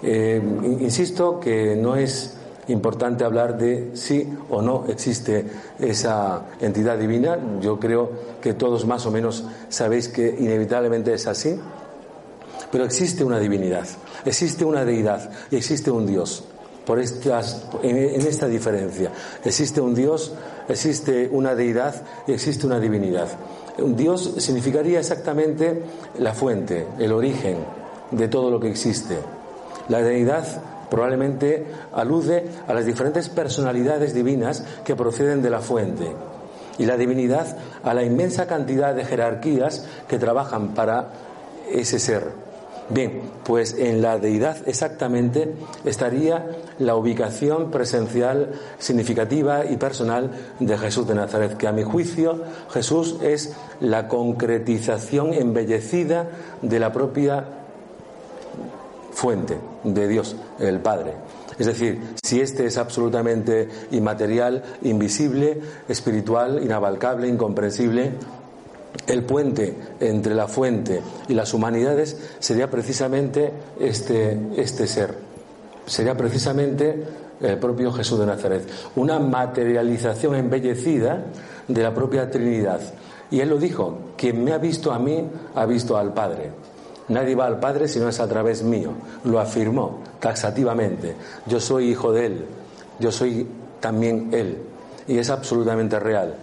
Eh, 0.02 0.40
insisto 0.80 1.38
que 1.38 1.76
no 1.76 1.96
es 1.96 2.38
importante 2.68 3.24
hablar 3.24 3.58
de 3.58 3.90
si 3.94 4.28
o 4.50 4.62
no 4.62 4.84
existe 4.88 5.44
esa 5.78 6.46
entidad 6.60 6.98
divina. 6.98 7.38
Yo 7.60 7.78
creo 7.78 8.10
que 8.40 8.54
todos 8.54 8.86
más 8.86 9.06
o 9.06 9.10
menos 9.10 9.44
sabéis 9.68 10.08
que 10.08 10.36
inevitablemente 10.38 11.12
es 11.12 11.26
así. 11.26 11.58
Pero 12.70 12.84
existe 12.84 13.24
una 13.24 13.38
divinidad, 13.38 13.86
existe 14.24 14.64
una 14.64 14.84
deidad 14.84 15.30
y 15.50 15.56
existe 15.56 15.90
un 15.90 16.06
Dios. 16.06 16.44
por 16.84 16.98
estas, 16.98 17.66
en, 17.82 18.26
esta 18.26 18.46
diferencia. 18.48 19.12
Existe 19.44 19.78
un 19.78 19.94
Dios, 19.94 20.32
existe 20.68 21.28
una 21.32 21.54
deidad 21.54 21.94
y 22.26 22.32
existe 22.32 22.66
una 22.66 22.80
divinidad. 22.80 23.28
Dios 23.78 24.34
significaría 24.38 24.98
exactamente 24.98 25.82
la 26.18 26.34
fuente, 26.34 26.86
el 26.98 27.12
origen 27.12 27.58
de 28.10 28.28
todo 28.28 28.50
lo 28.50 28.60
que 28.60 28.70
existe. 28.70 29.18
La 29.88 30.02
deidad 30.02 30.44
probablemente 30.90 31.66
alude 31.92 32.44
a 32.66 32.74
las 32.74 32.86
diferentes 32.86 33.28
personalidades 33.28 34.14
divinas 34.14 34.64
que 34.84 34.96
proceden 34.96 35.42
de 35.42 35.50
la 35.50 35.60
fuente 35.60 36.12
y 36.78 36.86
la 36.86 36.96
divinidad 36.96 37.56
a 37.82 37.94
la 37.94 38.02
inmensa 38.02 38.46
cantidad 38.46 38.94
de 38.94 39.04
jerarquías 39.04 39.84
que 40.08 40.18
trabajan 40.18 40.74
para 40.74 41.08
ese 41.70 41.98
ser. 41.98 42.47
Bien, 42.91 43.20
pues 43.45 43.74
en 43.78 44.01
la 44.01 44.18
deidad 44.18 44.57
exactamente 44.66 45.55
estaría 45.84 46.47
la 46.78 46.97
ubicación 46.97 47.70
presencial 47.70 48.53
significativa 48.78 49.66
y 49.66 49.76
personal 49.76 50.30
de 50.59 50.78
Jesús 50.78 51.07
de 51.07 51.14
Nazaret, 51.14 51.59
que 51.59 51.68
a 51.68 51.72
mi 51.72 51.82
juicio 51.82 52.43
Jesús 52.70 53.16
es 53.22 53.55
la 53.80 54.09
concretización 54.09 55.34
embellecida 55.34 56.30
de 56.62 56.78
la 56.78 56.91
propia 56.91 57.45
fuente 59.12 59.59
de 59.84 60.09
Dios, 60.09 60.36
el 60.59 60.80
Padre. 60.80 61.12
Es 61.59 61.66
decir, 61.66 62.01
si 62.22 62.41
este 62.41 62.66
es 62.66 62.78
absolutamente 62.78 63.68
inmaterial, 63.91 64.62
invisible, 64.82 65.61
espiritual, 65.89 66.62
inabalcable, 66.62 67.26
incomprensible, 67.28 68.12
el 69.07 69.22
puente 69.24 69.76
entre 70.01 70.34
la 70.34 70.49
fuente 70.49 71.01
y 71.28 71.34
las 71.34 71.55
humanidades 71.55 72.16
sería 72.39 72.70
precisamente 72.70 73.53
este, 73.80 74.39
este 74.57 74.86
ser, 74.86 75.14
sería 75.86 76.16
precisamente 76.16 77.05
el 77.41 77.59
propio 77.59 77.93
Jesús 77.93 78.18
de 78.18 78.26
Nazaret, 78.26 78.68
una 78.97 79.18
materialización 79.18 80.34
embellecida 80.34 81.24
de 81.66 81.82
la 81.82 81.95
propia 81.95 82.30
Trinidad. 82.30 82.80
Y 83.30 83.41
él 83.41 83.51
lo 83.51 83.59
dijo, 83.59 83.99
quien 84.16 84.43
me 84.43 84.53
ha 84.53 84.59
visto 84.59 84.93
a 84.93 84.99
mí, 84.99 85.22
ha 85.55 85.66
visto 85.66 85.97
al 85.97 86.12
Padre. 86.14 86.51
Nadie 87.09 87.34
va 87.34 87.47
al 87.47 87.61
Padre 87.61 87.89
si 87.89 87.99
no 88.01 88.09
es 88.09 88.20
a 88.20 88.28
través 88.28 88.62
mío. 88.62 88.93
Lo 89.24 89.39
afirmó 89.39 90.01
taxativamente. 90.18 91.14
Yo 91.47 91.61
soy 91.61 91.91
hijo 91.91 92.12
de 92.12 92.26
Él. 92.26 92.45
Yo 92.99 93.12
soy 93.12 93.47
también 93.80 94.30
Él. 94.32 94.59
Y 95.07 95.18
es 95.18 95.30
absolutamente 95.30 95.99
real 95.99 96.34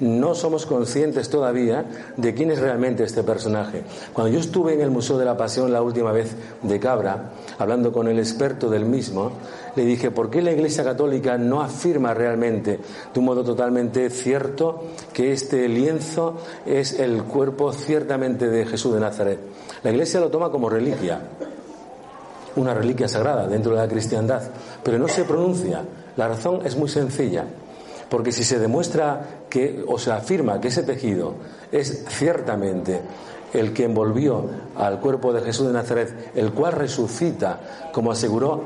no 0.00 0.34
somos 0.34 0.66
conscientes 0.66 1.28
todavía 1.28 1.84
de 2.16 2.34
quién 2.34 2.50
es 2.50 2.60
realmente 2.60 3.04
este 3.04 3.22
personaje. 3.22 3.82
Cuando 4.12 4.32
yo 4.32 4.40
estuve 4.40 4.74
en 4.74 4.80
el 4.80 4.90
Museo 4.90 5.18
de 5.18 5.24
la 5.24 5.36
Pasión 5.36 5.72
la 5.72 5.82
última 5.82 6.12
vez 6.12 6.34
de 6.62 6.80
Cabra, 6.80 7.30
hablando 7.58 7.92
con 7.92 8.08
el 8.08 8.18
experto 8.18 8.68
del 8.68 8.84
mismo, 8.84 9.32
le 9.76 9.84
dije, 9.84 10.10
¿por 10.10 10.30
qué 10.30 10.42
la 10.42 10.52
Iglesia 10.52 10.84
Católica 10.84 11.36
no 11.38 11.60
afirma 11.60 12.14
realmente, 12.14 12.78
de 13.12 13.18
un 13.18 13.24
modo 13.24 13.44
totalmente 13.44 14.10
cierto, 14.10 14.84
que 15.12 15.32
este 15.32 15.68
lienzo 15.68 16.38
es 16.66 16.98
el 16.98 17.24
cuerpo 17.24 17.72
ciertamente 17.72 18.48
de 18.48 18.66
Jesús 18.66 18.94
de 18.94 19.00
Nazaret? 19.00 19.38
La 19.82 19.90
Iglesia 19.90 20.20
lo 20.20 20.30
toma 20.30 20.50
como 20.50 20.68
reliquia, 20.68 21.20
una 22.56 22.74
reliquia 22.74 23.08
sagrada 23.08 23.46
dentro 23.46 23.72
de 23.72 23.78
la 23.78 23.88
cristiandad, 23.88 24.42
pero 24.82 24.98
no 24.98 25.08
se 25.08 25.24
pronuncia. 25.24 25.82
La 26.16 26.28
razón 26.28 26.60
es 26.64 26.76
muy 26.76 26.88
sencilla. 26.88 27.44
Porque 28.08 28.32
si 28.32 28.44
se 28.44 28.58
demuestra 28.58 29.44
que, 29.48 29.84
o 29.86 29.98
se 29.98 30.12
afirma 30.12 30.60
que 30.60 30.68
ese 30.68 30.82
tejido 30.82 31.34
es 31.72 32.04
ciertamente 32.08 33.00
el 33.52 33.72
que 33.72 33.84
envolvió 33.84 34.44
al 34.76 35.00
cuerpo 35.00 35.32
de 35.32 35.40
Jesús 35.40 35.68
de 35.68 35.72
Nazaret, 35.72 36.32
el 36.34 36.52
cual 36.52 36.72
resucita, 36.72 37.88
como 37.92 38.10
aseguró, 38.10 38.62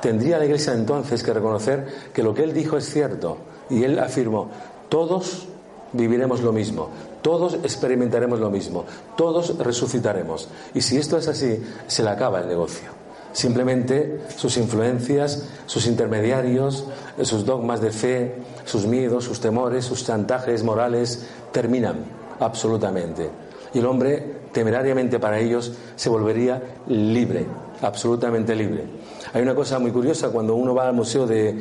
tendría 0.00 0.38
la 0.38 0.44
Iglesia 0.44 0.72
entonces 0.72 1.22
que 1.22 1.32
reconocer 1.32 1.86
que 2.12 2.22
lo 2.22 2.34
que 2.34 2.44
él 2.44 2.52
dijo 2.52 2.76
es 2.76 2.88
cierto. 2.88 3.38
Y 3.68 3.84
él 3.84 3.98
afirmó, 3.98 4.48
todos 4.88 5.48
viviremos 5.92 6.40
lo 6.42 6.52
mismo, 6.52 6.88
todos 7.20 7.54
experimentaremos 7.54 8.38
lo 8.38 8.50
mismo, 8.50 8.84
todos 9.16 9.58
resucitaremos. 9.58 10.48
Y 10.74 10.80
si 10.80 10.96
esto 10.96 11.16
es 11.16 11.28
así, 11.28 11.62
se 11.86 12.02
le 12.02 12.10
acaba 12.10 12.40
el 12.40 12.48
negocio. 12.48 13.01
Simplemente 13.32 14.20
sus 14.36 14.56
influencias, 14.58 15.48
sus 15.66 15.86
intermediarios, 15.86 16.86
sus 17.22 17.46
dogmas 17.46 17.80
de 17.80 17.90
fe, 17.90 18.34
sus 18.64 18.86
miedos, 18.86 19.24
sus 19.24 19.40
temores, 19.40 19.84
sus 19.84 20.04
chantajes 20.04 20.62
morales 20.62 21.26
terminan 21.50 22.04
absolutamente. 22.40 23.30
Y 23.74 23.78
el 23.78 23.86
hombre, 23.86 24.42
temerariamente 24.52 25.18
para 25.18 25.38
ellos, 25.38 25.72
se 25.96 26.10
volvería 26.10 26.62
libre, 26.88 27.46
absolutamente 27.80 28.54
libre. 28.54 28.84
Hay 29.32 29.40
una 29.40 29.54
cosa 29.54 29.78
muy 29.78 29.90
curiosa, 29.92 30.28
cuando 30.28 30.54
uno 30.54 30.74
va 30.74 30.88
al 30.88 30.94
Museo 30.94 31.26
de, 31.26 31.58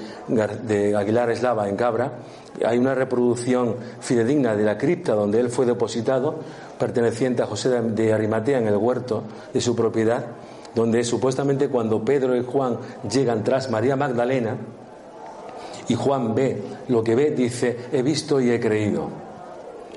Aguilar 0.97 1.31
Eslava 1.31 1.69
en 1.69 1.77
Cabra, 1.77 2.11
hay 2.65 2.77
una 2.77 2.93
reproducción 2.93 3.77
fidedigna 4.01 4.57
de 4.57 4.63
la 4.63 4.77
cripta 4.77 5.13
donde 5.13 5.39
él 5.39 5.49
fue 5.49 5.65
depositado, 5.65 6.35
perteneciente 6.77 7.43
a 7.43 7.45
José 7.45 7.69
de 7.69 8.11
Arimatea 8.11 8.57
en 8.57 8.67
el 8.67 8.75
huerto 8.75 9.23
de 9.53 9.61
su 9.61 9.73
propiedad, 9.73 10.25
donde 10.75 11.03
supuestamente 11.03 11.69
cuando 11.69 12.03
Pedro 12.03 12.35
y 12.35 12.43
Juan 12.43 12.77
llegan 13.09 13.43
tras 13.43 13.69
María 13.69 13.95
Magdalena 13.95 14.57
y 15.87 15.95
Juan 15.95 16.33
ve 16.35 16.61
lo 16.87 17.03
que 17.03 17.15
ve, 17.15 17.31
dice, 17.31 17.77
he 17.91 18.01
visto 18.01 18.39
y 18.39 18.49
he 18.49 18.59
creído, 18.59 19.09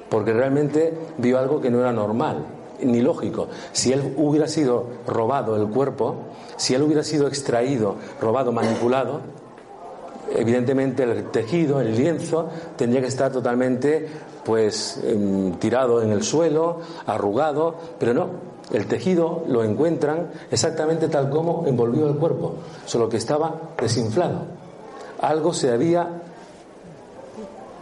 porque 0.09 0.33
realmente 0.33 0.93
vio 1.19 1.39
algo 1.39 1.61
que 1.61 1.71
no 1.71 1.81
era 1.81 1.93
normal 1.93 2.45
ni 2.83 3.01
lógico. 3.01 3.49
Si 3.73 3.93
él 3.93 4.15
hubiera 4.17 4.49
sido 4.49 4.87
robado 5.07 5.57
el 5.57 5.69
cuerpo, 5.69 6.17
si 6.57 6.75
él 6.75 6.83
hubiera 6.83 7.05
sido 7.05 7.29
extraído, 7.29 7.97
robado, 8.21 8.53
manipulado, 8.53 9.21
evidentemente 10.35 11.05
el 11.05 11.31
tejido, 11.31 11.81
el 11.81 11.97
lienzo, 11.97 12.49
tendría 12.77 13.01
que 13.01 13.09
estar 13.09 13.33
totalmente 13.33 14.09
pues 14.45 15.01
em, 15.05 15.53
tirado 15.55 16.03
en 16.03 16.11
el 16.11 16.23
suelo, 16.23 16.81
arrugado, 17.07 17.75
pero 17.99 18.13
no, 18.13 18.29
el 18.77 18.87
tejido 18.87 19.45
lo 19.49 19.63
encuentran 19.63 20.31
exactamente 20.51 21.09
tal 21.09 21.31
como 21.31 21.65
envolvió 21.67 22.09
el 22.09 22.17
cuerpo, 22.17 22.57
solo 22.87 23.09
que 23.09 23.17
estaba 23.17 23.71
desinflado. 23.81 24.43
Algo 25.21 25.53
se 25.53 25.71
había 25.71 26.23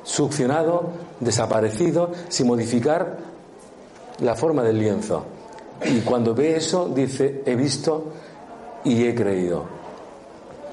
succionado, 0.05 0.91
desaparecido, 1.21 2.11
sin 2.29 2.47
modificar 2.47 3.19
la 4.21 4.35
forma 4.35 4.63
del 4.63 4.79
lienzo. 4.79 5.25
Y 5.85 6.01
cuando 6.01 6.35
ve 6.35 6.57
eso, 6.57 6.89
dice, 6.89 7.43
he 7.47 7.57
visto 7.57 8.13
y 8.85 9.05
he 9.05 9.15
creído. 9.15 9.65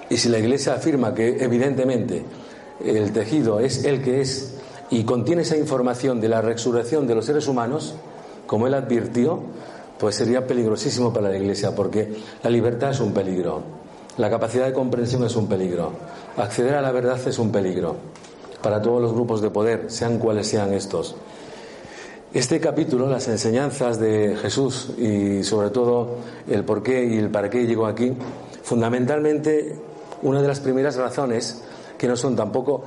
Y 0.10 0.18
si 0.18 0.30
la 0.30 0.40
Iglesia 0.40 0.74
afirma 0.74 1.14
que 1.14 1.44
evidentemente 1.44 2.24
el 2.84 3.12
tejido 3.12 3.60
es 3.60 3.86
el 3.86 4.02
que 4.02 4.22
es 4.22 4.56
y 4.90 5.04
contiene 5.04 5.44
esa 5.44 5.58
información 5.58 6.20
de 6.20 6.30
la 6.30 6.42
resurrección 6.42 7.06
de 7.08 7.16
los 7.16 7.26
seres 7.26 7.48
humanos, 7.48 7.96
como 8.48 8.66
él 8.66 8.74
advirtió, 8.74 9.40
pues 10.00 10.16
sería 10.16 10.48
peligrosísimo 10.48 11.14
para 11.14 11.30
la 11.30 11.38
Iglesia, 11.38 11.76
porque 11.76 12.16
la 12.42 12.50
libertad 12.50 12.92
es 12.92 13.00
un 13.02 13.14
peligro, 13.14 13.62
la 14.18 14.30
capacidad 14.30 14.66
de 14.66 14.74
comprensión 14.74 15.24
es 15.26 15.36
un 15.36 15.48
peligro, 15.48 15.92
acceder 16.38 16.76
a 16.76 16.82
la 16.82 16.92
verdad 16.92 17.20
es 17.28 17.38
un 17.38 17.52
peligro 17.52 17.96
para 18.62 18.82
todos 18.82 19.02
los 19.02 19.14
grupos 19.14 19.42
de 19.42 19.50
poder, 19.50 19.92
sean 19.92 20.18
cuales 20.18 20.48
sean 20.48 20.74
estos. 20.74 21.16
Este 22.34 22.60
capítulo, 22.60 23.08
las 23.08 23.28
enseñanzas 23.28 24.00
de 24.00 24.38
Jesús 24.40 24.92
y 25.00 25.44
sobre 25.44 25.72
todo 25.72 26.18
el 26.48 26.64
por 26.64 26.84
qué 26.84 27.04
y 27.04 27.18
el 27.18 27.30
para 27.30 27.50
qué 27.50 27.66
llegó 27.66 27.88
aquí, 27.88 28.14
fundamentalmente 28.62 29.76
una 30.22 30.42
de 30.42 30.48
las 30.48 30.60
primeras 30.60 30.96
razones, 30.96 31.64
que 31.98 32.08
no 32.08 32.16
son 32.16 32.36
tampoco 32.36 32.84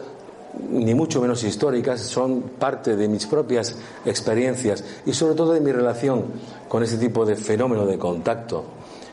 ni 0.71 0.95
mucho 0.95 1.21
menos 1.21 1.45
históricas, 1.45 2.01
son 2.01 2.43
parte 2.59 2.97
de 2.97 3.09
mis 3.09 3.27
propias 3.27 3.77
experiencias 4.05 4.85
y 5.07 5.13
sobre 5.13 5.35
todo 5.35 5.53
de 5.53 5.61
mi 5.61 5.73
relación 5.73 6.25
con 6.69 6.83
ese 6.83 6.99
tipo 6.99 7.25
de 7.25 7.37
fenómeno 7.37 7.87
de 7.87 7.99
contacto. 7.99 8.65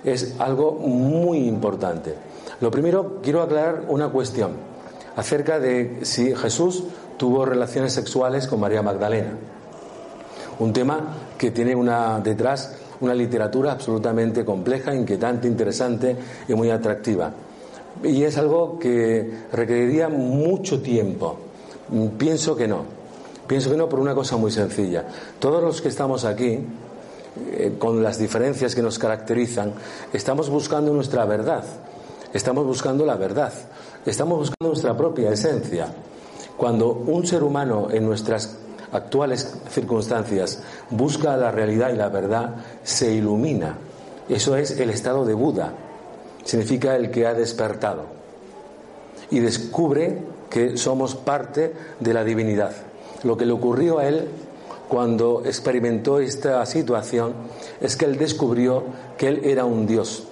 Es 0.04 0.36
algo 0.40 0.74
muy 0.74 1.40
importante. 1.48 2.16
Lo 2.62 2.72
primero, 2.72 3.20
quiero 3.22 3.42
aclarar 3.42 3.86
una 3.90 4.10
cuestión 4.10 4.52
acerca 5.16 5.60
de 5.60 6.00
si 6.04 6.36
Jesús 6.36 6.84
tuvo 7.18 7.46
relaciones 7.46 7.94
sexuales 7.94 8.48
con 8.48 8.60
María 8.60 8.82
Magdalena. 8.82 9.32
Un 10.60 10.74
tema 10.74 11.16
que 11.38 11.52
tiene 11.52 11.76
una, 11.76 12.20
detrás 12.20 12.76
una 13.02 13.14
literatura 13.14 13.72
absolutamente 13.72 14.44
compleja, 14.44 14.94
inquietante, 14.94 15.48
interesante 15.48 16.16
y 16.48 16.54
muy 16.54 16.70
atractiva. 16.70 17.32
Y 18.04 18.24
es 18.24 18.38
algo 18.38 18.80
que 18.80 19.30
requeriría 19.52 20.08
mucho 20.10 20.82
tiempo. 20.82 21.38
Pienso 22.18 22.56
que 22.56 22.68
no. 22.68 22.84
Pienso 23.46 23.70
que 23.72 23.78
no 23.78 23.90
por 23.90 24.00
una 24.00 24.16
cosa 24.16 24.38
muy 24.38 24.52
sencilla. 24.52 25.06
Todos 25.40 25.62
los 25.62 25.82
que 25.82 25.90
estamos 25.90 26.24
aquí, 26.24 26.60
eh, 27.52 27.76
con 27.78 28.02
las 28.02 28.18
diferencias 28.18 28.74
que 28.74 28.82
nos 28.82 29.00
caracterizan, 29.00 29.74
estamos 30.14 30.50
buscando 30.50 30.94
nuestra 30.94 31.26
verdad. 31.26 31.64
Estamos 32.34 32.66
buscando 32.66 33.06
la 33.06 33.16
verdad. 33.16 33.52
Estamos 34.06 34.40
buscando 34.40 34.70
nuestra 34.70 34.96
propia 34.96 35.32
esencia. 35.32 35.88
Cuando 36.56 36.92
un 36.92 37.26
ser 37.26 37.44
humano 37.44 37.88
en 37.92 38.06
nuestras 38.06 38.56
actuales 38.92 39.56
circunstancias 39.70 40.62
busca 40.90 41.36
la 41.36 41.52
realidad 41.52 41.92
y 41.92 41.98
la 41.98 42.10
verdad, 42.10 42.56
se 42.84 43.12
ilumina. 43.12 43.78
Eso 44.30 44.56
es 44.56 44.80
el 44.80 44.90
estado 44.90 45.26
de 45.26 45.34
Buda 45.34 45.89
significa 46.44 46.96
el 46.96 47.12
que 47.12 47.26
ha 47.26 47.34
despertado 47.34 48.06
y 49.32 49.40
descubre 49.40 50.18
que 50.50 50.78
somos 50.78 51.16
parte 51.16 51.74
de 52.00 52.14
la 52.14 52.24
divinidad. 52.24 52.72
Lo 53.24 53.38
que 53.38 53.46
le 53.46 53.54
ocurrió 53.54 54.00
a 54.00 54.08
él 54.08 54.28
cuando 54.88 55.44
experimentó 55.46 56.20
esta 56.20 56.66
situación 56.66 57.34
es 57.80 57.96
que 57.96 58.06
él 58.06 58.18
descubrió 58.18 58.84
que 59.18 59.28
él 59.28 59.42
era 59.44 59.66
un 59.66 59.86
Dios. 59.86 60.24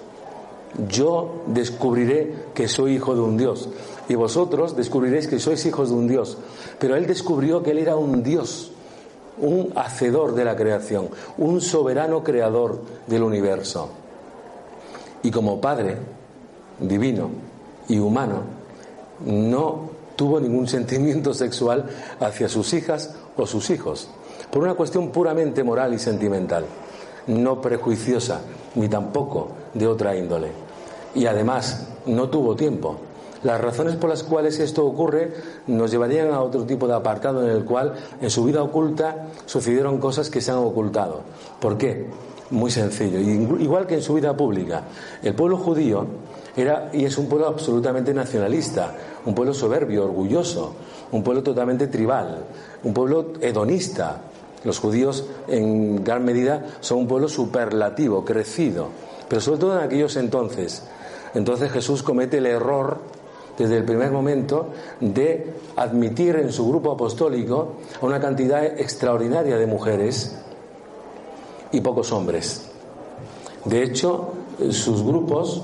Yo 0.88 1.42
descubriré 1.46 2.34
que 2.54 2.68
soy 2.68 2.96
hijo 2.96 3.14
de 3.14 3.20
un 3.20 3.36
Dios 3.36 3.68
y 4.08 4.14
vosotros 4.14 4.76
descubriréis 4.76 5.28
que 5.28 5.38
sois 5.38 5.64
hijos 5.64 5.90
de 5.90 5.94
un 5.94 6.08
Dios. 6.08 6.36
Pero 6.78 6.96
él 6.96 7.06
descubrió 7.06 7.62
que 7.62 7.70
él 7.70 7.78
era 7.78 7.96
un 7.96 8.22
Dios, 8.22 8.72
un 9.38 9.72
hacedor 9.76 10.34
de 10.34 10.44
la 10.44 10.56
creación, 10.56 11.08
un 11.36 11.60
soberano 11.60 12.22
creador 12.24 12.80
del 13.06 13.22
universo. 13.22 13.90
Y 15.22 15.30
como 15.30 15.60
Padre 15.60 15.96
divino 16.80 17.30
y 17.88 17.98
humano, 17.98 18.42
no 19.24 19.90
tuvo 20.16 20.40
ningún 20.40 20.66
sentimiento 20.68 21.34
sexual 21.34 21.86
hacia 22.20 22.48
sus 22.48 22.72
hijas 22.74 23.14
o 23.36 23.46
sus 23.46 23.70
hijos, 23.70 24.08
por 24.50 24.62
una 24.62 24.74
cuestión 24.74 25.10
puramente 25.10 25.62
moral 25.62 25.94
y 25.94 25.98
sentimental, 25.98 26.64
no 27.26 27.60
prejuiciosa, 27.60 28.40
ni 28.74 28.88
tampoco 28.88 29.48
de 29.74 29.86
otra 29.86 30.16
índole. 30.16 30.48
Y 31.14 31.26
además 31.26 31.86
no 32.06 32.28
tuvo 32.28 32.56
tiempo. 32.56 32.96
Las 33.42 33.60
razones 33.60 33.94
por 33.96 34.10
las 34.10 34.24
cuales 34.24 34.58
esto 34.58 34.84
ocurre 34.84 35.32
nos 35.68 35.90
llevarían 35.92 36.32
a 36.32 36.40
otro 36.40 36.64
tipo 36.64 36.88
de 36.88 36.94
apartado 36.94 37.44
en 37.44 37.50
el 37.50 37.64
cual 37.64 37.94
en 38.20 38.30
su 38.30 38.44
vida 38.44 38.62
oculta 38.62 39.28
sucedieron 39.46 39.98
cosas 39.98 40.28
que 40.28 40.40
se 40.40 40.50
han 40.50 40.58
ocultado. 40.58 41.20
¿Por 41.60 41.78
qué? 41.78 42.08
Muy 42.50 42.70
sencillo. 42.70 43.18
Igual 43.20 43.86
que 43.86 43.94
en 43.94 44.02
su 44.02 44.14
vida 44.14 44.34
pública. 44.36 44.84
El 45.22 45.34
pueblo 45.34 45.58
judío 45.58 46.06
era 46.56 46.90
y 46.92 47.04
es 47.04 47.18
un 47.18 47.28
pueblo 47.28 47.46
absolutamente 47.46 48.14
nacionalista, 48.14 48.94
un 49.26 49.34
pueblo 49.34 49.52
soberbio, 49.52 50.04
orgulloso, 50.04 50.74
un 51.12 51.22
pueblo 51.22 51.42
totalmente 51.42 51.88
tribal, 51.88 52.44
un 52.82 52.94
pueblo 52.94 53.32
hedonista. 53.40 54.22
Los 54.64 54.80
judíos 54.80 55.26
en 55.46 56.02
gran 56.02 56.24
medida 56.24 56.66
son 56.80 57.00
un 57.00 57.06
pueblo 57.06 57.28
superlativo, 57.28 58.24
crecido, 58.24 58.88
pero 59.28 59.40
sobre 59.40 59.60
todo 59.60 59.78
en 59.78 59.84
aquellos 59.84 60.16
entonces. 60.16 60.82
Entonces 61.34 61.70
Jesús 61.70 62.02
comete 62.02 62.38
el 62.38 62.46
error 62.46 62.98
desde 63.58 63.76
el 63.76 63.84
primer 63.84 64.10
momento 64.10 64.68
de 65.00 65.52
admitir 65.76 66.36
en 66.36 66.50
su 66.50 66.66
grupo 66.68 66.92
apostólico 66.92 67.74
a 68.00 68.06
una 68.06 68.20
cantidad 68.20 68.64
extraordinaria 68.64 69.58
de 69.58 69.66
mujeres 69.66 70.36
y 71.72 71.80
pocos 71.80 72.12
hombres. 72.12 72.68
De 73.64 73.82
hecho, 73.82 74.32
sus 74.70 75.02
grupos, 75.02 75.62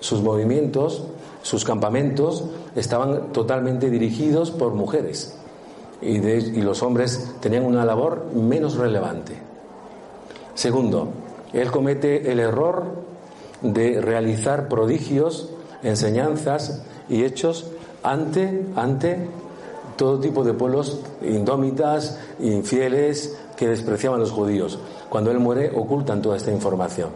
sus 0.00 0.22
movimientos, 0.22 1.04
sus 1.42 1.64
campamentos 1.64 2.44
estaban 2.76 3.32
totalmente 3.32 3.90
dirigidos 3.90 4.50
por 4.50 4.74
mujeres 4.74 5.36
y, 6.02 6.18
los 6.62 6.82
hombres 6.82 7.34
tenían 7.40 7.64
una 7.64 7.84
labor 7.84 8.26
menos 8.34 8.76
relevante. 8.76 9.34
Segundo, 10.54 11.08
él 11.52 11.70
comete 11.70 12.30
el 12.32 12.40
error 12.40 12.84
de 13.62 14.00
realizar 14.00 14.68
prodigios, 14.68 15.50
enseñanzas 15.82 16.82
y 17.08 17.24
hechos 17.24 17.66
ante, 18.02 18.64
ante 18.76 19.28
todo 19.96 20.18
tipo 20.20 20.44
de 20.44 20.54
pueblos 20.54 21.00
indómitas, 21.22 22.18
infieles, 22.38 23.36
que 23.60 23.68
despreciaban 23.68 24.18
los 24.18 24.30
judíos. 24.30 24.78
Cuando 25.10 25.30
él 25.30 25.38
muere, 25.38 25.70
ocultan 25.74 26.22
toda 26.22 26.38
esta 26.38 26.50
información. 26.50 27.10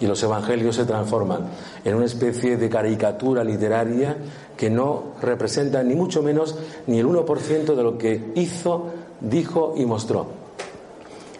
Y 0.00 0.08
los 0.08 0.20
evangelios 0.24 0.74
se 0.74 0.86
transforman 0.86 1.42
en 1.84 1.94
una 1.94 2.06
especie 2.06 2.56
de 2.56 2.68
caricatura 2.68 3.44
literaria 3.44 4.16
que 4.56 4.70
no 4.70 5.12
representa 5.22 5.84
ni 5.84 5.94
mucho 5.94 6.20
menos 6.20 6.58
ni 6.88 6.98
el 6.98 7.06
1% 7.06 7.76
de 7.76 7.82
lo 7.84 7.96
que 7.96 8.32
hizo, 8.34 8.86
dijo 9.20 9.74
y 9.76 9.86
mostró. 9.86 10.26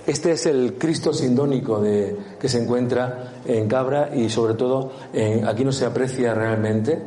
Este 0.06 0.30
es 0.30 0.46
el 0.46 0.74
Cristo 0.74 1.12
sindónico 1.12 1.82
que 1.82 2.48
se 2.48 2.62
encuentra 2.62 3.32
en 3.44 3.66
Cabra 3.66 4.14
y 4.14 4.30
sobre 4.30 4.54
todo 4.54 4.92
aquí 5.44 5.64
no 5.64 5.72
se 5.72 5.84
aprecia 5.84 6.32
realmente, 6.32 7.02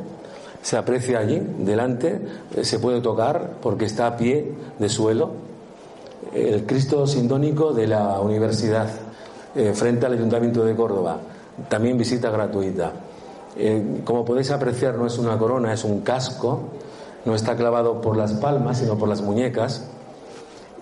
se 0.60 0.76
aprecia 0.76 1.20
allí, 1.20 1.40
delante, 1.60 2.20
eh, 2.54 2.62
se 2.62 2.78
puede 2.78 3.00
tocar 3.00 3.52
porque 3.62 3.86
está 3.86 4.06
a 4.06 4.16
pie 4.18 4.52
de 4.78 4.88
suelo. 4.90 5.47
El 6.32 6.66
Cristo 6.66 7.06
sindónico 7.06 7.72
de 7.72 7.86
la 7.86 8.20
universidad 8.20 8.88
eh, 9.54 9.72
frente 9.74 10.06
al 10.06 10.12
Ayuntamiento 10.12 10.64
de 10.64 10.76
Córdoba, 10.76 11.18
también 11.68 11.96
visita 11.96 12.30
gratuita. 12.30 12.92
Eh, 13.56 14.02
como 14.04 14.24
podéis 14.24 14.50
apreciar, 14.50 14.96
no 14.96 15.06
es 15.06 15.18
una 15.18 15.38
corona, 15.38 15.72
es 15.72 15.84
un 15.84 16.00
casco, 16.00 16.60
no 17.24 17.34
está 17.34 17.56
clavado 17.56 18.00
por 18.00 18.16
las 18.16 18.34
palmas, 18.34 18.78
sino 18.78 18.96
por 18.96 19.08
las 19.08 19.22
muñecas, 19.22 19.88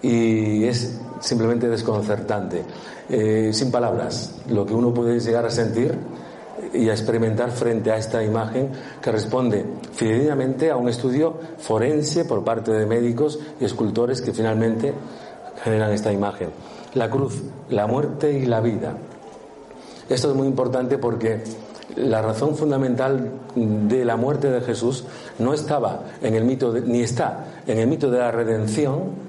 y 0.02 0.64
es 0.64 1.00
simplemente 1.20 1.68
desconcertante. 1.68 2.64
Eh, 3.08 3.50
sin 3.52 3.70
palabras, 3.70 4.34
lo 4.48 4.66
que 4.66 4.74
uno 4.74 4.92
puede 4.92 5.20
llegar 5.20 5.46
a 5.46 5.50
sentir 5.50 5.96
y 6.72 6.88
a 6.88 6.92
experimentar 6.92 7.50
frente 7.50 7.90
a 7.90 7.96
esta 7.96 8.22
imagen 8.22 8.70
que 9.00 9.12
responde 9.12 9.64
fidedigamente 9.92 10.70
a 10.70 10.76
un 10.76 10.88
estudio 10.88 11.34
forense 11.58 12.24
por 12.24 12.44
parte 12.44 12.72
de 12.72 12.86
médicos 12.86 13.38
y 13.60 13.64
escultores 13.64 14.20
que 14.20 14.32
finalmente 14.32 14.92
generan 15.62 15.92
esta 15.92 16.12
imagen. 16.12 16.50
La 16.94 17.10
cruz, 17.10 17.42
la 17.68 17.86
muerte 17.86 18.32
y 18.32 18.46
la 18.46 18.60
vida. 18.60 18.96
Esto 20.08 20.30
es 20.30 20.36
muy 20.36 20.46
importante 20.46 20.98
porque 20.98 21.42
la 21.96 22.22
razón 22.22 22.56
fundamental 22.56 23.30
de 23.54 24.04
la 24.04 24.16
muerte 24.16 24.50
de 24.50 24.60
Jesús 24.60 25.04
no 25.38 25.54
estaba 25.54 26.02
en 26.22 26.34
el 26.34 26.44
mito, 26.44 26.72
ni 26.72 27.00
está 27.00 27.62
en 27.66 27.78
el 27.78 27.86
mito 27.86 28.10
de 28.10 28.18
la 28.18 28.30
redención, 28.30 29.26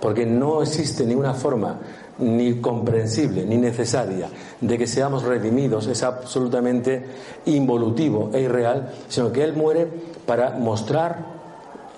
porque 0.00 0.26
no 0.26 0.62
existe 0.62 1.04
ninguna 1.04 1.34
forma 1.34 1.78
ni 2.18 2.60
comprensible 2.60 3.44
ni 3.44 3.56
necesaria 3.56 4.28
de 4.60 4.78
que 4.78 4.86
seamos 4.86 5.22
redimidos, 5.22 5.86
es 5.86 6.02
absolutamente 6.02 7.04
involutivo 7.46 8.30
e 8.32 8.40
irreal, 8.40 8.92
sino 9.08 9.32
que 9.32 9.42
Él 9.42 9.54
muere 9.54 9.88
para 10.26 10.50
mostrar 10.50 11.40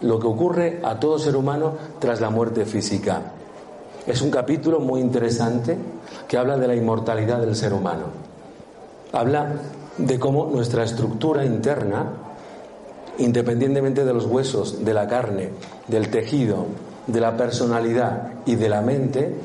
lo 0.01 0.18
que 0.18 0.27
ocurre 0.27 0.81
a 0.83 0.99
todo 0.99 1.18
ser 1.18 1.37
humano 1.37 1.75
tras 1.99 2.20
la 2.20 2.31
muerte 2.31 2.64
física. 2.64 3.23
Es 4.07 4.21
un 4.21 4.31
capítulo 4.33 4.81
muy 4.81 5.01
interesante 5.01 5.77
que 6.27 6.37
habla 6.37 6.57
de 6.59 6.67
la 6.67 6.75
inmortalidad 6.75 7.41
del 7.41 7.55
ser 7.55 7.73
humano. 7.73 8.07
Habla 9.13 9.53
de 9.97 10.19
cómo 10.19 10.47
nuestra 10.47 10.83
estructura 10.83 11.45
interna, 11.45 12.11
independientemente 13.19 14.05
de 14.05 14.13
los 14.13 14.27
huesos, 14.27 14.85
de 14.85 14.93
la 14.93 15.07
carne, 15.07 15.51
del 15.87 16.09
tejido, 16.09 16.67
de 17.07 17.21
la 17.21 17.37
personalidad 17.37 18.33
y 18.45 18.57
de 18.57 18.69
la 18.69 18.81
mente, 18.81 19.37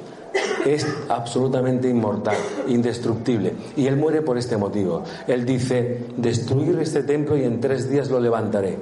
es 0.66 0.88
absolutamente 1.08 1.88
inmortal, 1.88 2.38
indestructible. 2.68 3.54
Y 3.76 3.86
él 3.86 3.96
muere 3.96 4.24
por 4.24 4.40
este 4.40 4.58
motivo. 4.58 5.04
Él 5.28 5.46
dice, 5.46 6.06
destruir 6.18 6.80
este 6.80 7.04
templo 7.04 7.38
y 7.38 7.44
en 7.44 7.62
tres 7.62 7.90
días 7.90 8.10
lo 8.10 8.20
levantaré. 8.20 8.80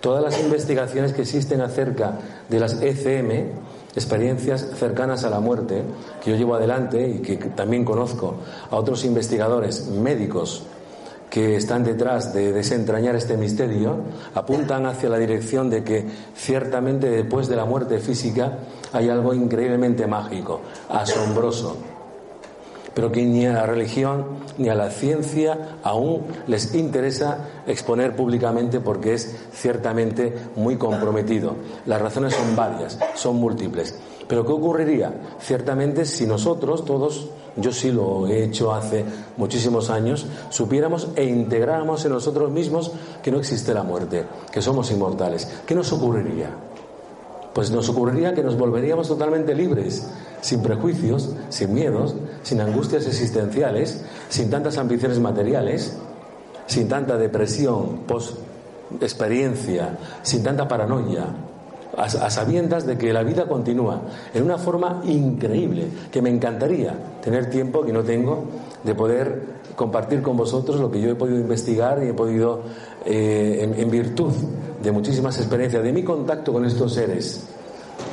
Todas 0.00 0.22
las 0.22 0.40
investigaciones 0.40 1.12
que 1.12 1.22
existen 1.22 1.60
acerca 1.62 2.12
de 2.48 2.60
las 2.60 2.80
ECM, 2.80 3.75
experiencias 3.96 4.64
cercanas 4.78 5.24
a 5.24 5.30
la 5.30 5.40
muerte, 5.40 5.82
que 6.22 6.30
yo 6.30 6.36
llevo 6.36 6.54
adelante 6.54 7.08
y 7.08 7.18
que 7.18 7.36
también 7.36 7.84
conozco 7.84 8.36
a 8.70 8.76
otros 8.76 9.04
investigadores 9.04 9.88
médicos 9.88 10.64
que 11.30 11.56
están 11.56 11.82
detrás 11.82 12.32
de 12.32 12.52
desentrañar 12.52 13.16
este 13.16 13.36
misterio 13.36 13.96
apuntan 14.34 14.86
hacia 14.86 15.08
la 15.08 15.18
dirección 15.18 15.68
de 15.68 15.82
que 15.82 16.06
ciertamente 16.36 17.10
después 17.10 17.48
de 17.48 17.56
la 17.56 17.64
muerte 17.64 17.98
física 17.98 18.58
hay 18.92 19.08
algo 19.08 19.34
increíblemente 19.34 20.06
mágico, 20.06 20.60
asombroso, 20.88 21.76
pero 22.96 23.12
que 23.12 23.22
ni 23.26 23.44
a 23.44 23.52
la 23.52 23.66
religión 23.66 24.24
ni 24.56 24.70
a 24.70 24.74
la 24.74 24.88
ciencia 24.88 25.76
aún 25.82 26.22
les 26.46 26.74
interesa 26.74 27.44
exponer 27.66 28.16
públicamente 28.16 28.80
porque 28.80 29.12
es 29.12 29.36
ciertamente 29.52 30.34
muy 30.56 30.78
comprometido. 30.78 31.56
Las 31.84 32.00
razones 32.00 32.32
son 32.32 32.56
varias, 32.56 32.98
son 33.14 33.36
múltiples. 33.36 33.94
Pero 34.26 34.46
¿qué 34.46 34.52
ocurriría? 34.52 35.12
Ciertamente 35.38 36.06
si 36.06 36.24
nosotros 36.24 36.86
todos 36.86 37.28
yo 37.56 37.70
sí 37.70 37.92
lo 37.92 38.28
he 38.28 38.44
hecho 38.44 38.72
hace 38.72 39.04
muchísimos 39.36 39.90
años, 39.90 40.26
supiéramos 40.48 41.08
e 41.16 41.24
integráramos 41.24 42.02
en 42.06 42.12
nosotros 42.12 42.50
mismos 42.50 42.92
que 43.22 43.30
no 43.30 43.38
existe 43.40 43.74
la 43.74 43.82
muerte, 43.82 44.24
que 44.50 44.62
somos 44.62 44.90
inmortales. 44.90 45.46
¿Qué 45.66 45.74
nos 45.74 45.92
ocurriría? 45.92 46.48
Pues 47.52 47.70
nos 47.70 47.90
ocurriría 47.90 48.34
que 48.34 48.42
nos 48.42 48.56
volveríamos 48.56 49.08
totalmente 49.08 49.54
libres, 49.54 50.06
sin 50.42 50.62
prejuicios, 50.62 51.30
sin 51.48 51.72
miedos, 51.72 52.14
sin 52.46 52.60
angustias 52.60 53.04
existenciales, 53.08 54.04
sin 54.28 54.48
tantas 54.48 54.78
ambiciones 54.78 55.18
materiales, 55.18 55.96
sin 56.68 56.86
tanta 56.86 57.16
depresión 57.16 58.02
post 58.06 58.38
experiencia, 59.00 59.98
sin 60.22 60.44
tanta 60.44 60.68
paranoia, 60.68 61.26
a, 61.96 62.30
sabiendas 62.30 62.86
de 62.86 62.96
que 62.96 63.12
la 63.12 63.24
vida 63.24 63.48
continúa 63.48 64.00
en 64.32 64.44
una 64.44 64.58
forma 64.58 65.02
increíble, 65.06 65.88
que 66.12 66.22
me 66.22 66.30
encantaría 66.30 66.94
tener 67.20 67.50
tiempo 67.50 67.84
que 67.84 67.92
no 67.92 68.04
tengo 68.04 68.44
de 68.84 68.94
poder 68.94 69.42
compartir 69.74 70.22
con 70.22 70.36
vosotros 70.36 70.78
lo 70.78 70.88
que 70.88 71.00
yo 71.00 71.10
he 71.10 71.16
podido 71.16 71.40
investigar 71.40 72.00
y 72.04 72.10
he 72.10 72.14
podido, 72.14 72.60
eh, 73.04 73.74
en, 73.76 73.90
virtud 73.90 74.32
de 74.84 74.92
muchísimas 74.92 75.36
experiencias, 75.38 75.82
de 75.82 75.92
mi 75.92 76.04
contacto 76.04 76.52
con 76.52 76.64
estos 76.64 76.94
seres 76.94 77.55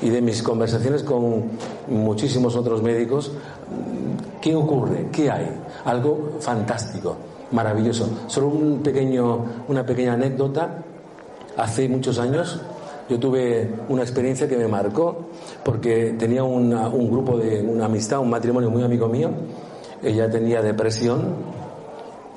y 0.03 0.09
de 0.09 0.21
mis 0.21 0.43
conversaciones 0.43 1.01
con 1.01 1.43
muchísimos 1.87 2.57
otros 2.57 2.83
médicos, 2.83 3.31
¿qué 4.41 4.53
ocurre? 4.53 5.07
¿Qué 5.13 5.31
hay? 5.31 5.49
Algo 5.85 6.33
fantástico, 6.41 7.15
maravilloso. 7.51 8.09
Solo 8.27 8.47
un 8.47 8.83
pequeño, 8.83 9.45
una 9.69 9.85
pequeña 9.85 10.13
anécdota. 10.13 10.83
Hace 11.55 11.87
muchos 11.87 12.19
años 12.19 12.59
yo 13.07 13.17
tuve 13.17 13.69
una 13.87 14.01
experiencia 14.01 14.47
que 14.47 14.57
me 14.57 14.67
marcó 14.67 15.29
porque 15.63 16.15
tenía 16.19 16.43
un 16.43 17.09
grupo 17.09 17.37
de 17.37 17.61
una 17.61 17.85
amistad, 17.85 18.19
un 18.19 18.29
matrimonio 18.29 18.69
muy 18.69 18.83
amigo 18.83 19.07
mío. 19.07 19.29
Ella 20.03 20.29
tenía 20.29 20.61
depresión. 20.61 21.53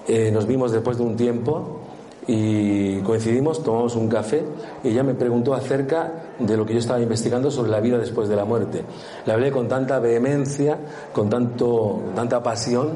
Eh, 0.06 0.30
nos 0.30 0.46
vimos 0.46 0.70
después 0.70 0.98
de 0.98 1.02
un 1.02 1.16
tiempo 1.16 1.80
y 2.28 2.98
coincidimos, 3.00 3.62
tomamos 3.62 3.94
un 3.94 4.08
café 4.08 4.44
y 4.82 4.88
ella 4.88 5.04
me 5.04 5.14
preguntó 5.14 5.54
acerca 5.54 6.12
de 6.38 6.56
lo 6.56 6.66
que 6.66 6.72
yo 6.72 6.80
estaba 6.80 7.00
investigando 7.00 7.50
sobre 7.50 7.70
la 7.70 7.80
vida 7.80 7.98
después 7.98 8.28
de 8.28 8.36
la 8.36 8.44
muerte. 8.44 8.82
Le 9.24 9.32
hablé 9.32 9.52
con 9.52 9.68
tanta 9.68 10.00
vehemencia, 10.00 10.78
con 11.12 11.30
tanto, 11.30 12.00
tanta 12.14 12.42
pasión, 12.42 12.94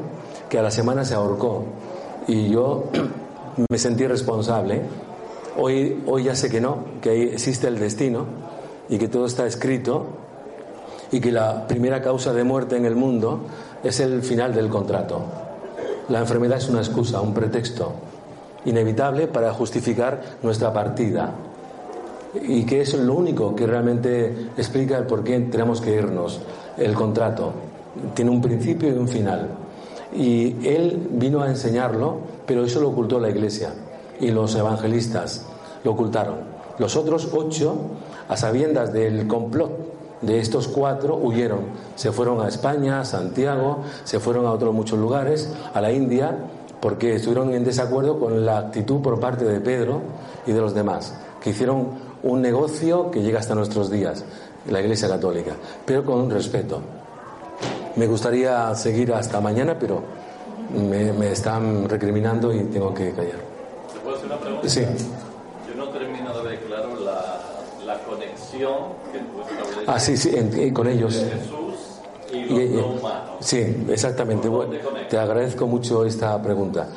que 0.49 0.59
a 0.59 0.63
la 0.63 0.71
semana 0.71 1.05
se 1.05 1.15
ahorcó. 1.15 1.65
Y 2.27 2.51
yo 2.51 2.85
me 3.71 3.79
sentí 3.79 4.07
responsable 4.07 4.83
Hoy, 5.57 6.03
hoy 6.07 6.25
ya 6.25 6.35
sé 6.37 6.49
que 6.49 6.61
no, 6.61 6.85
que 7.03 7.35
existe 7.35 7.67
el 7.67 7.79
destino 7.79 8.25
y 8.89 8.99
que 8.99 9.09
todo 9.09 9.27
está 9.27 9.47
escrito 9.47 10.07
y 11.11 11.21
que 11.21 11.33
la 11.33 11.67
primera 11.67 12.01
causa 12.01 12.33
de 12.33 12.45
muerte 12.45 12.77
en 12.77 12.87
el 12.87 12.95
mundo 12.95 13.41
es 13.83 13.99
el 14.01 14.23
final 14.23 14.55
del 14.55 14.69
contrato. 14.69 15.23
La 16.09 16.21
enfermedad 16.21 16.59
es 16.59 16.69
una 16.69 16.79
excusa, 16.79 17.21
un 17.21 17.35
pretexto 17.35 17.93
inevitable 18.65 19.27
para 19.27 19.53
justificar 19.53 20.21
nuestra 20.43 20.73
partida 20.73 21.33
y 22.43 22.65
que 22.65 22.83
es 22.83 22.95
lo 22.95 23.15
único 23.15 23.55
que 23.55 23.67
realmente 23.67 24.51
explica 24.57 24.97
el 24.99 25.07
por 25.07 25.25
qué 25.25 25.39
tenemos 25.41 25.81
que 25.81 25.95
irnos. 25.95 26.41
El 26.77 26.95
contrato 26.95 27.53
tiene 28.15 28.31
un 28.31 28.41
principio 28.41 28.89
y 28.89 28.93
un 28.93 29.09
final. 29.09 29.49
Y 30.15 30.67
él 30.67 31.09
vino 31.13 31.43
a 31.43 31.49
enseñarlo, 31.49 32.19
pero 32.47 32.65
eso 32.65 32.81
lo 32.81 32.89
ocultó 32.89 33.19
la 33.19 33.31
Iglesia 33.31 33.73
y 34.21 34.31
los 34.31 34.55
evangelistas 34.55 35.47
lo 35.85 35.93
ocultaron. 35.93 36.37
Los 36.79 36.97
otros 36.97 37.29
ocho, 37.33 37.77
a 38.29 38.37
sabiendas 38.37 38.93
del 38.93 39.27
complot 39.27 39.91
de 40.23 40.39
estos 40.39 40.69
cuatro, 40.69 41.17
huyeron. 41.17 41.61
Se 41.97 42.13
fueron 42.13 42.41
a 42.41 42.49
España, 42.49 43.01
a 43.01 43.05
Santiago, 43.05 43.79
se 44.05 44.21
fueron 44.21 44.47
a 44.47 44.53
otros 44.53 44.75
muchos 44.75 44.99
lugares, 44.99 45.53
a 45.73 45.81
la 45.81 45.93
India, 45.93 46.37
porque 46.81 47.17
estuvieron 47.17 47.53
en 47.53 47.65
desacuerdo 47.65 48.19
con 48.19 48.45
la 48.45 48.59
actitud 48.59 49.01
por 49.01 49.21
parte 49.21 49.45
de 49.45 49.61
Pedro 49.61 50.01
y 50.47 50.53
de 50.53 50.61
los 50.61 50.75
demás, 50.75 51.15
que 51.43 51.51
hicieron 51.51 51.89
un 52.23 52.43
negocio 52.43 53.11
que 53.11 53.23
llega 53.23 53.39
hasta 53.39 53.55
nuestros 53.55 53.91
días, 53.91 54.25
la 54.69 54.81
Iglesia 54.81 55.09
Católica, 55.09 55.53
pero 55.85 56.05
con 56.05 56.31
respeto. 56.31 56.81
Me 57.97 58.07
gustaría 58.07 58.75
seguir 58.75 59.13
hasta 59.13 59.41
mañana, 59.41 59.77
pero 59.79 60.03
me, 60.75 61.13
me 61.13 61.33
están 61.33 61.89
recriminando 61.89 62.55
y 62.55 62.65
tengo 62.65 62.95
que 62.95 63.13
callar. 63.13 63.41
Sí. 64.65 64.85
Yo 65.69 65.75
no 65.77 65.89
termino 65.91 66.37
de 66.39 66.49
ver 66.49 66.61
claro 66.61 66.89
la, 67.01 67.41
la 67.85 67.99
conexión 68.05 68.75
que 69.13 69.21
ah, 69.87 69.99
sí, 69.99 70.17
sí, 70.17 70.73
con 70.73 70.89
ellos. 70.89 71.15
Jesús 71.15 71.60
y. 72.33 72.81
Sí, 73.41 73.85
exactamente. 73.89 74.49
te 75.09 75.19
agradezco 75.19 75.67
mucho 75.67 76.05
esta 76.05 76.41
pregunta. 76.43 76.89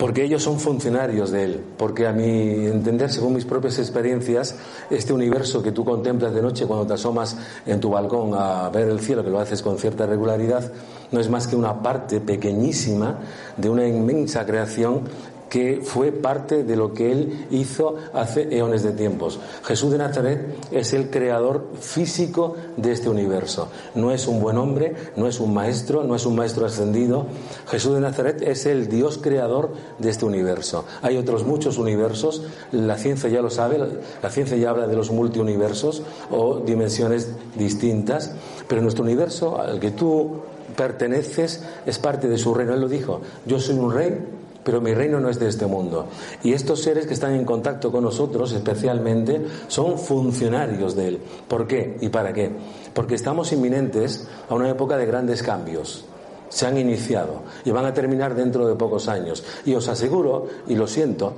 Porque 0.00 0.24
ellos 0.24 0.42
son 0.42 0.58
funcionarios 0.58 1.30
de 1.30 1.44
Él. 1.44 1.64
Porque 1.76 2.06
a 2.06 2.12
mi 2.12 2.66
entender, 2.66 3.10
según 3.10 3.34
mis 3.34 3.44
propias 3.44 3.78
experiencias, 3.78 4.56
este 4.88 5.12
universo 5.12 5.62
que 5.62 5.72
tú 5.72 5.84
contemplas 5.84 6.32
de 6.32 6.40
noche 6.40 6.66
cuando 6.66 6.86
te 6.86 6.94
asomas 6.94 7.36
en 7.66 7.80
tu 7.80 7.90
balcón 7.90 8.32
a 8.32 8.70
ver 8.70 8.88
el 8.88 9.00
cielo, 9.00 9.22
que 9.22 9.28
lo 9.28 9.38
haces 9.38 9.60
con 9.60 9.76
cierta 9.76 10.06
regularidad, 10.06 10.72
no 11.12 11.20
es 11.20 11.28
más 11.28 11.46
que 11.46 11.54
una 11.54 11.82
parte 11.82 12.18
pequeñísima 12.18 13.18
de 13.58 13.68
una 13.68 13.86
inmensa 13.86 14.46
creación 14.46 15.02
que 15.50 15.80
fue 15.82 16.12
parte 16.12 16.62
de 16.62 16.76
lo 16.76 16.94
que 16.94 17.10
él 17.10 17.46
hizo 17.50 17.96
hace 18.14 18.56
eones 18.56 18.84
de 18.84 18.92
tiempos. 18.92 19.40
Jesús 19.64 19.90
de 19.90 19.98
Nazaret 19.98 20.56
es 20.70 20.92
el 20.92 21.10
creador 21.10 21.66
físico 21.78 22.54
de 22.76 22.92
este 22.92 23.08
universo. 23.08 23.68
No 23.96 24.12
es 24.12 24.28
un 24.28 24.40
buen 24.40 24.56
hombre, 24.56 24.94
no 25.16 25.26
es 25.26 25.40
un 25.40 25.52
maestro, 25.52 26.04
no 26.04 26.14
es 26.14 26.24
un 26.24 26.36
maestro 26.36 26.64
ascendido. 26.64 27.26
Jesús 27.66 27.94
de 27.94 28.00
Nazaret 28.00 28.40
es 28.42 28.64
el 28.64 28.88
Dios 28.88 29.18
creador 29.18 29.72
de 29.98 30.10
este 30.10 30.24
universo. 30.24 30.84
Hay 31.02 31.16
otros 31.16 31.44
muchos 31.44 31.78
universos, 31.78 32.44
la 32.70 32.96
ciencia 32.96 33.28
ya 33.28 33.42
lo 33.42 33.50
sabe, 33.50 33.78
la 34.22 34.30
ciencia 34.30 34.56
ya 34.56 34.70
habla 34.70 34.86
de 34.86 34.94
los 34.94 35.10
multiuniversos 35.10 36.02
o 36.30 36.60
dimensiones 36.60 37.28
distintas, 37.56 38.32
pero 38.68 38.82
nuestro 38.82 39.02
universo 39.02 39.60
al 39.60 39.80
que 39.80 39.90
tú 39.90 40.42
perteneces 40.76 41.64
es 41.84 41.98
parte 41.98 42.28
de 42.28 42.38
su 42.38 42.54
reino. 42.54 42.72
Él 42.74 42.80
lo 42.80 42.88
dijo, 42.88 43.20
yo 43.46 43.58
soy 43.58 43.76
un 43.76 43.92
rey 43.92 44.18
pero 44.64 44.80
mi 44.80 44.94
reino 44.94 45.20
no 45.20 45.28
es 45.28 45.38
de 45.38 45.48
este 45.48 45.66
mundo. 45.66 46.06
Y 46.42 46.52
estos 46.52 46.82
seres 46.82 47.06
que 47.06 47.14
están 47.14 47.34
en 47.34 47.44
contacto 47.44 47.90
con 47.90 48.04
nosotros 48.04 48.52
especialmente 48.52 49.44
son 49.68 49.98
funcionarios 49.98 50.94
de 50.94 51.08
Él. 51.08 51.20
¿Por 51.48 51.66
qué 51.66 51.96
y 52.00 52.08
para 52.08 52.32
qué? 52.32 52.50
Porque 52.94 53.14
estamos 53.14 53.52
inminentes 53.52 54.28
a 54.48 54.54
una 54.54 54.70
época 54.70 54.96
de 54.96 55.06
grandes 55.06 55.42
cambios. 55.42 56.04
Se 56.48 56.66
han 56.66 56.78
iniciado 56.78 57.42
y 57.64 57.70
van 57.70 57.86
a 57.86 57.94
terminar 57.94 58.34
dentro 58.34 58.66
de 58.66 58.74
pocos 58.74 59.08
años. 59.08 59.44
Y 59.64 59.74
os 59.74 59.88
aseguro, 59.88 60.48
y 60.66 60.74
lo 60.74 60.86
siento, 60.86 61.32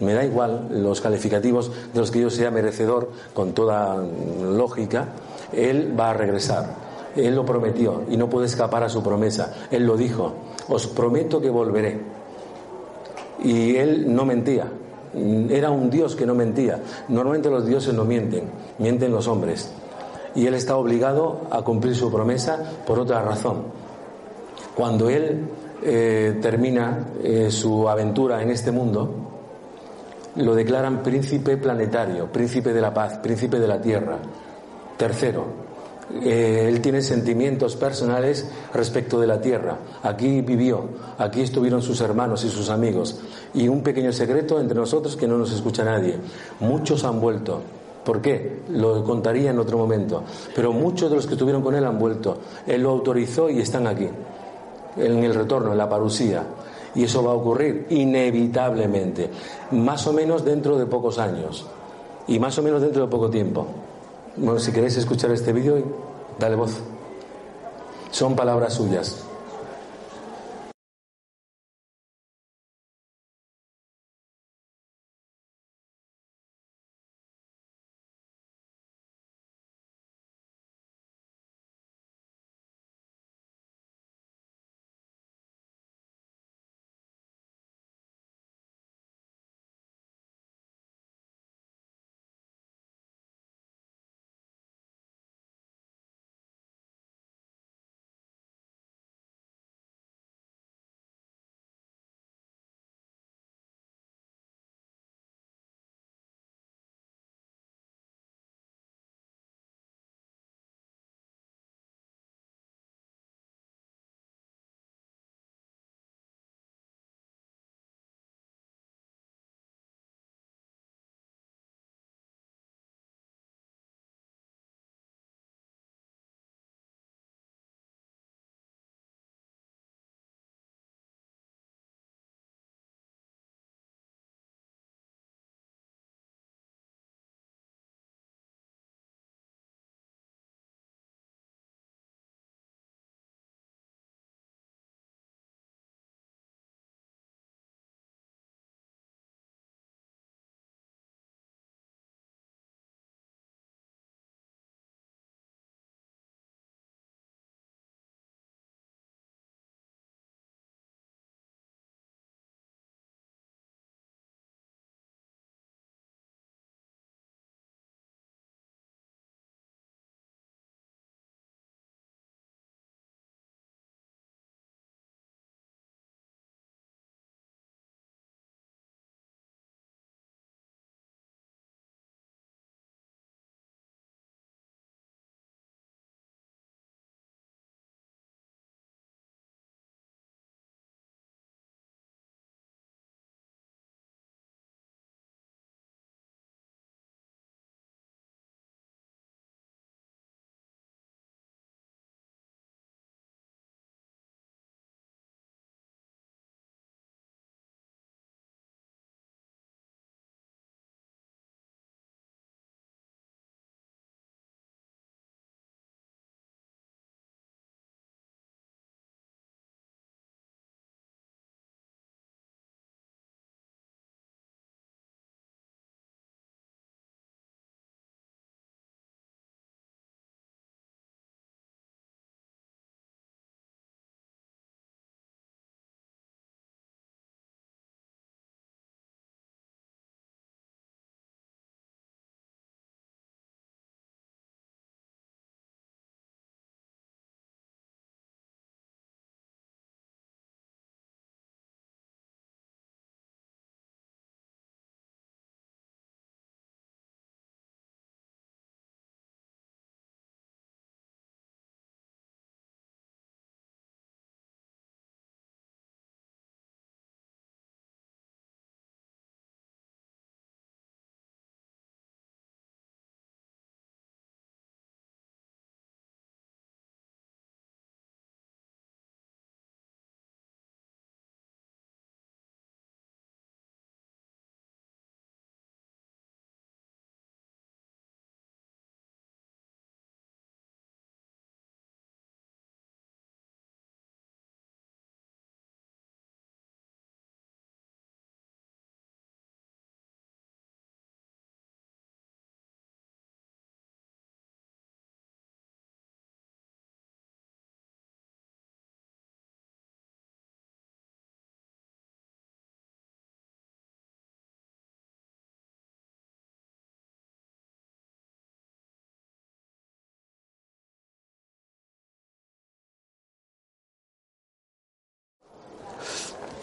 me 0.00 0.14
da 0.14 0.24
igual 0.24 0.68
los 0.82 1.00
calificativos 1.00 1.70
de 1.92 2.00
los 2.00 2.10
que 2.10 2.20
yo 2.20 2.30
sea 2.30 2.50
merecedor, 2.50 3.10
con 3.34 3.52
toda 3.52 4.02
lógica, 4.42 5.08
Él 5.52 5.94
va 5.98 6.10
a 6.10 6.14
regresar. 6.14 6.84
Él 7.14 7.36
lo 7.36 7.44
prometió 7.44 8.02
y 8.10 8.16
no 8.16 8.28
puede 8.28 8.46
escapar 8.46 8.82
a 8.82 8.88
su 8.88 9.02
promesa. 9.02 9.54
Él 9.70 9.86
lo 9.86 9.96
dijo, 9.96 10.32
os 10.68 10.86
prometo 10.88 11.40
que 11.40 11.50
volveré 11.50 12.00
y 13.44 13.76
él 13.76 14.12
no 14.12 14.24
mentía. 14.24 14.66
Era 15.14 15.70
un 15.70 15.90
Dios 15.90 16.16
que 16.16 16.26
no 16.26 16.34
mentía. 16.34 16.80
Normalmente 17.08 17.48
los 17.48 17.64
dioses 17.66 17.94
no 17.94 18.04
mienten, 18.04 18.44
mienten 18.78 19.12
los 19.12 19.28
hombres. 19.28 19.70
Y 20.34 20.46
él 20.46 20.54
está 20.54 20.76
obligado 20.76 21.42
a 21.50 21.62
cumplir 21.62 21.94
su 21.94 22.10
promesa 22.10 22.58
por 22.84 22.98
otra 22.98 23.22
razón. 23.22 23.62
Cuando 24.74 25.08
él 25.08 25.48
eh, 25.82 26.38
termina 26.42 27.06
eh, 27.22 27.48
su 27.50 27.88
aventura 27.88 28.42
en 28.42 28.50
este 28.50 28.72
mundo, 28.72 29.08
lo 30.36 30.54
declaran 30.56 31.02
príncipe 31.02 31.56
planetario, 31.58 32.32
príncipe 32.32 32.72
de 32.72 32.80
la 32.80 32.92
paz, 32.92 33.18
príncipe 33.18 33.60
de 33.60 33.68
la 33.68 33.80
tierra. 33.80 34.18
Tercero, 34.96 35.63
eh, 36.12 36.66
él 36.68 36.80
tiene 36.80 37.02
sentimientos 37.02 37.76
personales 37.76 38.48
respecto 38.72 39.18
de 39.18 39.26
la 39.26 39.40
tierra. 39.40 39.78
Aquí 40.02 40.42
vivió, 40.42 40.84
aquí 41.18 41.40
estuvieron 41.42 41.82
sus 41.82 42.00
hermanos 42.00 42.44
y 42.44 42.50
sus 42.50 42.68
amigos. 42.68 43.18
Y 43.54 43.68
un 43.68 43.82
pequeño 43.82 44.12
secreto 44.12 44.60
entre 44.60 44.78
nosotros 44.78 45.16
que 45.16 45.26
no 45.26 45.38
nos 45.38 45.52
escucha 45.52 45.84
nadie. 45.84 46.18
Muchos 46.60 47.04
han 47.04 47.20
vuelto. 47.20 47.60
¿Por 48.04 48.20
qué? 48.20 48.60
Lo 48.68 49.02
contaría 49.02 49.50
en 49.50 49.58
otro 49.58 49.78
momento. 49.78 50.22
Pero 50.54 50.72
muchos 50.72 51.08
de 51.08 51.16
los 51.16 51.26
que 51.26 51.32
estuvieron 51.32 51.62
con 51.62 51.74
él 51.74 51.84
han 51.84 51.98
vuelto. 51.98 52.38
Él 52.66 52.82
lo 52.82 52.90
autorizó 52.90 53.48
y 53.48 53.60
están 53.60 53.86
aquí. 53.86 54.08
En 54.96 55.24
el 55.24 55.34
retorno, 55.34 55.72
en 55.72 55.78
la 55.78 55.88
parusía. 55.88 56.44
Y 56.94 57.04
eso 57.04 57.24
va 57.24 57.32
a 57.32 57.34
ocurrir 57.34 57.86
inevitablemente. 57.90 59.30
Más 59.72 60.06
o 60.06 60.12
menos 60.12 60.44
dentro 60.44 60.76
de 60.76 60.86
pocos 60.86 61.18
años. 61.18 61.66
Y 62.28 62.38
más 62.38 62.56
o 62.58 62.62
menos 62.62 62.82
dentro 62.82 63.02
de 63.02 63.10
poco 63.10 63.30
tiempo. 63.30 63.66
Bueno, 64.36 64.58
si 64.58 64.72
queréis 64.72 64.96
escuchar 64.96 65.30
este 65.30 65.52
vídeo, 65.52 65.82
dale 66.38 66.56
voz. 66.56 66.80
Son 68.10 68.34
palabras 68.34 68.74
suyas. 68.74 69.24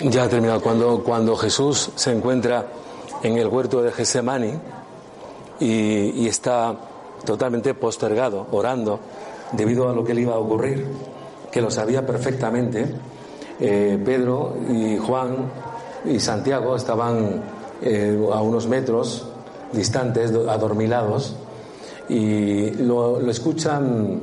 Ya 0.04 0.24
ha 0.24 0.30
terminado. 0.30 0.62
Cuando, 0.62 1.04
cuando 1.04 1.36
Jesús 1.36 1.92
se 1.96 2.12
encuentra 2.12 2.66
en 3.22 3.38
el 3.38 3.48
huerto 3.48 3.84
de 3.84 3.92
Gesemani 3.92 4.54
y, 5.60 6.28
está 6.28 6.76
totalmente 7.24 7.76
postergado, 7.76 8.48
orando, 8.52 9.00
debido 9.52 9.90
a 9.90 9.94
lo 9.94 10.04
que 10.04 10.16
le 10.16 10.22
iba 10.22 10.34
a 10.34 10.40
ocurrir, 10.40 10.88
que 11.52 11.62
lo 11.62 11.70
sabía 11.70 12.04
perfectamente, 12.04 12.88
eh, 13.60 14.02
Pedro 14.04 14.56
y 14.72 14.98
Juan 14.98 15.36
y 16.06 16.20
Santiago 16.20 16.76
estaban 16.76 17.44
eh, 17.84 18.18
a 18.34 18.42
unos 18.42 18.68
metros 18.68 19.28
distantes, 19.72 20.32
adormilados, 20.32 21.36
y 22.10 22.72
lo, 22.72 23.20
lo 23.20 23.30
escuchan 23.30 24.20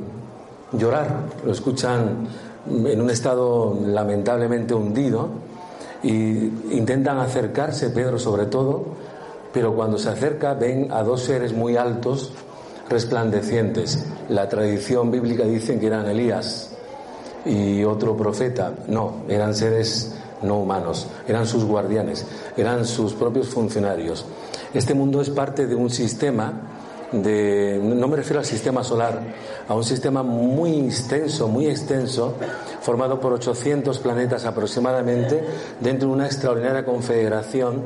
llorar, 0.73 1.21
lo 1.45 1.53
escuchan 1.53 2.27
en 2.67 3.01
un 3.01 3.09
estado 3.09 3.79
lamentablemente 3.85 4.73
hundido 4.73 5.47
y 6.03 6.11
intentan 6.71 7.17
acercarse, 7.19 7.89
Pedro 7.89 8.19
sobre 8.19 8.45
todo, 8.45 8.85
pero 9.53 9.73
cuando 9.73 9.97
se 9.97 10.09
acerca 10.09 10.53
ven 10.53 10.91
a 10.91 11.03
dos 11.03 11.23
seres 11.23 11.53
muy 11.53 11.75
altos, 11.75 12.31
resplandecientes. 12.89 14.03
La 14.29 14.49
tradición 14.49 15.11
bíblica 15.11 15.43
dice 15.43 15.79
que 15.79 15.87
eran 15.87 16.07
Elías 16.07 16.71
y 17.45 17.83
otro 17.83 18.17
profeta. 18.17 18.73
No, 18.87 19.23
eran 19.29 19.53
seres 19.55 20.15
no 20.41 20.59
humanos, 20.59 21.07
eran 21.27 21.45
sus 21.45 21.65
guardianes, 21.65 22.25
eran 22.57 22.85
sus 22.85 23.13
propios 23.13 23.49
funcionarios. 23.49 24.25
Este 24.73 24.93
mundo 24.93 25.21
es 25.21 25.29
parte 25.29 25.67
de 25.67 25.75
un 25.75 25.89
sistema 25.89 26.78
de, 27.11 27.79
no 27.81 28.07
me 28.07 28.17
refiero 28.17 28.39
al 28.39 28.45
sistema 28.45 28.83
solar, 28.83 29.19
a 29.67 29.73
un 29.73 29.83
sistema 29.83 30.23
muy 30.23 30.79
extenso, 30.79 31.47
muy 31.47 31.67
extenso, 31.67 32.35
formado 32.81 33.19
por 33.19 33.33
800 33.33 33.99
planetas 33.99 34.45
aproximadamente, 34.45 35.43
dentro 35.79 36.09
de 36.09 36.13
una 36.15 36.25
extraordinaria 36.25 36.85
confederación 36.85 37.83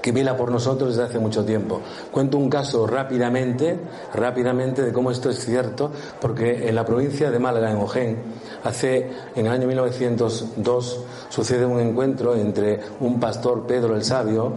que 0.00 0.12
vela 0.12 0.36
por 0.36 0.50
nosotros 0.50 0.90
desde 0.90 1.08
hace 1.08 1.18
mucho 1.18 1.44
tiempo. 1.44 1.80
Cuento 2.10 2.38
un 2.38 2.48
caso 2.48 2.86
rápidamente, 2.86 3.78
rápidamente 4.14 4.82
de 4.82 4.92
cómo 4.92 5.10
esto 5.10 5.30
es 5.30 5.44
cierto, 5.44 5.90
porque 6.20 6.68
en 6.68 6.74
la 6.74 6.84
provincia 6.84 7.30
de 7.30 7.38
Málaga, 7.38 7.70
en 7.70 7.76
Ojén, 7.76 8.18
hace, 8.64 9.10
en 9.34 9.46
el 9.46 9.52
año 9.52 9.66
1902, 9.66 11.04
sucede 11.28 11.66
un 11.66 11.80
encuentro 11.80 12.34
entre 12.34 12.80
un 13.00 13.20
pastor, 13.20 13.66
Pedro 13.66 13.94
el 13.94 14.04
Sabio, 14.04 14.54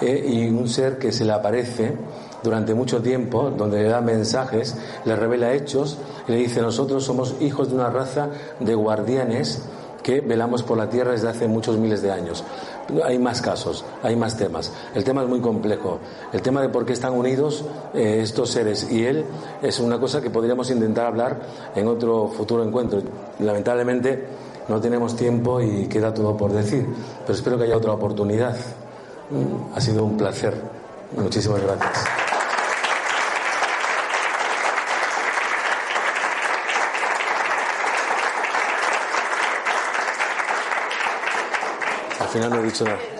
eh, 0.00 0.26
y 0.28 0.48
un 0.48 0.68
ser 0.68 0.98
que 0.98 1.12
se 1.12 1.24
le 1.24 1.32
aparece 1.32 1.94
durante 2.42 2.74
mucho 2.74 3.02
tiempo, 3.02 3.50
donde 3.50 3.82
le 3.82 3.88
da 3.88 4.00
mensajes, 4.00 4.76
le 5.04 5.16
revela 5.16 5.52
hechos 5.54 5.98
y 6.28 6.32
le 6.32 6.38
dice, 6.38 6.62
nosotros 6.62 7.04
somos 7.04 7.34
hijos 7.40 7.68
de 7.68 7.74
una 7.74 7.90
raza 7.90 8.28
de 8.60 8.74
guardianes 8.74 9.62
que 10.06 10.20
velamos 10.20 10.62
por 10.62 10.78
la 10.78 10.88
tierra 10.88 11.10
desde 11.10 11.28
hace 11.28 11.48
muchos 11.48 11.78
miles 11.78 12.00
de 12.00 12.12
años. 12.12 12.44
Hay 13.04 13.18
más 13.18 13.42
casos, 13.42 13.84
hay 14.04 14.14
más 14.14 14.36
temas. 14.36 14.72
El 14.94 15.02
tema 15.02 15.22
es 15.22 15.28
muy 15.28 15.40
complejo. 15.40 15.98
El 16.32 16.42
tema 16.42 16.62
de 16.62 16.68
por 16.68 16.86
qué 16.86 16.92
están 16.92 17.12
unidos 17.12 17.64
eh, 17.92 18.20
estos 18.22 18.50
seres 18.50 18.88
y 18.88 19.04
él 19.04 19.24
es 19.62 19.80
una 19.80 19.98
cosa 19.98 20.20
que 20.20 20.30
podríamos 20.30 20.70
intentar 20.70 21.06
hablar 21.06 21.40
en 21.74 21.88
otro 21.88 22.28
futuro 22.28 22.62
encuentro. 22.62 23.02
Lamentablemente 23.40 24.26
no 24.68 24.80
tenemos 24.80 25.16
tiempo 25.16 25.60
y 25.60 25.88
queda 25.88 26.14
todo 26.14 26.36
por 26.36 26.52
decir, 26.52 26.86
pero 27.22 27.34
espero 27.34 27.58
que 27.58 27.64
haya 27.64 27.76
otra 27.76 27.92
oportunidad. 27.92 28.54
Mm, 29.30 29.74
ha 29.76 29.80
sido 29.80 30.04
un 30.04 30.16
placer. 30.16 30.54
Muchísimas 31.16 31.60
gracias. 31.62 32.25
Al 42.26 42.32
final 42.32 42.50
no 42.54 42.58
he 42.58 43.15